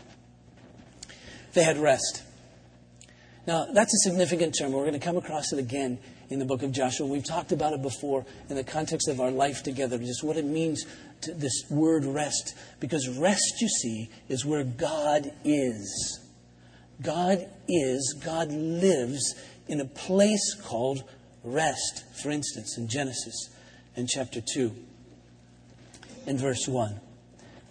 They 1.55 1.63
had 1.63 1.77
rest. 1.77 2.21
Now, 3.47 3.67
that's 3.73 3.93
a 3.93 4.09
significant 4.09 4.55
term. 4.59 4.73
We're 4.73 4.81
going 4.81 4.93
to 4.93 4.99
come 4.99 5.17
across 5.17 5.53
it 5.53 5.59
again 5.59 5.99
in 6.29 6.39
the 6.39 6.45
book 6.45 6.63
of 6.63 6.71
Joshua. 6.71 7.07
We've 7.07 7.23
talked 7.23 7.51
about 7.51 7.73
it 7.73 7.81
before 7.81 8.25
in 8.49 8.55
the 8.55 8.63
context 8.63 9.07
of 9.07 9.21
our 9.21 9.31
life 9.31 9.63
together, 9.63 9.97
just 9.97 10.23
what 10.23 10.35
it 10.35 10.45
means 10.45 10.85
to 11.21 11.33
this 11.33 11.63
word 11.69 12.03
rest. 12.03 12.55
Because 12.79 13.07
rest, 13.17 13.61
you 13.61 13.69
see, 13.69 14.09
is 14.27 14.45
where 14.45 14.63
God 14.63 15.31
is. 15.45 16.19
God 17.01 17.47
is, 17.69 18.15
God 18.23 18.51
lives 18.51 19.35
in 19.67 19.79
a 19.79 19.85
place 19.85 20.55
called 20.61 21.03
rest. 21.43 22.03
For 22.21 22.31
instance, 22.31 22.77
in 22.77 22.87
Genesis 22.87 23.49
in 23.95 24.07
chapter 24.07 24.41
2, 24.41 24.75
in 26.27 26.37
verse 26.37 26.67
1. 26.67 26.99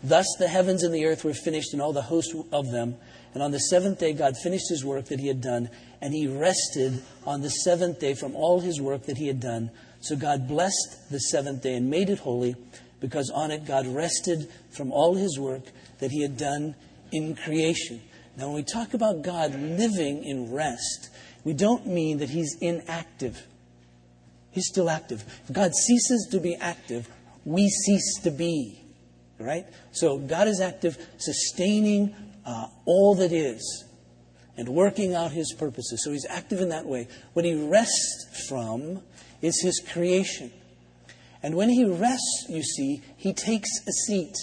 Thus 0.03 0.26
the 0.39 0.49
heavens 0.49 0.82
and 0.82 0.95
the 0.95 1.05
earth 1.05 1.24
were 1.24 1.35
finished, 1.35 1.72
and 1.72 1.82
all 1.82 1.93
the 1.93 2.03
host 2.03 2.35
of 2.53 2.70
them. 2.70 2.97
And 3.35 3.43
on 3.43 3.51
the 3.51 3.59
seventh 3.59 3.99
day, 3.99 4.12
God 4.12 4.37
finished 4.43 4.68
his 4.68 4.85
work 4.85 5.07
that 5.07 5.18
he 5.18 5.26
had 5.26 5.41
done, 5.41 5.68
and 6.01 6.14
he 6.14 6.28
rested 6.28 7.03
on 7.26 7.43
the 7.43 7.51
seventh 7.51 7.99
day 7.99 8.14
from 8.14 8.37
all 8.37 8.61
his 8.61 8.80
work 8.80 9.07
that 9.07 9.18
he 9.18 9.26
had 9.26 9.41
done. 9.41 9.70
So 10.01 10.16
God 10.16 10.47
blessed 10.47 11.11
the 11.11 11.18
seventh 11.18 11.62
day 11.62 11.74
and 11.74 11.91
made 11.91 12.11
it 12.11 12.20
holy, 12.20 12.55
because 13.01 13.30
on 13.30 13.51
it 13.51 13.66
God 13.66 13.87
rested 13.89 14.49
from 14.70 14.93
all 14.93 15.14
his 15.14 15.39
work 15.39 15.64
that 15.99 16.12
he 16.12 16.22
had 16.22 16.37
done 16.37 16.76
in 17.11 17.35
creation. 17.35 18.01
Now, 18.37 18.47
when 18.47 18.57
we 18.57 18.62
talk 18.62 18.95
about 18.95 19.22
God 19.22 19.55
living 19.55 20.24
in 20.24 20.53
rest, 20.53 21.11
we 21.43 21.55
don't 21.55 21.87
mean 21.87 22.18
that 22.18 22.30
he's 22.30 22.57
inactive. 22.61 23.47
He's 24.53 24.68
still 24.68 24.89
active. 24.89 25.24
If 25.49 25.53
God 25.53 25.74
ceases 25.74 26.28
to 26.30 26.39
be 26.39 26.55
active, 26.55 27.09
we 27.45 27.68
cease 27.68 28.20
to 28.22 28.30
be. 28.30 28.80
Right? 29.39 29.66
So 29.91 30.18
God 30.18 30.47
is 30.47 30.61
active, 30.61 30.97
sustaining 31.18 32.14
uh, 32.45 32.66
all 32.84 33.14
that 33.16 33.32
is 33.32 33.84
and 34.57 34.68
working 34.68 35.14
out 35.14 35.32
his 35.32 35.53
purposes. 35.53 36.03
So 36.05 36.12
he's 36.12 36.26
active 36.28 36.61
in 36.61 36.68
that 36.68 36.86
way. 36.86 37.09
What 37.32 37.45
he 37.45 37.55
rests 37.55 38.47
from 38.49 39.03
is 39.42 39.61
his 39.61 39.80
creation. 39.92 40.53
And 41.42 41.57
when 41.57 41.68
he 41.68 41.84
rests, 41.84 42.47
you 42.49 42.62
see, 42.62 43.03
he 43.16 43.32
takes 43.32 43.68
a 43.86 43.92
seat. 44.07 44.36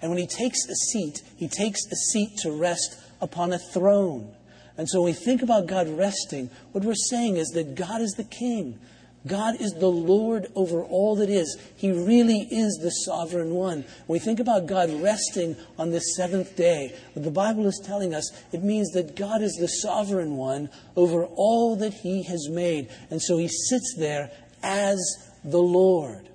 And 0.00 0.10
when 0.10 0.18
he 0.18 0.26
takes 0.26 0.68
a 0.68 0.74
seat, 0.74 1.22
he 1.36 1.48
takes 1.48 1.80
a 1.90 1.96
seat 1.96 2.36
to 2.42 2.52
rest 2.52 2.96
upon 3.20 3.52
a 3.52 3.58
throne. 3.58 4.34
And 4.76 4.88
so 4.88 5.02
when 5.02 5.12
we 5.12 5.18
think 5.18 5.42
about 5.42 5.66
God 5.66 5.88
resting, 5.88 6.50
what 6.72 6.84
we're 6.84 6.94
saying 6.94 7.36
is 7.36 7.48
that 7.50 7.74
God 7.74 8.00
is 8.00 8.12
the 8.12 8.24
king. 8.24 8.78
God 9.26 9.60
is 9.60 9.72
the 9.72 9.88
Lord 9.88 10.48
over 10.54 10.82
all 10.82 11.16
that 11.16 11.30
is. 11.30 11.58
He 11.76 11.90
really 11.90 12.46
is 12.50 12.78
the 12.82 12.90
sovereign 12.90 13.54
one. 13.54 13.84
When 14.06 14.16
we 14.16 14.18
think 14.18 14.38
about 14.38 14.66
God 14.66 14.90
resting 15.02 15.56
on 15.78 15.90
the 15.90 16.00
seventh 16.00 16.56
day, 16.56 16.94
what 17.14 17.24
the 17.24 17.30
Bible 17.30 17.66
is 17.66 17.80
telling 17.84 18.14
us, 18.14 18.30
it 18.52 18.62
means 18.62 18.90
that 18.90 19.16
God 19.16 19.40
is 19.42 19.54
the 19.54 19.68
sovereign 19.68 20.36
one 20.36 20.68
over 20.94 21.24
all 21.24 21.74
that 21.76 21.94
He 21.94 22.22
has 22.24 22.48
made. 22.50 22.90
And 23.10 23.20
so 23.22 23.38
He 23.38 23.48
sits 23.48 23.94
there 23.96 24.30
as 24.62 24.98
the 25.42 25.62
Lord, 25.62 26.28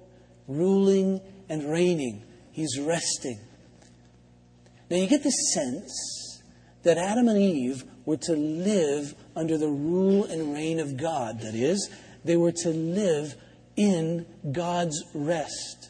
ruling 0.48 1.22
and 1.48 1.72
reigning. 1.72 2.24
He's 2.52 2.80
resting. 2.80 3.40
Now 4.90 4.98
you 4.98 5.08
get 5.08 5.22
the 5.22 5.30
sense 5.30 6.42
that 6.82 6.98
Adam 6.98 7.28
and 7.28 7.38
Eve 7.38 7.84
were 8.06 8.18
to 8.18 8.34
live 8.34 9.14
under 9.36 9.58
the 9.58 9.70
rule 9.70 10.24
and 10.26 10.54
reign 10.54 10.80
of 10.80 10.98
God. 10.98 11.42
That 11.42 11.54
is, 11.54 11.90
they 12.30 12.38
were 12.38 12.52
to 12.52 12.70
live 12.70 13.34
in 13.76 14.24
God's 14.52 15.04
rest. 15.16 15.90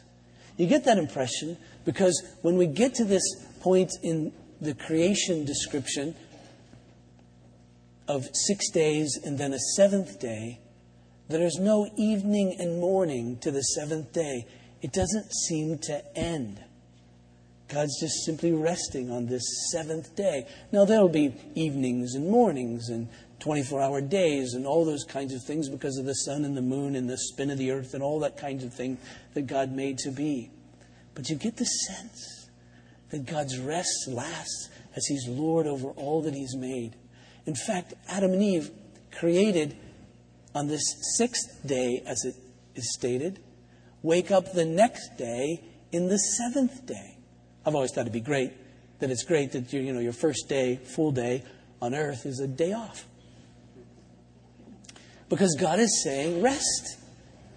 You 0.56 0.66
get 0.66 0.84
that 0.86 0.96
impression 0.96 1.58
because 1.84 2.22
when 2.40 2.56
we 2.56 2.66
get 2.66 2.94
to 2.94 3.04
this 3.04 3.22
point 3.60 3.92
in 4.02 4.32
the 4.58 4.72
creation 4.72 5.44
description 5.44 6.14
of 8.08 8.26
six 8.32 8.70
days 8.70 9.18
and 9.22 9.36
then 9.36 9.52
a 9.52 9.58
seventh 9.76 10.18
day, 10.18 10.60
there 11.28 11.42
is 11.42 11.58
no 11.60 11.86
evening 11.98 12.56
and 12.58 12.80
morning 12.80 13.36
to 13.42 13.50
the 13.50 13.60
seventh 13.60 14.10
day. 14.14 14.46
It 14.80 14.94
doesn't 14.94 15.30
seem 15.46 15.76
to 15.80 16.02
end. 16.16 16.58
God's 17.68 18.00
just 18.00 18.24
simply 18.24 18.52
resting 18.52 19.10
on 19.10 19.26
this 19.26 19.42
seventh 19.70 20.16
day. 20.16 20.46
Now, 20.72 20.86
there'll 20.86 21.10
be 21.10 21.34
evenings 21.54 22.14
and 22.14 22.30
mornings 22.30 22.88
and 22.88 23.08
24 23.40 23.80
hour 23.80 24.00
days 24.00 24.54
and 24.54 24.66
all 24.66 24.84
those 24.84 25.04
kinds 25.04 25.34
of 25.34 25.42
things 25.42 25.68
because 25.68 25.98
of 25.98 26.04
the 26.04 26.14
sun 26.14 26.44
and 26.44 26.56
the 26.56 26.62
moon 26.62 26.94
and 26.94 27.08
the 27.08 27.18
spin 27.18 27.50
of 27.50 27.58
the 27.58 27.70
earth 27.70 27.94
and 27.94 28.02
all 28.02 28.20
that 28.20 28.36
kinds 28.36 28.62
of 28.64 28.72
thing 28.72 28.98
that 29.34 29.46
God 29.46 29.72
made 29.72 29.98
to 29.98 30.10
be. 30.10 30.50
But 31.14 31.28
you 31.28 31.36
get 31.36 31.56
the 31.56 31.64
sense 31.64 32.48
that 33.10 33.26
God's 33.26 33.58
rest 33.58 34.08
lasts 34.08 34.68
as 34.94 35.06
He's 35.06 35.26
Lord 35.28 35.66
over 35.66 35.88
all 35.88 36.22
that 36.22 36.34
He's 36.34 36.54
made. 36.54 36.96
In 37.46 37.54
fact, 37.54 37.94
Adam 38.08 38.32
and 38.32 38.42
Eve 38.42 38.70
created 39.10 39.76
on 40.54 40.68
this 40.68 40.82
sixth 41.16 41.66
day, 41.66 42.02
as 42.06 42.24
it 42.24 42.34
is 42.74 42.92
stated, 42.94 43.40
wake 44.02 44.30
up 44.30 44.52
the 44.52 44.64
next 44.64 45.16
day 45.16 45.62
in 45.92 46.08
the 46.08 46.18
seventh 46.18 46.86
day. 46.86 47.16
I've 47.64 47.74
always 47.74 47.92
thought 47.92 48.02
it'd 48.02 48.12
be 48.12 48.20
great 48.20 48.52
that 49.00 49.10
it's 49.10 49.24
great 49.24 49.52
that 49.52 49.72
you 49.72 49.92
know 49.92 50.00
your 50.00 50.12
first 50.12 50.48
day, 50.48 50.76
full 50.76 51.10
day 51.10 51.42
on 51.82 51.94
earth 51.94 52.26
is 52.26 52.40
a 52.40 52.46
day 52.46 52.72
off. 52.72 53.06
Because 55.30 55.56
God 55.58 55.78
is 55.78 56.02
saying, 56.02 56.42
rest. 56.42 56.98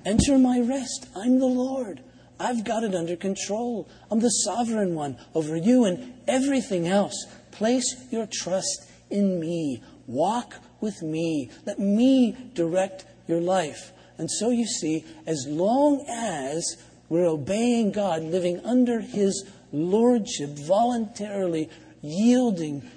Enter 0.05 0.37
my 0.37 0.61
rest. 0.61 1.07
I'm 1.15 1.39
the 1.39 1.47
Lord. 1.47 2.01
I've 2.39 2.63
got 2.63 2.83
it 2.83 2.93
under 2.93 3.15
control. 3.15 3.89
I'm 4.11 4.19
the 4.19 4.29
sovereign 4.29 4.95
one 4.95 5.17
over 5.33 5.57
you 5.57 5.83
and 5.85 6.13
everything 6.27 6.87
else. 6.87 7.25
Place 7.51 7.95
your 8.11 8.27
trust 8.31 8.89
in 9.09 9.39
me. 9.39 9.81
Walk 10.07 10.55
with 10.81 11.01
me. 11.01 11.49
Let 11.65 11.79
me 11.79 12.37
direct 12.53 13.05
your 13.27 13.41
life. 13.41 13.91
And 14.17 14.29
so 14.29 14.51
you 14.51 14.65
see, 14.65 15.03
as 15.25 15.45
long 15.47 16.05
as 16.07 16.77
we're 17.09 17.25
obeying 17.25 17.91
God, 17.91 18.21
living 18.21 18.59
under 18.63 18.99
His 18.99 19.45
lordship, 19.71 20.49
voluntarily 20.49 21.69
yielding 22.01 22.87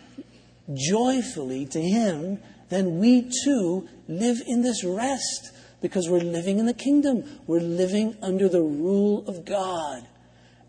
joyfully 0.74 1.64
to 1.66 1.80
Him, 1.80 2.40
then 2.68 2.98
we 2.98 3.30
too 3.44 3.88
live 4.08 4.42
in 4.46 4.62
this 4.62 4.84
rest 4.84 5.52
because 5.80 6.08
we're 6.08 6.20
living 6.20 6.58
in 6.58 6.66
the 6.66 6.74
kingdom. 6.74 7.24
We're 7.46 7.60
living 7.60 8.16
under 8.22 8.48
the 8.48 8.62
rule 8.62 9.26
of 9.28 9.44
God. 9.44 10.06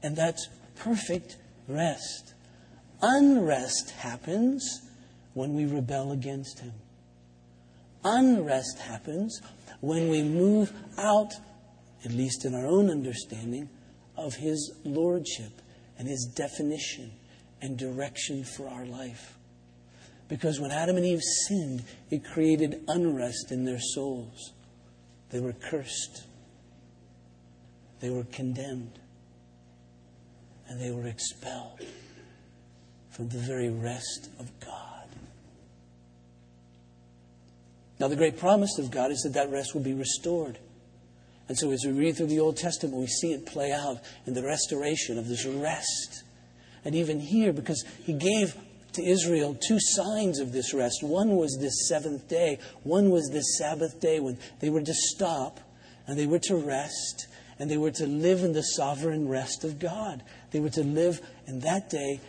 And 0.04 0.16
that's 0.16 0.48
perfect 0.76 1.38
rest. 1.68 2.34
Unrest 3.02 3.92
happens 3.92 4.82
when 5.34 5.54
we 5.54 5.66
rebel 5.66 6.12
against 6.12 6.60
Him. 6.60 6.74
Unrest 8.04 8.80
happens 8.80 9.42
when 9.82 10.10
we 10.10 10.24
move 10.24 10.72
out, 10.98 11.34
at 12.04 12.12
least 12.12 12.46
in 12.46 12.56
our 12.56 12.66
own 12.66 12.90
understanding, 12.90 13.70
of 14.16 14.36
His 14.36 14.74
lordship 14.84 15.62
and 15.98 16.08
His 16.08 16.26
definition 16.36 17.12
and 17.62 17.78
direction 17.78 18.44
for 18.44 18.68
our 18.68 18.86
life. 18.86 19.37
Because 20.28 20.60
when 20.60 20.72
Adam 20.72 20.98
and 20.98 21.06
Eve 21.06 21.22
sinned, 21.48 21.84
it 22.10 22.26
created 22.26 22.84
unrest 22.88 23.52
in 23.52 23.64
their 23.64 23.80
souls. 23.80 24.54
They 25.30 25.40
were 25.40 25.54
cursed, 25.54 26.24
they 28.00 28.10
were 28.10 28.26
condemned, 28.26 29.00
and 30.68 30.82
they 30.82 30.92
were 30.92 31.08
expelled 31.08 31.82
from 33.10 33.30
the 33.30 33.40
very 33.40 33.70
rest 33.70 34.30
of 34.40 34.52
God. 34.60 35.08
Now, 38.00 38.08
the 38.08 38.16
great 38.16 38.38
promise 38.38 38.78
of 38.78 38.92
God 38.92 39.12
is 39.12 39.22
that 39.24 39.34
that 39.34 39.50
rest 39.50 39.74
will 39.74 39.82
be 39.82 39.94
restored. 39.94 40.60
And 41.50 41.58
so, 41.58 41.72
as 41.72 41.84
we 41.86 41.94
read 41.94 42.18
through 42.18 42.28
the 42.28 42.40
Old 42.40 42.58
Testament, 42.58 42.96
we 42.96 43.08
see 43.08 43.32
it 43.34 43.46
play 43.46 43.72
out 43.72 43.98
in 44.26 44.34
the 44.34 44.44
restoration 44.44 45.18
of 45.18 45.28
this 45.28 45.46
rest. 45.46 46.24
And 46.86 46.94
even 46.94 47.20
here, 47.20 47.52
because 47.54 47.84
He 48.04 48.14
gave 48.14 48.56
to 48.98 49.04
Israel 49.04 49.56
two 49.56 49.80
signs 49.80 50.40
of 50.40 50.52
this 50.52 50.74
rest. 50.74 51.02
One 51.02 51.36
was 51.36 51.58
this 51.60 51.88
seventh 51.88 52.28
day, 52.28 52.60
one 52.84 53.10
was 53.10 53.30
this 53.32 53.58
Sabbath 53.58 54.00
day 54.00 54.20
when 54.20 54.38
they 54.60 54.70
were 54.70 54.82
to 54.82 54.94
stop 54.94 55.60
and 56.06 56.20
they 56.20 56.28
were 56.28 56.40
to 56.40 56.56
rest 56.56 57.28
and 57.60 57.72
they 57.72 57.78
were 57.78 57.92
to 57.92 58.06
live 58.06 58.44
in 58.44 58.54
the 58.54 58.62
sovereign 58.62 59.28
rest 59.28 59.64
of 59.64 59.80
God. 59.80 60.24
They 60.52 60.60
were 60.60 60.70
to 60.72 60.84
live 60.84 61.22
in 61.48 61.62
that 61.62 61.90
day 61.90 62.22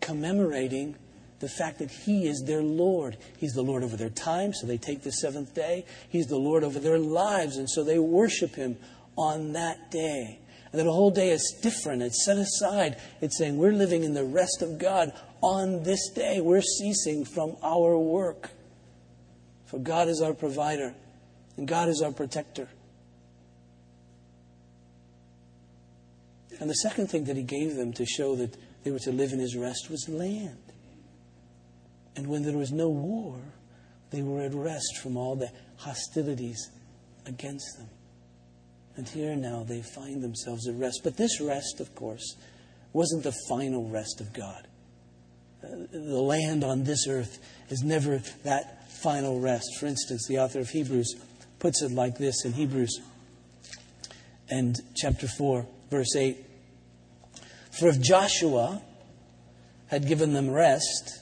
commemorating 0.00 0.96
the 1.40 1.48
fact 1.48 1.78
that 1.80 1.90
He 1.90 2.26
is 2.26 2.44
their 2.46 2.62
Lord. 2.62 3.16
He's 3.38 3.52
the 3.52 3.62
Lord 3.62 3.82
over 3.84 3.96
their 3.96 4.10
time, 4.10 4.54
so 4.54 4.66
they 4.66 4.78
take 4.78 5.02
the 5.02 5.12
seventh 5.12 5.54
day. 5.54 5.84
He's 6.08 6.26
the 6.26 6.38
Lord 6.38 6.64
over 6.64 6.78
their 6.78 6.98
lives, 6.98 7.56
and 7.56 7.68
so 7.68 7.84
they 7.84 7.98
worship 7.98 8.54
Him 8.54 8.78
on 9.16 9.52
that 9.52 9.90
day. 9.90 10.38
And 10.72 10.80
that 10.80 10.88
a 10.88 10.92
whole 10.92 11.10
day 11.10 11.30
is 11.30 11.56
different. 11.62 12.02
It's 12.02 12.24
set 12.24 12.36
aside. 12.36 12.96
It's 13.20 13.38
saying 13.38 13.58
we're 13.58 13.72
living 13.72 14.04
in 14.04 14.14
the 14.14 14.24
rest 14.24 14.60
of 14.60 14.78
God 14.78 15.12
on 15.44 15.82
this 15.82 16.08
day. 16.08 16.40
We're 16.40 16.62
ceasing 16.62 17.26
from 17.26 17.56
our 17.62 17.98
work. 17.98 18.50
For 19.66 19.78
God 19.78 20.08
is 20.08 20.22
our 20.22 20.32
provider, 20.32 20.94
and 21.56 21.68
God 21.68 21.88
is 21.88 22.00
our 22.02 22.12
protector. 22.12 22.68
And 26.60 26.70
the 26.70 26.74
second 26.74 27.08
thing 27.08 27.24
that 27.24 27.36
He 27.36 27.42
gave 27.42 27.76
them 27.76 27.92
to 27.92 28.06
show 28.06 28.36
that 28.36 28.56
they 28.84 28.90
were 28.90 28.98
to 29.00 29.12
live 29.12 29.32
in 29.32 29.38
His 29.38 29.54
rest 29.56 29.90
was 29.90 30.08
land. 30.08 30.58
And 32.16 32.26
when 32.26 32.42
there 32.42 32.56
was 32.56 32.72
no 32.72 32.88
war, 32.88 33.36
they 34.10 34.22
were 34.22 34.42
at 34.42 34.54
rest 34.54 34.98
from 35.02 35.16
all 35.16 35.36
the 35.36 35.50
hostilities 35.76 36.70
against 37.26 37.66
them. 37.76 37.88
And 38.96 39.08
here 39.08 39.34
now 39.34 39.64
they 39.64 39.82
find 39.82 40.22
themselves 40.22 40.68
at 40.68 40.76
rest. 40.76 41.00
But 41.02 41.16
this 41.16 41.40
rest, 41.40 41.80
of 41.80 41.94
course, 41.94 42.36
wasn't 42.92 43.24
the 43.24 43.34
final 43.48 43.88
rest 43.88 44.20
of 44.20 44.32
God. 44.32 44.68
The 45.92 46.20
land 46.20 46.64
on 46.64 46.84
this 46.84 47.06
earth 47.08 47.38
is 47.70 47.82
never 47.82 48.18
that 48.44 48.90
final 48.90 49.40
rest. 49.40 49.76
For 49.78 49.86
instance, 49.86 50.26
the 50.28 50.38
author 50.38 50.60
of 50.60 50.68
Hebrews 50.70 51.14
puts 51.58 51.82
it 51.82 51.92
like 51.92 52.18
this 52.18 52.44
in 52.44 52.52
Hebrews 52.52 53.00
and 54.50 54.76
chapter 54.94 55.26
4, 55.26 55.66
verse 55.90 56.16
8. 56.16 56.44
For 57.70 57.88
if 57.88 58.00
Joshua 58.00 58.82
had 59.86 60.06
given 60.06 60.32
them 60.32 60.50
rest, 60.50 61.20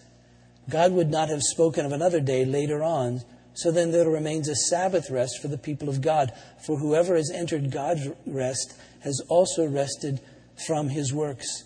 God 0.68 0.93
would 0.93 1.11
not 1.11 1.28
have 1.28 1.43
spoken 1.43 1.86
of 1.86 1.93
another 1.93 2.20
day 2.20 2.45
later 2.45 2.82
on. 2.82 3.22
So 3.55 3.70
then 3.70 3.90
there 3.90 4.09
remains 4.09 4.49
a 4.49 4.55
Sabbath 4.55 5.11
rest 5.11 5.40
for 5.40 5.49
the 5.49 5.59
people 5.59 5.88
of 5.88 6.01
God. 6.01 6.32
For 6.64 6.78
whoever 6.78 7.16
has 7.16 7.30
entered 7.30 7.70
God's 7.70 8.09
rest 8.26 8.74
has 9.01 9.20
also 9.28 9.66
rested 9.66 10.20
from 10.66 10.88
his 10.88 11.12
works, 11.12 11.64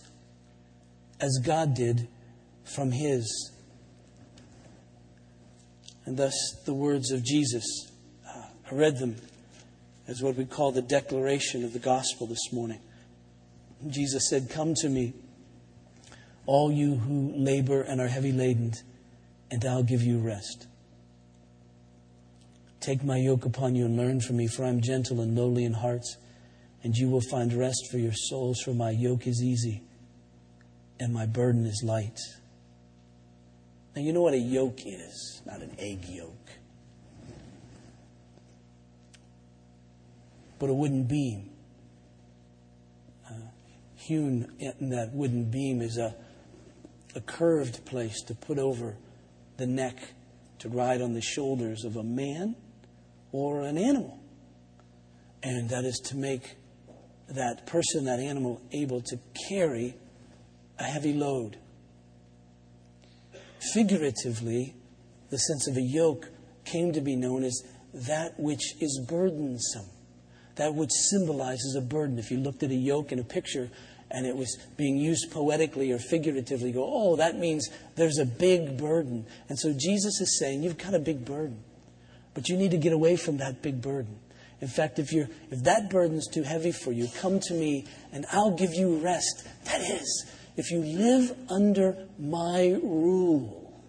as 1.20 1.38
God 1.44 1.74
did 1.74 2.08
from 2.74 2.90
his. 2.90 3.52
And 6.04 6.16
thus 6.16 6.34
the 6.64 6.74
words 6.74 7.10
of 7.10 7.24
Jesus, 7.24 7.64
uh, 8.26 8.42
I 8.70 8.74
read 8.74 8.98
them 8.98 9.16
as 10.06 10.22
what 10.22 10.36
we 10.36 10.44
call 10.44 10.72
the 10.72 10.82
declaration 10.82 11.64
of 11.64 11.72
the 11.72 11.78
gospel 11.78 12.26
this 12.26 12.52
morning. 12.52 12.80
Jesus 13.88 14.28
said, 14.28 14.48
Come 14.50 14.74
to 14.76 14.88
me 14.88 15.14
all 16.46 16.70
you 16.70 16.94
who 16.94 17.32
labor 17.36 17.82
and 17.82 18.00
are 18.00 18.08
heavy 18.08 18.32
laden, 18.32 18.72
and 19.50 19.64
I'll 19.64 19.82
give 19.82 20.02
you 20.02 20.18
rest. 20.18 20.66
Take 22.80 23.02
my 23.02 23.16
yoke 23.16 23.44
upon 23.44 23.74
you 23.74 23.84
and 23.84 23.96
learn 23.96 24.20
from 24.20 24.36
me, 24.36 24.46
for 24.46 24.64
I'm 24.64 24.80
gentle 24.80 25.20
and 25.20 25.36
lowly 25.36 25.64
in 25.64 25.72
heart, 25.72 26.04
and 26.84 26.94
you 26.94 27.08
will 27.08 27.20
find 27.20 27.52
rest 27.52 27.88
for 27.90 27.98
your 27.98 28.12
souls, 28.12 28.60
for 28.64 28.72
my 28.72 28.90
yoke 28.90 29.26
is 29.26 29.42
easy 29.42 29.82
and 30.98 31.12
my 31.12 31.26
burden 31.26 31.66
is 31.66 31.82
light. 31.84 32.18
Now, 33.96 34.02
you 34.02 34.12
know 34.12 34.20
what 34.20 34.34
a 34.34 34.38
yoke 34.38 34.80
is, 34.84 35.42
not 35.46 35.62
an 35.62 35.74
egg 35.78 36.04
yolk. 36.06 36.30
But 40.58 40.70
a 40.70 40.74
wooden 40.74 41.04
beam. 41.04 41.50
Uh, 43.28 43.34
hewn 43.94 44.52
in 44.58 44.90
that 44.90 45.12
wooden 45.12 45.50
beam 45.50 45.80
is 45.80 45.96
a 45.96 46.14
a 47.16 47.20
curved 47.20 47.84
place 47.86 48.20
to 48.20 48.34
put 48.34 48.58
over 48.58 48.94
the 49.56 49.66
neck 49.66 49.96
to 50.58 50.68
ride 50.68 51.00
on 51.00 51.14
the 51.14 51.22
shoulders 51.22 51.82
of 51.82 51.96
a 51.96 52.02
man 52.02 52.54
or 53.32 53.62
an 53.62 53.78
animal. 53.78 54.20
And 55.42 55.70
that 55.70 55.84
is 55.84 55.98
to 56.10 56.16
make 56.16 56.56
that 57.28 57.66
person, 57.66 58.04
that 58.04 58.20
animal, 58.20 58.60
able 58.70 59.00
to 59.00 59.18
carry 59.48 59.96
a 60.78 60.84
heavy 60.84 61.14
load. 61.14 61.56
Figuratively, 63.74 64.74
the 65.30 65.38
sense 65.38 65.68
of 65.68 65.76
a 65.76 65.82
yoke 65.82 66.28
came 66.64 66.92
to 66.92 67.00
be 67.00 67.16
known 67.16 67.44
as 67.44 67.62
that 67.94 68.38
which 68.38 68.74
is 68.80 69.00
burdensome, 69.08 69.86
that 70.56 70.74
which 70.74 70.90
symbolizes 70.92 71.74
a 71.76 71.80
burden. 71.80 72.18
If 72.18 72.30
you 72.30 72.38
looked 72.38 72.62
at 72.62 72.70
a 72.70 72.74
yoke 72.74 73.12
in 73.12 73.18
a 73.18 73.24
picture, 73.24 73.70
and 74.10 74.26
it 74.26 74.36
was 74.36 74.56
being 74.76 74.96
used 74.96 75.30
poetically 75.30 75.90
or 75.92 75.98
figuratively, 75.98 76.72
go, 76.72 76.84
oh, 76.84 77.16
that 77.16 77.38
means 77.38 77.68
there's 77.96 78.18
a 78.18 78.26
big 78.26 78.78
burden. 78.78 79.26
And 79.48 79.58
so 79.58 79.72
Jesus 79.76 80.20
is 80.20 80.38
saying, 80.38 80.62
you've 80.62 80.78
got 80.78 80.94
a 80.94 80.98
big 80.98 81.24
burden, 81.24 81.62
but 82.34 82.48
you 82.48 82.56
need 82.56 82.70
to 82.70 82.76
get 82.76 82.92
away 82.92 83.16
from 83.16 83.38
that 83.38 83.62
big 83.62 83.82
burden. 83.82 84.18
In 84.60 84.68
fact, 84.68 84.98
if, 84.98 85.12
you're, 85.12 85.28
if 85.50 85.64
that 85.64 85.90
burden's 85.90 86.28
too 86.28 86.42
heavy 86.42 86.72
for 86.72 86.92
you, 86.92 87.08
come 87.20 87.40
to 87.40 87.54
me 87.54 87.84
and 88.12 88.24
I'll 88.32 88.56
give 88.56 88.72
you 88.72 88.98
rest. 88.98 89.46
That 89.64 89.80
is, 89.80 90.26
if 90.56 90.70
you 90.70 90.80
live 90.80 91.36
under 91.50 92.06
my 92.18 92.78
rule, 92.82 93.82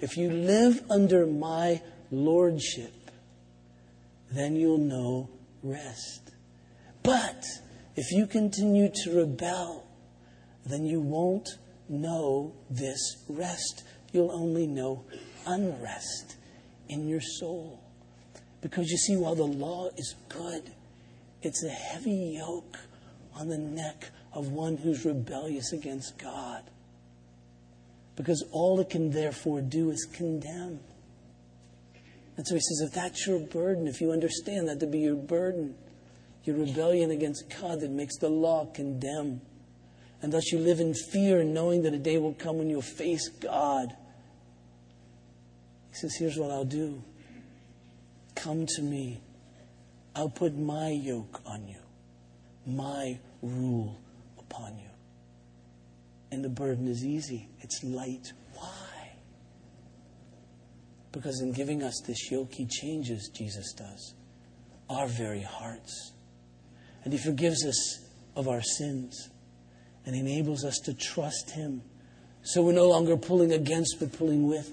if 0.00 0.16
you 0.16 0.30
live 0.30 0.82
under 0.90 1.26
my 1.26 1.82
lordship, 2.10 2.92
then 4.30 4.56
you'll 4.56 4.78
know 4.78 5.28
rest. 5.62 6.32
But 7.02 7.44
if 7.96 8.12
you 8.12 8.26
continue 8.26 8.90
to 9.04 9.16
rebel, 9.18 9.86
then 10.64 10.84
you 10.84 11.00
won't 11.00 11.48
know 11.88 12.54
this 12.70 13.24
rest. 13.28 13.82
You'll 14.12 14.32
only 14.32 14.66
know 14.66 15.04
unrest 15.46 16.36
in 16.88 17.08
your 17.08 17.20
soul. 17.20 17.80
Because 18.60 18.90
you 18.90 18.96
see, 18.96 19.16
while 19.16 19.34
the 19.34 19.44
law 19.44 19.88
is 19.96 20.14
good, 20.28 20.70
it's 21.42 21.64
a 21.64 21.70
heavy 21.70 22.38
yoke 22.38 22.76
on 23.34 23.48
the 23.48 23.58
neck 23.58 24.10
of 24.38 24.52
one 24.52 24.76
who's 24.76 25.04
rebellious 25.04 25.72
against 25.72 26.16
God. 26.16 26.62
Because 28.14 28.44
all 28.52 28.78
it 28.78 28.88
can 28.88 29.10
therefore 29.10 29.60
do 29.60 29.90
is 29.90 30.06
condemn. 30.12 30.78
And 32.36 32.46
so 32.46 32.54
he 32.54 32.60
says, 32.60 32.82
if 32.86 32.94
that's 32.94 33.26
your 33.26 33.40
burden, 33.40 33.88
if 33.88 34.00
you 34.00 34.12
understand 34.12 34.68
that 34.68 34.78
to 34.78 34.86
be 34.86 35.00
your 35.00 35.16
burden, 35.16 35.74
your 36.44 36.54
rebellion 36.56 37.10
against 37.10 37.52
God 37.60 37.80
that 37.80 37.90
makes 37.90 38.16
the 38.18 38.28
law 38.28 38.66
condemn. 38.66 39.40
And 40.22 40.32
thus 40.32 40.52
you 40.52 40.60
live 40.60 40.78
in 40.78 40.94
fear, 40.94 41.42
knowing 41.42 41.82
that 41.82 41.92
a 41.92 41.98
day 41.98 42.18
will 42.18 42.34
come 42.34 42.58
when 42.58 42.70
you'll 42.70 42.80
face 42.80 43.28
God. 43.28 43.88
He 45.90 45.96
says, 45.96 46.14
Here's 46.16 46.36
what 46.36 46.52
I'll 46.52 46.64
do 46.64 47.02
come 48.36 48.66
to 48.66 48.82
me. 48.82 49.20
I'll 50.14 50.28
put 50.28 50.56
my 50.56 50.90
yoke 50.90 51.40
on 51.44 51.66
you, 51.66 51.80
my 52.66 53.18
rule 53.42 53.98
upon 54.50 54.78
you. 54.78 54.90
And 56.30 56.44
the 56.44 56.48
burden 56.48 56.88
is 56.88 57.04
easy, 57.04 57.48
it's 57.60 57.82
light. 57.82 58.32
Why? 58.54 59.12
Because 61.12 61.40
in 61.40 61.52
giving 61.52 61.82
us 61.82 62.02
this 62.06 62.30
yoke, 62.30 62.52
He 62.52 62.66
changes, 62.66 63.30
Jesus 63.34 63.72
does, 63.72 64.14
our 64.90 65.06
very 65.06 65.42
hearts. 65.42 66.12
And 67.04 67.12
He 67.12 67.18
forgives 67.18 67.64
us 67.64 68.00
of 68.36 68.48
our 68.48 68.62
sins 68.62 69.30
and 70.04 70.14
enables 70.14 70.64
us 70.64 70.78
to 70.84 70.94
trust 70.94 71.50
Him. 71.50 71.82
So 72.42 72.62
we're 72.62 72.72
no 72.72 72.88
longer 72.88 73.16
pulling 73.16 73.52
against, 73.52 73.96
but 73.98 74.12
pulling 74.12 74.46
with. 74.46 74.70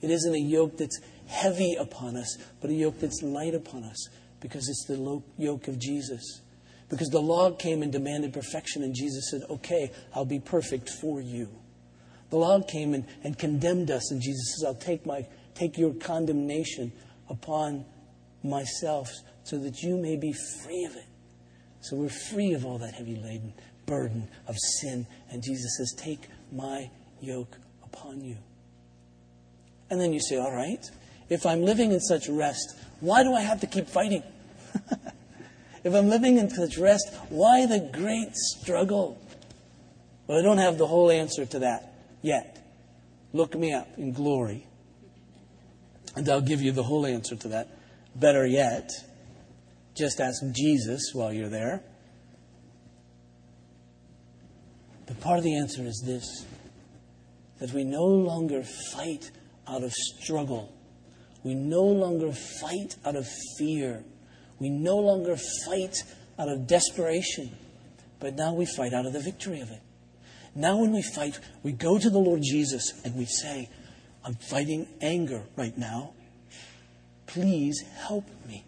It 0.00 0.10
isn't 0.10 0.34
a 0.34 0.38
yoke 0.38 0.76
that's 0.76 1.00
heavy 1.26 1.74
upon 1.78 2.16
us, 2.16 2.36
but 2.60 2.70
a 2.70 2.74
yoke 2.74 3.00
that's 3.00 3.22
light 3.22 3.54
upon 3.54 3.84
us 3.84 4.08
because 4.40 4.68
it's 4.68 4.84
the 4.86 5.22
yoke 5.38 5.68
of 5.68 5.78
Jesus. 5.78 6.40
Because 6.88 7.08
the 7.08 7.20
law 7.20 7.50
came 7.50 7.82
and 7.82 7.90
demanded 7.90 8.32
perfection, 8.32 8.82
and 8.82 8.94
Jesus 8.94 9.30
said, 9.30 9.42
Okay, 9.50 9.90
I'll 10.14 10.24
be 10.24 10.38
perfect 10.38 10.88
for 10.88 11.20
you. 11.20 11.48
The 12.30 12.36
law 12.36 12.60
came 12.60 12.94
and, 12.94 13.04
and 13.24 13.38
condemned 13.38 13.90
us, 13.90 14.10
and 14.10 14.20
Jesus 14.20 14.54
says, 14.54 14.64
I'll 14.66 14.74
take, 14.74 15.06
my, 15.06 15.26
take 15.54 15.78
your 15.78 15.94
condemnation 15.94 16.92
upon 17.28 17.84
myself 18.42 19.10
so 19.44 19.58
that 19.58 19.82
you 19.82 19.96
may 19.96 20.16
be 20.16 20.32
free 20.32 20.84
of 20.84 20.96
it. 20.96 21.06
So 21.80 21.96
we're 21.96 22.08
free 22.08 22.52
of 22.52 22.64
all 22.64 22.78
that 22.78 22.94
heavy 22.94 23.16
laden 23.16 23.52
burden 23.86 24.28
of 24.48 24.56
sin. 24.80 25.06
And 25.30 25.42
Jesus 25.42 25.76
says, 25.78 25.94
Take 25.96 26.28
my 26.52 26.90
yoke 27.20 27.56
upon 27.84 28.20
you. 28.20 28.36
And 29.88 30.00
then 30.00 30.12
you 30.12 30.20
say, 30.20 30.36
All 30.36 30.52
right, 30.52 30.84
if 31.28 31.46
I'm 31.46 31.62
living 31.62 31.92
in 31.92 32.00
such 32.00 32.28
rest, 32.28 32.76
why 33.00 33.22
do 33.22 33.34
I 33.34 33.40
have 33.40 33.60
to 33.60 33.66
keep 33.66 33.88
fighting? 33.88 34.22
if 35.86 35.94
I'm 35.94 36.08
living 36.08 36.38
in 36.38 36.50
such 36.50 36.78
rest, 36.78 37.14
why 37.28 37.64
the 37.64 37.78
great 37.78 38.34
struggle? 38.34 39.16
Well, 40.26 40.40
I 40.40 40.42
don't 40.42 40.58
have 40.58 40.78
the 40.78 40.86
whole 40.88 41.12
answer 41.12 41.46
to 41.46 41.60
that 41.60 41.94
yet. 42.22 42.58
Look 43.32 43.54
me 43.54 43.72
up 43.72 43.86
in 43.96 44.12
glory, 44.12 44.66
and 46.16 46.28
I'll 46.28 46.40
give 46.40 46.60
you 46.60 46.72
the 46.72 46.82
whole 46.82 47.06
answer 47.06 47.36
to 47.36 47.48
that. 47.48 47.68
Better 48.16 48.44
yet, 48.44 48.90
just 49.94 50.20
ask 50.20 50.42
Jesus 50.50 51.12
while 51.12 51.32
you're 51.32 51.48
there. 51.48 51.84
But 55.06 55.20
part 55.20 55.38
of 55.38 55.44
the 55.44 55.56
answer 55.56 55.82
is 55.82 56.02
this 56.04 56.44
that 57.60 57.72
we 57.72 57.84
no 57.84 58.04
longer 58.04 58.64
fight 58.92 59.30
out 59.68 59.84
of 59.84 59.92
struggle. 59.92 60.74
We 61.44 61.54
no 61.54 61.84
longer 61.84 62.32
fight 62.32 62.96
out 63.04 63.14
of 63.14 63.28
fear. 63.56 64.02
We 64.58 64.70
no 64.70 64.96
longer 64.96 65.36
fight 65.66 66.02
out 66.38 66.48
of 66.48 66.66
desperation. 66.66 67.56
But 68.18 68.34
now 68.34 68.54
we 68.54 68.66
fight 68.66 68.92
out 68.92 69.06
of 69.06 69.12
the 69.12 69.20
victory 69.20 69.60
of 69.60 69.70
it. 69.70 69.80
Now, 70.54 70.78
when 70.78 70.92
we 70.92 71.02
fight, 71.02 71.38
we 71.62 71.72
go 71.72 71.98
to 71.98 72.08
the 72.08 72.18
Lord 72.18 72.40
Jesus 72.42 72.94
and 73.04 73.14
we 73.14 73.26
say, 73.26 73.68
I'm 74.24 74.34
fighting 74.34 74.88
anger 75.02 75.42
right 75.54 75.76
now. 75.76 76.14
Please 77.26 77.84
help 77.98 78.24
me. 78.46 78.64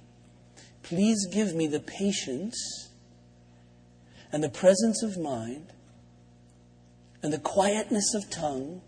Please 0.83 1.27
give 1.27 1.55
me 1.55 1.67
the 1.67 1.81
patience 1.81 2.91
and 4.31 4.45
the 4.45 4.51
presence 4.51 5.03
of 5.03 5.17
mind 5.17 5.73
and 7.23 7.33
the 7.33 7.39
quietness 7.39 8.15
of 8.15 8.31
tongue, 8.31 8.83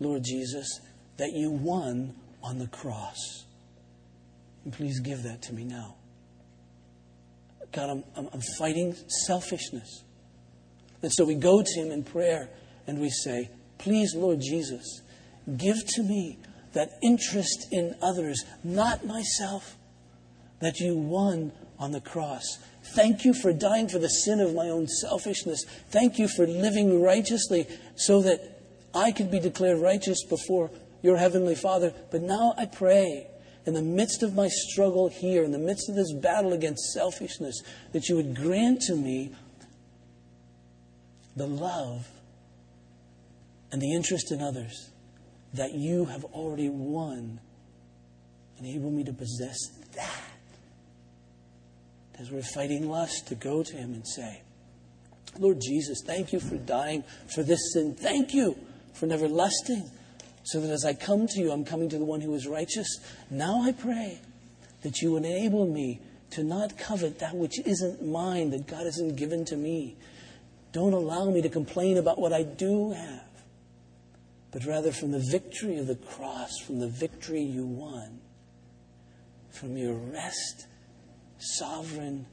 Lord 0.00 0.24
Jesus, 0.24 0.80
that 1.18 1.32
you 1.32 1.50
won 1.50 2.14
on 2.42 2.58
the 2.58 2.66
cross. 2.66 3.44
And 4.64 4.72
please 4.72 5.00
give 5.00 5.22
that 5.22 5.42
to 5.42 5.52
me 5.52 5.64
now. 5.64 5.96
God, 7.76 7.90
I'm, 7.90 8.04
I'm, 8.16 8.28
I'm 8.32 8.40
fighting 8.58 8.96
selfishness. 9.26 10.02
And 11.02 11.12
so 11.12 11.26
we 11.26 11.34
go 11.34 11.62
to 11.62 11.80
Him 11.80 11.92
in 11.92 12.04
prayer 12.04 12.48
and 12.86 12.98
we 12.98 13.10
say, 13.10 13.50
Please, 13.76 14.14
Lord 14.14 14.40
Jesus, 14.40 15.02
give 15.58 15.76
to 15.86 16.02
me 16.02 16.38
that 16.72 16.88
interest 17.02 17.66
in 17.70 17.94
others, 18.00 18.42
not 18.64 19.04
myself, 19.04 19.76
that 20.60 20.80
you 20.80 20.96
won 20.96 21.52
on 21.78 21.92
the 21.92 22.00
cross. 22.00 22.58
Thank 22.94 23.26
you 23.26 23.34
for 23.34 23.52
dying 23.52 23.88
for 23.88 23.98
the 23.98 24.08
sin 24.08 24.40
of 24.40 24.54
my 24.54 24.68
own 24.70 24.88
selfishness. 24.88 25.62
Thank 25.90 26.18
you 26.18 26.28
for 26.28 26.46
living 26.46 27.02
righteously 27.02 27.66
so 27.94 28.22
that 28.22 28.40
I 28.94 29.12
could 29.12 29.30
be 29.30 29.38
declared 29.38 29.80
righteous 29.80 30.24
before 30.24 30.70
your 31.02 31.18
heavenly 31.18 31.54
Father. 31.54 31.92
But 32.10 32.22
now 32.22 32.54
I 32.56 32.64
pray 32.64 33.26
in 33.66 33.74
the 33.74 33.82
midst 33.82 34.22
of 34.22 34.34
my 34.34 34.48
struggle 34.48 35.08
here, 35.08 35.42
in 35.42 35.50
the 35.50 35.58
midst 35.58 35.88
of 35.88 35.96
this 35.96 36.12
battle 36.12 36.52
against 36.52 36.92
selfishness, 36.92 37.60
that 37.92 38.08
you 38.08 38.16
would 38.16 38.34
grant 38.34 38.80
to 38.82 38.94
me 38.94 39.32
the 41.34 41.46
love 41.46 42.08
and 43.72 43.82
the 43.82 43.92
interest 43.92 44.32
in 44.32 44.40
others 44.40 44.90
that 45.52 45.72
you 45.74 46.06
have 46.06 46.24
already 46.26 46.68
won. 46.68 47.40
Enable 48.58 48.90
me 48.90 49.04
to 49.04 49.12
possess 49.12 49.58
that 49.94 50.22
as 52.18 52.30
we're 52.30 52.42
fighting 52.42 52.88
lust, 52.88 53.28
to 53.28 53.34
go 53.34 53.62
to 53.62 53.76
Him 53.76 53.92
and 53.92 54.06
say, 54.06 54.40
Lord 55.38 55.60
Jesus, 55.60 56.02
thank 56.06 56.32
you 56.32 56.40
for 56.40 56.56
dying 56.56 57.04
for 57.34 57.42
this 57.42 57.72
sin. 57.72 57.94
Thank 57.94 58.32
you 58.32 58.56
for 58.94 59.06
never 59.06 59.28
lusting, 59.28 59.90
so 60.46 60.60
that 60.60 60.70
as 60.70 60.84
I 60.84 60.94
come 60.94 61.26
to 61.26 61.40
you, 61.40 61.50
I'm 61.50 61.64
coming 61.64 61.88
to 61.88 61.98
the 61.98 62.04
one 62.04 62.20
who 62.20 62.32
is 62.34 62.46
righteous. 62.46 63.00
Now 63.30 63.62
I 63.62 63.72
pray 63.72 64.20
that 64.82 65.02
you 65.02 65.12
would 65.12 65.24
enable 65.24 65.66
me 65.66 66.00
to 66.30 66.44
not 66.44 66.78
covet 66.78 67.18
that 67.18 67.34
which 67.34 67.58
isn't 67.66 68.06
mine, 68.06 68.50
that 68.50 68.68
God 68.68 68.84
hasn't 68.84 69.16
given 69.16 69.44
to 69.46 69.56
me. 69.56 69.96
Don't 70.70 70.92
allow 70.92 71.30
me 71.30 71.42
to 71.42 71.48
complain 71.48 71.96
about 71.96 72.20
what 72.20 72.32
I 72.32 72.44
do 72.44 72.92
have, 72.92 73.24
but 74.52 74.64
rather 74.64 74.92
from 74.92 75.10
the 75.10 75.24
victory 75.32 75.78
of 75.78 75.88
the 75.88 75.96
cross, 75.96 76.50
from 76.64 76.78
the 76.78 76.88
victory 76.88 77.42
you 77.42 77.66
won, 77.66 78.20
from 79.50 79.76
your 79.76 79.94
rest 79.94 80.68
sovereign 81.38 82.26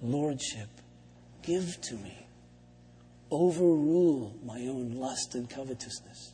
lordship. 0.00 0.68
Give 1.42 1.80
to 1.82 1.94
me. 1.94 2.26
Overrule 3.32 4.36
my 4.44 4.60
own 4.60 4.94
lust 4.94 5.34
and 5.34 5.50
covetousness. 5.50 6.31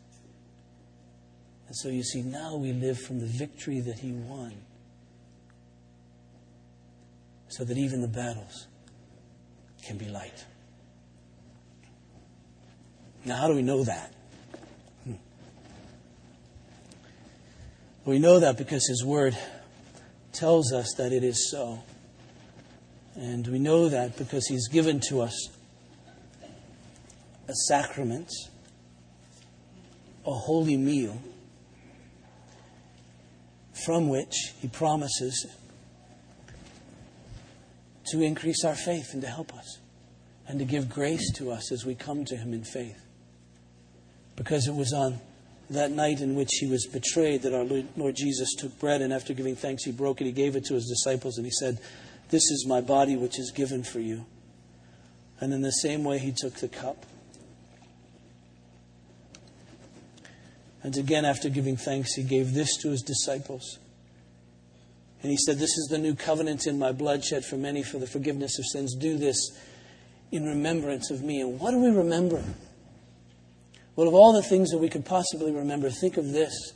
And 1.68 1.76
so 1.76 1.88
you 1.88 2.02
see, 2.02 2.22
now 2.22 2.56
we 2.56 2.72
live 2.72 2.98
from 2.98 3.20
the 3.20 3.26
victory 3.26 3.80
that 3.80 4.00
he 4.00 4.12
won. 4.12 4.54
So 7.48 7.64
that 7.64 7.78
even 7.78 8.00
the 8.00 8.08
battles 8.08 8.66
can 9.82 9.96
be 9.96 10.06
light. 10.06 10.44
Now, 13.24 13.36
how 13.36 13.48
do 13.48 13.54
we 13.54 13.62
know 13.62 13.84
that? 13.84 14.12
Hmm. 15.04 15.14
We 18.04 18.18
know 18.18 18.40
that 18.40 18.56
because 18.56 18.86
his 18.88 19.04
word 19.04 19.36
tells 20.32 20.72
us 20.72 20.94
that 20.98 21.12
it 21.12 21.24
is 21.24 21.50
so. 21.50 21.80
And 23.16 23.46
we 23.48 23.58
know 23.58 23.88
that 23.88 24.16
because 24.16 24.46
He's 24.46 24.68
given 24.68 25.00
to 25.08 25.22
us 25.22 25.48
a 27.48 27.54
sacrament, 27.66 28.30
a 30.24 30.32
holy 30.32 30.76
meal, 30.76 31.20
from 33.84 34.08
which 34.08 34.34
He 34.60 34.68
promises 34.68 35.46
to 38.12 38.22
increase 38.22 38.64
our 38.64 38.74
faith 38.74 39.12
and 39.12 39.22
to 39.22 39.28
help 39.28 39.54
us 39.54 39.78
and 40.46 40.58
to 40.58 40.64
give 40.64 40.88
grace 40.88 41.32
to 41.34 41.50
us 41.50 41.70
as 41.72 41.84
we 41.84 41.94
come 41.94 42.24
to 42.24 42.36
Him 42.36 42.54
in 42.54 42.64
faith. 42.64 43.00
Because 44.36 44.66
it 44.66 44.74
was 44.74 44.92
on 44.92 45.20
that 45.70 45.90
night 45.90 46.20
in 46.20 46.34
which 46.34 46.52
He 46.60 46.66
was 46.66 46.86
betrayed 46.86 47.42
that 47.42 47.54
our 47.54 47.64
Lord 47.96 48.16
Jesus 48.16 48.54
took 48.54 48.78
bread 48.78 49.02
and 49.02 49.12
after 49.12 49.34
giving 49.34 49.56
thanks, 49.56 49.84
He 49.84 49.92
broke 49.92 50.20
it, 50.20 50.24
He 50.24 50.32
gave 50.32 50.56
it 50.56 50.64
to 50.66 50.74
His 50.74 50.86
disciples, 50.86 51.36
and 51.36 51.44
He 51.44 51.52
said, 51.52 51.78
this 52.30 52.50
is 52.50 52.66
my 52.66 52.80
body 52.80 53.16
which 53.16 53.38
is 53.38 53.52
given 53.52 53.82
for 53.82 54.00
you. 54.00 54.26
And 55.40 55.52
in 55.54 55.62
the 55.62 55.70
same 55.70 56.04
way, 56.04 56.18
he 56.18 56.32
took 56.36 56.54
the 56.54 56.68
cup. 56.68 57.06
And 60.88 60.96
again, 60.96 61.26
after 61.26 61.50
giving 61.50 61.76
thanks, 61.76 62.14
he 62.14 62.22
gave 62.22 62.54
this 62.54 62.78
to 62.78 62.88
his 62.88 63.02
disciples. 63.02 63.78
And 65.20 65.30
he 65.30 65.36
said, 65.36 65.58
This 65.58 65.76
is 65.76 65.88
the 65.90 65.98
new 65.98 66.14
covenant 66.14 66.66
in 66.66 66.78
my 66.78 66.92
blood 66.92 67.22
shed 67.22 67.44
for 67.44 67.56
many 67.56 67.82
for 67.82 67.98
the 67.98 68.06
forgiveness 68.06 68.58
of 68.58 68.64
sins. 68.64 68.96
Do 68.96 69.18
this 69.18 69.50
in 70.32 70.46
remembrance 70.46 71.10
of 71.10 71.22
me. 71.22 71.42
And 71.42 71.60
what 71.60 71.72
do 71.72 71.78
we 71.78 71.90
remember? 71.90 72.42
Well, 73.96 74.08
of 74.08 74.14
all 74.14 74.32
the 74.32 74.42
things 74.42 74.70
that 74.70 74.78
we 74.78 74.88
could 74.88 75.04
possibly 75.04 75.52
remember, 75.52 75.90
think 75.90 76.16
of 76.16 76.32
this. 76.32 76.72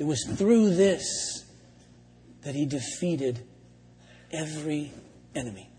It 0.00 0.06
was 0.06 0.28
through 0.36 0.74
this 0.74 1.44
that 2.42 2.56
he 2.56 2.66
defeated 2.66 3.46
every 4.32 4.90
enemy. 5.36 5.70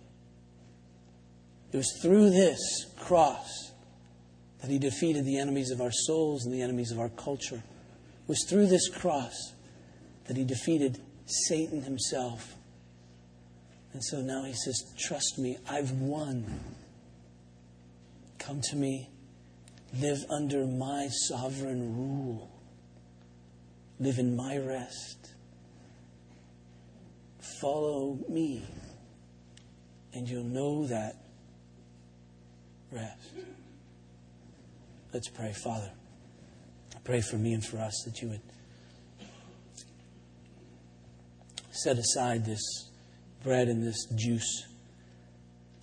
It 1.73 1.75
was 1.75 1.99
through 2.01 2.29
this 2.29 2.85
cross 2.97 3.73
that 4.61 4.71
he 4.71 4.79
defeated 4.79 5.25
the 5.25 5.37
enemies 5.37 5.69
of 5.69 5.81
our 5.81 5.91
souls 5.91 6.45
and 6.45 6.53
the 6.53 6.61
enemies 6.61 6.89
of 6.89 6.99
our 7.01 7.09
culture. 7.09 7.61
Was 8.33 8.45
through 8.49 8.65
this 8.65 8.89
cross 8.89 9.53
that 10.25 10.35
he 10.35 10.43
defeated 10.43 10.99
Satan 11.27 11.83
himself. 11.83 12.55
And 13.93 14.03
so 14.03 14.21
now 14.21 14.43
he 14.43 14.53
says, 14.53 14.81
Trust 14.97 15.37
me, 15.37 15.57
I've 15.69 15.91
won. 15.91 16.59
Come 18.39 18.59
to 18.71 18.75
me, 18.75 19.11
live 19.99 20.25
under 20.31 20.65
my 20.65 21.09
sovereign 21.27 21.95
rule, 21.95 22.49
live 23.99 24.17
in 24.17 24.35
my 24.35 24.57
rest 24.57 25.23
follow 27.63 28.19
me, 28.27 28.61
and 30.13 30.27
you'll 30.27 30.43
know 30.43 30.85
that 30.87 31.15
rest. 32.91 33.29
Let's 35.13 35.29
pray, 35.29 35.53
Father. 35.53 35.89
Pray 37.03 37.21
for 37.21 37.35
me 37.37 37.53
and 37.53 37.65
for 37.65 37.79
us 37.79 38.03
that 38.05 38.21
you 38.21 38.29
would 38.29 38.41
set 41.71 41.97
aside 41.97 42.45
this 42.45 42.61
bread 43.43 43.67
and 43.67 43.85
this 43.85 44.05
juice 44.15 44.65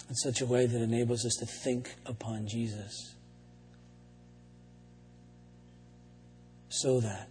in 0.09 0.15
such 0.15 0.41
a 0.41 0.47
way 0.47 0.67
that 0.67 0.81
enables 0.81 1.25
us 1.27 1.35
to 1.41 1.47
think 1.47 1.95
upon 2.07 2.47
Jesus 2.49 3.15
so 6.69 7.01
that 7.01 7.29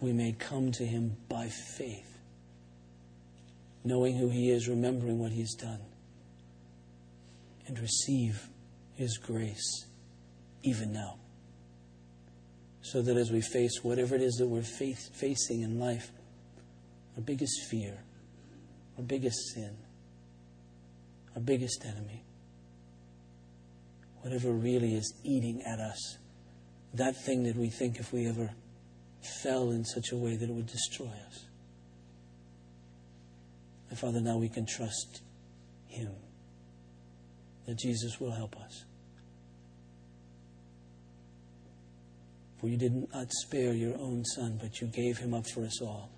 we 0.00 0.12
may 0.12 0.32
come 0.32 0.72
to 0.72 0.84
him 0.84 1.16
by 1.28 1.48
faith, 1.48 2.18
knowing 3.84 4.16
who 4.16 4.28
he 4.28 4.50
is, 4.50 4.68
remembering 4.68 5.18
what 5.18 5.32
he's 5.32 5.54
done, 5.54 5.80
and 7.66 7.78
receive 7.78 8.48
his 8.94 9.16
grace 9.18 9.86
even 10.62 10.92
now. 10.92 11.16
So 12.82 13.02
that 13.02 13.16
as 13.16 13.30
we 13.30 13.40
face 13.40 13.82
whatever 13.82 14.14
it 14.14 14.22
is 14.22 14.34
that 14.36 14.46
we're 14.46 14.62
facing 14.62 15.60
in 15.62 15.78
life, 15.78 16.10
our 17.16 17.22
biggest 17.22 17.68
fear, 17.70 17.98
our 18.96 19.04
biggest 19.04 19.38
sin, 19.54 19.76
our 21.34 21.42
biggest 21.42 21.84
enemy, 21.84 22.24
whatever 24.22 24.50
really 24.50 24.94
is 24.94 25.12
eating 25.24 25.62
at 25.62 25.78
us, 25.78 26.18
that 26.94 27.16
thing 27.16 27.44
that 27.44 27.56
we 27.56 27.68
think 27.68 27.98
if 27.98 28.12
we 28.12 28.26
ever 28.26 28.50
fell 29.42 29.70
in 29.70 29.84
such 29.84 30.12
a 30.12 30.16
way 30.16 30.36
that 30.36 30.48
it 30.48 30.52
would 30.52 30.66
destroy 30.66 31.10
us. 31.28 31.44
And 33.90 33.98
Father, 33.98 34.20
now 34.20 34.38
we 34.38 34.48
can 34.48 34.66
trust 34.66 35.20
Him, 35.88 36.12
that 37.66 37.78
Jesus 37.78 38.18
will 38.20 38.32
help 38.32 38.56
us. 38.56 38.84
For 42.60 42.68
you 42.68 42.76
did 42.76 43.10
not 43.12 43.32
spare 43.32 43.72
your 43.72 43.96
own 43.98 44.22
Son, 44.24 44.58
but 44.60 44.80
you 44.82 44.86
gave 44.88 45.16
Him 45.16 45.32
up 45.32 45.46
for 45.48 45.64
us 45.64 45.80
all. 45.80 46.10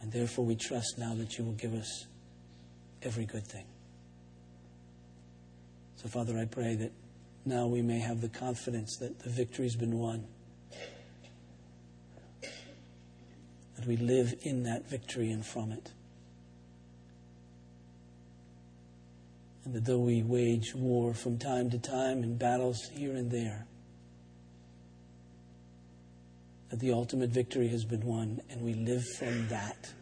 And 0.00 0.12
therefore 0.12 0.44
we 0.44 0.54
trust 0.54 0.96
now 0.96 1.14
that 1.14 1.36
you 1.36 1.44
will 1.44 1.54
give 1.54 1.74
us 1.74 2.06
every 3.02 3.26
good 3.26 3.46
thing. 3.46 3.66
So, 5.96 6.08
Father, 6.08 6.38
I 6.38 6.44
pray 6.44 6.76
that 6.76 6.92
now 7.44 7.66
we 7.66 7.82
may 7.82 7.98
have 7.98 8.20
the 8.20 8.28
confidence 8.28 8.96
that 9.00 9.18
the 9.18 9.30
victory's 9.30 9.74
been 9.74 9.98
won. 9.98 10.24
That 13.76 13.86
we 13.86 13.96
live 13.96 14.34
in 14.42 14.62
that 14.64 14.88
victory 14.88 15.30
and 15.32 15.44
from 15.44 15.72
it. 15.72 15.90
And 19.64 19.74
that 19.74 19.84
though 19.84 19.98
we 19.98 20.22
wage 20.22 20.74
war 20.74 21.12
from 21.12 21.38
time 21.38 21.70
to 21.70 21.78
time 21.78 22.22
in 22.22 22.36
battles 22.36 22.88
here 22.94 23.14
and 23.14 23.30
there, 23.30 23.66
that 26.70 26.80
the 26.80 26.92
ultimate 26.92 27.30
victory 27.30 27.68
has 27.68 27.84
been 27.84 28.04
won, 28.04 28.40
and 28.48 28.62
we 28.62 28.74
live 28.74 29.04
from 29.18 29.48
that 29.48 29.92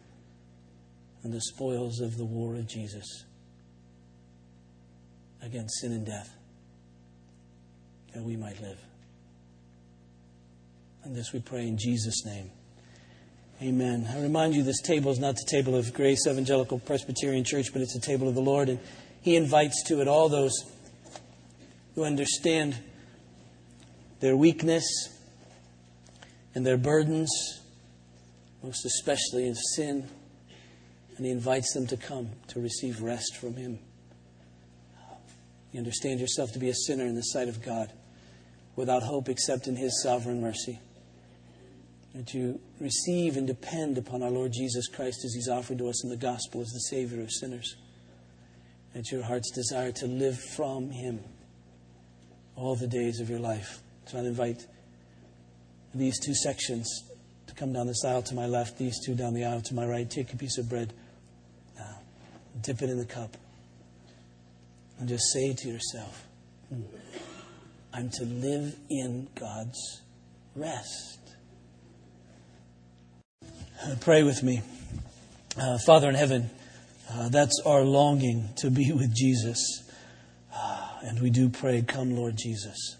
and 1.23 1.33
the 1.33 1.41
spoils 1.41 1.99
of 1.99 2.17
the 2.17 2.25
war 2.25 2.55
of 2.55 2.67
Jesus 2.67 3.25
against 5.41 5.81
sin 5.81 5.91
and 5.91 6.05
death, 6.05 6.33
that 8.13 8.23
we 8.23 8.35
might 8.35 8.61
live. 8.61 8.77
And 11.03 11.15
this 11.15 11.33
we 11.33 11.39
pray 11.39 11.67
in 11.67 11.77
Jesus' 11.77 12.25
name. 12.25 12.51
Amen. 13.61 14.07
I 14.09 14.21
remind 14.21 14.55
you, 14.55 14.63
this 14.63 14.81
table 14.81 15.11
is 15.11 15.19
not 15.19 15.35
the 15.35 15.47
table 15.49 15.75
of 15.75 15.93
Grace 15.93 16.27
Evangelical 16.27 16.79
Presbyterian 16.79 17.43
Church, 17.43 17.73
but 17.73 17.81
it's 17.81 17.95
a 17.95 17.99
table 17.99 18.29
of 18.29 18.35
the 18.35 18.41
Lord. 18.41 18.69
And 18.69 18.79
He 19.21 19.35
invites 19.35 19.83
to 19.87 20.01
it 20.01 20.07
all 20.07 20.29
those 20.29 20.53
who 21.95 22.03
understand 22.03 22.77
their 24.21 24.37
weakness 24.37 24.85
and 26.55 26.65
their 26.65 26.77
burdens, 26.77 27.29
most 28.63 28.85
especially 28.85 29.47
of 29.49 29.57
sin. 29.75 30.07
And 31.17 31.25
He 31.25 31.31
invites 31.31 31.73
them 31.73 31.87
to 31.87 31.97
come 31.97 32.29
to 32.47 32.61
receive 32.61 33.01
rest 33.01 33.35
from 33.37 33.55
Him. 33.55 33.79
You 35.71 35.79
understand 35.79 36.19
yourself 36.19 36.51
to 36.53 36.59
be 36.59 36.69
a 36.69 36.73
sinner 36.73 37.05
in 37.05 37.15
the 37.15 37.21
sight 37.21 37.47
of 37.47 37.61
God, 37.61 37.91
without 38.75 39.03
hope 39.03 39.29
except 39.29 39.67
in 39.67 39.75
His 39.75 40.01
sovereign 40.01 40.41
mercy. 40.41 40.79
That 42.15 42.33
you 42.33 42.59
receive 42.79 43.37
and 43.37 43.45
depend 43.45 43.97
upon 43.97 44.23
our 44.23 44.31
Lord 44.31 44.51
Jesus 44.51 44.87
Christ 44.87 45.23
as 45.25 45.33
He's 45.33 45.49
offered 45.49 45.77
to 45.77 45.89
us 45.89 46.03
in 46.03 46.09
the 46.09 46.17
gospel 46.17 46.61
as 46.61 46.69
the 46.69 46.79
Savior 46.79 47.21
of 47.21 47.31
sinners. 47.31 47.75
That 48.93 49.11
your 49.11 49.23
heart's 49.23 49.51
desire 49.51 49.91
to 49.91 50.07
live 50.07 50.39
from 50.39 50.89
Him 50.89 51.19
all 52.55 52.75
the 52.75 52.87
days 52.87 53.19
of 53.19 53.29
your 53.29 53.39
life. 53.39 53.79
So 54.07 54.17
I 54.17 54.21
invite 54.21 54.65
these 55.93 56.19
two 56.19 56.33
sections 56.33 57.03
to 57.47 57.53
come 57.55 57.73
down 57.73 57.87
this 57.87 58.03
aisle 58.05 58.21
to 58.23 58.35
my 58.35 58.45
left, 58.45 58.77
these 58.77 58.99
two 59.05 59.15
down 59.15 59.33
the 59.33 59.45
aisle 59.45 59.61
to 59.61 59.73
my 59.73 59.85
right. 59.85 60.09
Take 60.09 60.33
a 60.33 60.37
piece 60.37 60.57
of 60.57 60.69
bread, 60.69 60.93
uh, 61.79 61.83
dip 62.61 62.81
it 62.81 62.89
in 62.89 62.97
the 62.97 63.05
cup, 63.05 63.35
and 64.99 65.09
just 65.09 65.31
say 65.31 65.53
to 65.53 65.67
yourself, 65.67 66.27
I'm 67.93 68.09
to 68.11 68.25
live 68.25 68.75
in 68.89 69.27
God's 69.35 70.01
rest. 70.55 71.19
Uh, 73.43 73.95
pray 74.01 74.23
with 74.23 74.43
me. 74.43 74.61
Uh, 75.57 75.77
Father 75.85 76.09
in 76.09 76.15
heaven, 76.15 76.49
uh, 77.11 77.29
that's 77.29 77.59
our 77.65 77.81
longing 77.81 78.49
to 78.57 78.69
be 78.69 78.91
with 78.91 79.13
Jesus. 79.15 79.83
Uh, 80.53 80.89
and 81.01 81.19
we 81.19 81.29
do 81.29 81.49
pray, 81.49 81.81
Come, 81.81 82.15
Lord 82.15 82.35
Jesus. 82.37 82.97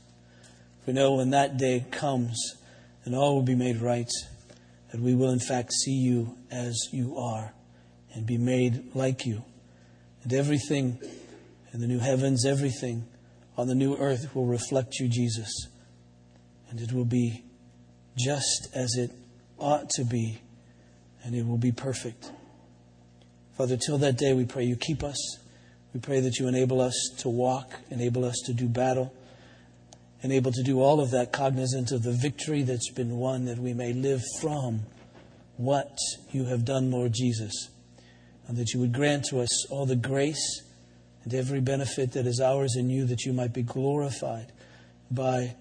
We 0.88 0.94
know 0.94 1.14
when 1.14 1.30
that 1.32 1.58
day 1.58 1.86
comes, 1.92 2.56
and 3.10 3.18
all 3.18 3.34
will 3.34 3.42
be 3.42 3.56
made 3.56 3.82
right, 3.82 4.12
that 4.92 5.02
we 5.02 5.16
will 5.16 5.32
in 5.32 5.40
fact 5.40 5.74
see 5.74 5.96
you 5.96 6.38
as 6.52 6.90
you 6.92 7.18
are 7.18 7.52
and 8.14 8.24
be 8.24 8.38
made 8.38 8.94
like 8.94 9.26
you. 9.26 9.44
And 10.22 10.32
everything 10.32 11.00
in 11.74 11.82
the 11.82 11.88
new 11.88 11.98
heavens, 11.98 12.46
everything 12.46 13.08
on 13.58 13.66
the 13.66 13.74
new 13.74 13.98
earth 13.98 14.36
will 14.36 14.46
reflect 14.46 15.00
you, 15.00 15.08
Jesus. 15.08 15.50
And 16.70 16.80
it 16.80 16.94
will 16.94 17.04
be 17.04 17.44
just 18.16 18.68
as 18.76 18.94
it 18.96 19.10
ought 19.58 19.90
to 19.96 20.04
be, 20.04 20.40
and 21.24 21.34
it 21.34 21.48
will 21.48 21.58
be 21.58 21.72
perfect. 21.72 22.32
Father, 23.58 23.76
till 23.76 23.98
that 23.98 24.20
day, 24.20 24.34
we 24.34 24.46
pray 24.46 24.66
you 24.66 24.76
keep 24.76 25.04
us. 25.04 25.40
We 25.96 26.00
pray 26.00 26.20
that 26.20 26.38
you 26.38 26.48
enable 26.48 26.80
us 26.80 26.94
to 27.18 27.30
walk, 27.30 27.74
enable 27.90 28.24
us 28.24 28.36
to 28.46 28.54
do 28.54 28.68
battle 28.68 29.12
and 30.22 30.32
able 30.32 30.52
to 30.52 30.64
do 30.64 30.82
all 30.82 31.00
of 31.00 31.12
that 31.12 31.32
cognizant 31.32 31.92
of 31.92 32.04
the 32.04 32.12
victory 32.12 32.62
that's 32.64 32.92
been 32.92 33.18
won, 33.18 33.46
that 33.46 33.58
we 33.58 33.74
may 33.74 33.94
live 33.94 34.22
from 34.42 34.82
what 35.58 35.98
you 36.32 36.46
have 36.46 36.66
done, 36.66 36.92
Lord 36.92 37.14
Jesus. 37.14 37.70
And 38.48 38.58
that 38.58 38.74
you 38.74 38.80
would 38.80 38.94
grant 38.94 39.26
to 39.26 39.40
us 39.40 39.70
all 39.70 39.86
the 39.86 39.96
grace 39.96 40.64
and 41.24 41.34
every 41.34 41.60
benefit 41.62 42.14
that 42.14 42.26
is 42.26 42.42
ours 42.42 42.76
in 42.76 42.90
you, 42.90 43.06
that 43.06 43.26
you 43.26 43.34
might 43.34 43.54
be 43.54 43.62
glorified 43.62 44.52
by 45.12 45.56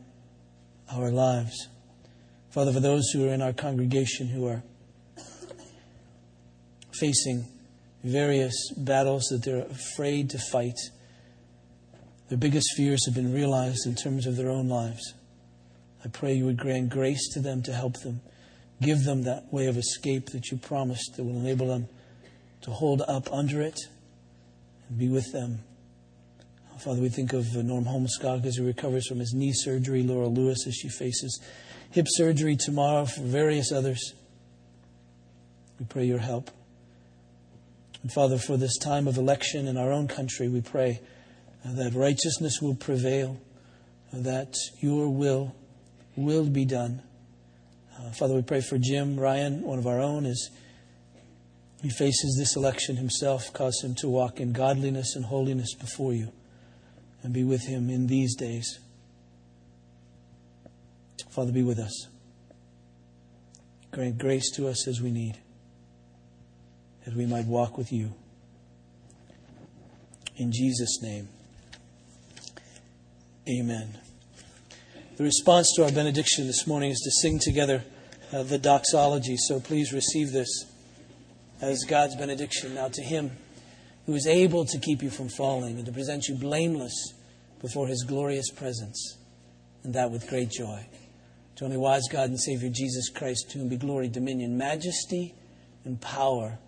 our 0.90 1.10
lives. 1.10 1.68
Father, 2.50 2.72
for 2.72 2.80
those 2.80 3.10
who 3.10 3.28
are 3.28 3.32
in 3.32 3.42
our 3.42 3.52
congregation 3.52 4.28
who 4.28 4.46
are 4.46 4.62
facing 6.98 7.46
various 8.02 8.72
battles 8.76 9.24
that 9.30 9.44
they're 9.44 9.66
afraid 9.66 10.30
to 10.30 10.38
fight, 10.50 10.78
their 12.28 12.38
biggest 12.38 12.74
fears 12.76 13.06
have 13.06 13.14
been 13.14 13.32
realized 13.32 13.86
in 13.86 13.94
terms 13.94 14.26
of 14.26 14.36
their 14.36 14.50
own 14.50 14.68
lives. 14.68 15.14
I 16.04 16.08
pray 16.08 16.34
you 16.34 16.44
would 16.44 16.58
grant 16.58 16.90
grace 16.90 17.28
to 17.34 17.40
them 17.40 17.62
to 17.62 17.72
help 17.72 18.00
them. 18.00 18.20
Give 18.80 19.02
them 19.02 19.24
that 19.24 19.52
way 19.52 19.66
of 19.66 19.76
escape 19.76 20.30
that 20.30 20.50
you 20.50 20.58
promised 20.58 21.16
that 21.16 21.24
will 21.24 21.38
enable 21.38 21.68
them 21.68 21.88
to 22.62 22.70
hold 22.70 23.02
up 23.08 23.32
under 23.32 23.60
it 23.60 23.78
and 24.88 24.98
be 24.98 25.08
with 25.08 25.32
them. 25.32 25.60
Father, 26.78 27.00
we 27.00 27.08
think 27.08 27.32
of 27.32 27.44
uh, 27.56 27.62
Norm 27.62 27.84
Holmskog 27.84 28.46
as 28.46 28.56
he 28.56 28.62
recovers 28.62 29.08
from 29.08 29.18
his 29.18 29.32
knee 29.34 29.52
surgery, 29.52 30.04
Laura 30.04 30.28
Lewis 30.28 30.64
as 30.64 30.76
she 30.76 30.88
faces 30.88 31.40
hip 31.90 32.06
surgery 32.08 32.54
tomorrow, 32.54 33.04
for 33.04 33.22
various 33.22 33.72
others. 33.72 34.14
We 35.80 35.86
pray 35.86 36.04
your 36.04 36.20
help. 36.20 36.52
And 38.02 38.12
Father, 38.12 38.38
for 38.38 38.56
this 38.56 38.78
time 38.78 39.08
of 39.08 39.16
election 39.16 39.66
in 39.66 39.76
our 39.76 39.90
own 39.90 40.06
country, 40.06 40.48
we 40.48 40.60
pray 40.60 41.00
that 41.74 41.94
righteousness 41.94 42.60
will 42.62 42.74
prevail, 42.74 43.40
that 44.12 44.54
your 44.80 45.08
will 45.08 45.54
will 46.16 46.48
be 46.48 46.64
done. 46.64 47.02
Uh, 47.98 48.10
Father, 48.12 48.34
we 48.34 48.42
pray 48.42 48.60
for 48.60 48.78
Jim 48.78 49.18
Ryan, 49.18 49.62
one 49.62 49.78
of 49.78 49.86
our 49.86 50.00
own, 50.00 50.24
as 50.24 50.50
he 51.82 51.90
faces 51.90 52.36
this 52.38 52.56
election 52.56 52.96
himself. 52.96 53.52
Cause 53.52 53.80
him 53.82 53.94
to 53.96 54.08
walk 54.08 54.40
in 54.40 54.52
godliness 54.52 55.14
and 55.14 55.24
holiness 55.24 55.74
before 55.74 56.12
you 56.12 56.32
and 57.22 57.32
be 57.32 57.44
with 57.44 57.66
him 57.66 57.90
in 57.90 58.06
these 58.06 58.34
days. 58.36 58.78
Father, 61.30 61.52
be 61.52 61.62
with 61.62 61.78
us. 61.78 62.08
Grant 63.90 64.18
grace 64.18 64.50
to 64.52 64.68
us 64.68 64.86
as 64.88 65.00
we 65.00 65.10
need, 65.10 65.38
that 67.04 67.14
we 67.14 67.26
might 67.26 67.46
walk 67.46 67.78
with 67.78 67.92
you. 67.92 68.12
In 70.36 70.52
Jesus' 70.52 71.02
name. 71.02 71.28
Amen. 73.48 73.98
The 75.16 75.24
response 75.24 75.72
to 75.76 75.84
our 75.84 75.90
benediction 75.90 76.46
this 76.46 76.66
morning 76.66 76.90
is 76.90 77.00
to 77.00 77.10
sing 77.10 77.38
together 77.38 77.82
uh, 78.30 78.42
the 78.42 78.58
doxology. 78.58 79.36
So 79.38 79.58
please 79.58 79.92
receive 79.92 80.32
this 80.32 80.66
as 81.62 81.84
God's 81.84 82.14
benediction. 82.16 82.74
Now 82.74 82.88
to 82.88 83.02
Him 83.02 83.30
who 84.04 84.14
is 84.14 84.26
able 84.26 84.64
to 84.64 84.78
keep 84.78 85.02
you 85.02 85.10
from 85.10 85.28
falling 85.28 85.76
and 85.76 85.86
to 85.86 85.92
present 85.92 86.28
you 86.28 86.34
blameless 86.34 87.14
before 87.60 87.86
his 87.88 88.04
glorious 88.04 88.50
presence, 88.50 89.18
and 89.84 89.94
that 89.94 90.10
with 90.10 90.28
great 90.28 90.50
joy. 90.50 90.86
To 91.56 91.64
only 91.64 91.76
wise 91.76 92.08
God 92.10 92.30
and 92.30 92.40
Savior 92.40 92.70
Jesus 92.70 93.10
Christ, 93.10 93.50
to 93.50 93.58
whom 93.58 93.68
be 93.68 93.76
glory, 93.76 94.08
dominion, 94.08 94.56
majesty, 94.56 95.34
and 95.84 96.00
power, 96.00 96.58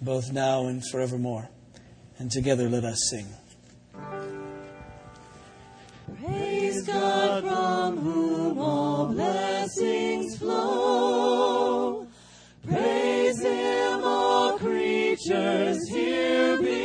both 0.00 0.32
now 0.32 0.66
and 0.66 0.82
forevermore. 0.90 1.48
And 2.18 2.30
together 2.30 2.68
let 2.68 2.84
us 2.84 3.08
sing. 3.10 3.26
God 6.86 7.44
from 7.44 7.98
whom 7.98 8.58
all 8.58 9.06
blessings 9.06 10.36
flow. 10.38 12.06
Praise 12.66 13.42
Him, 13.42 14.04
all 14.04 14.58
creatures 14.58 15.88
here 15.88 16.56
below. 16.58 16.83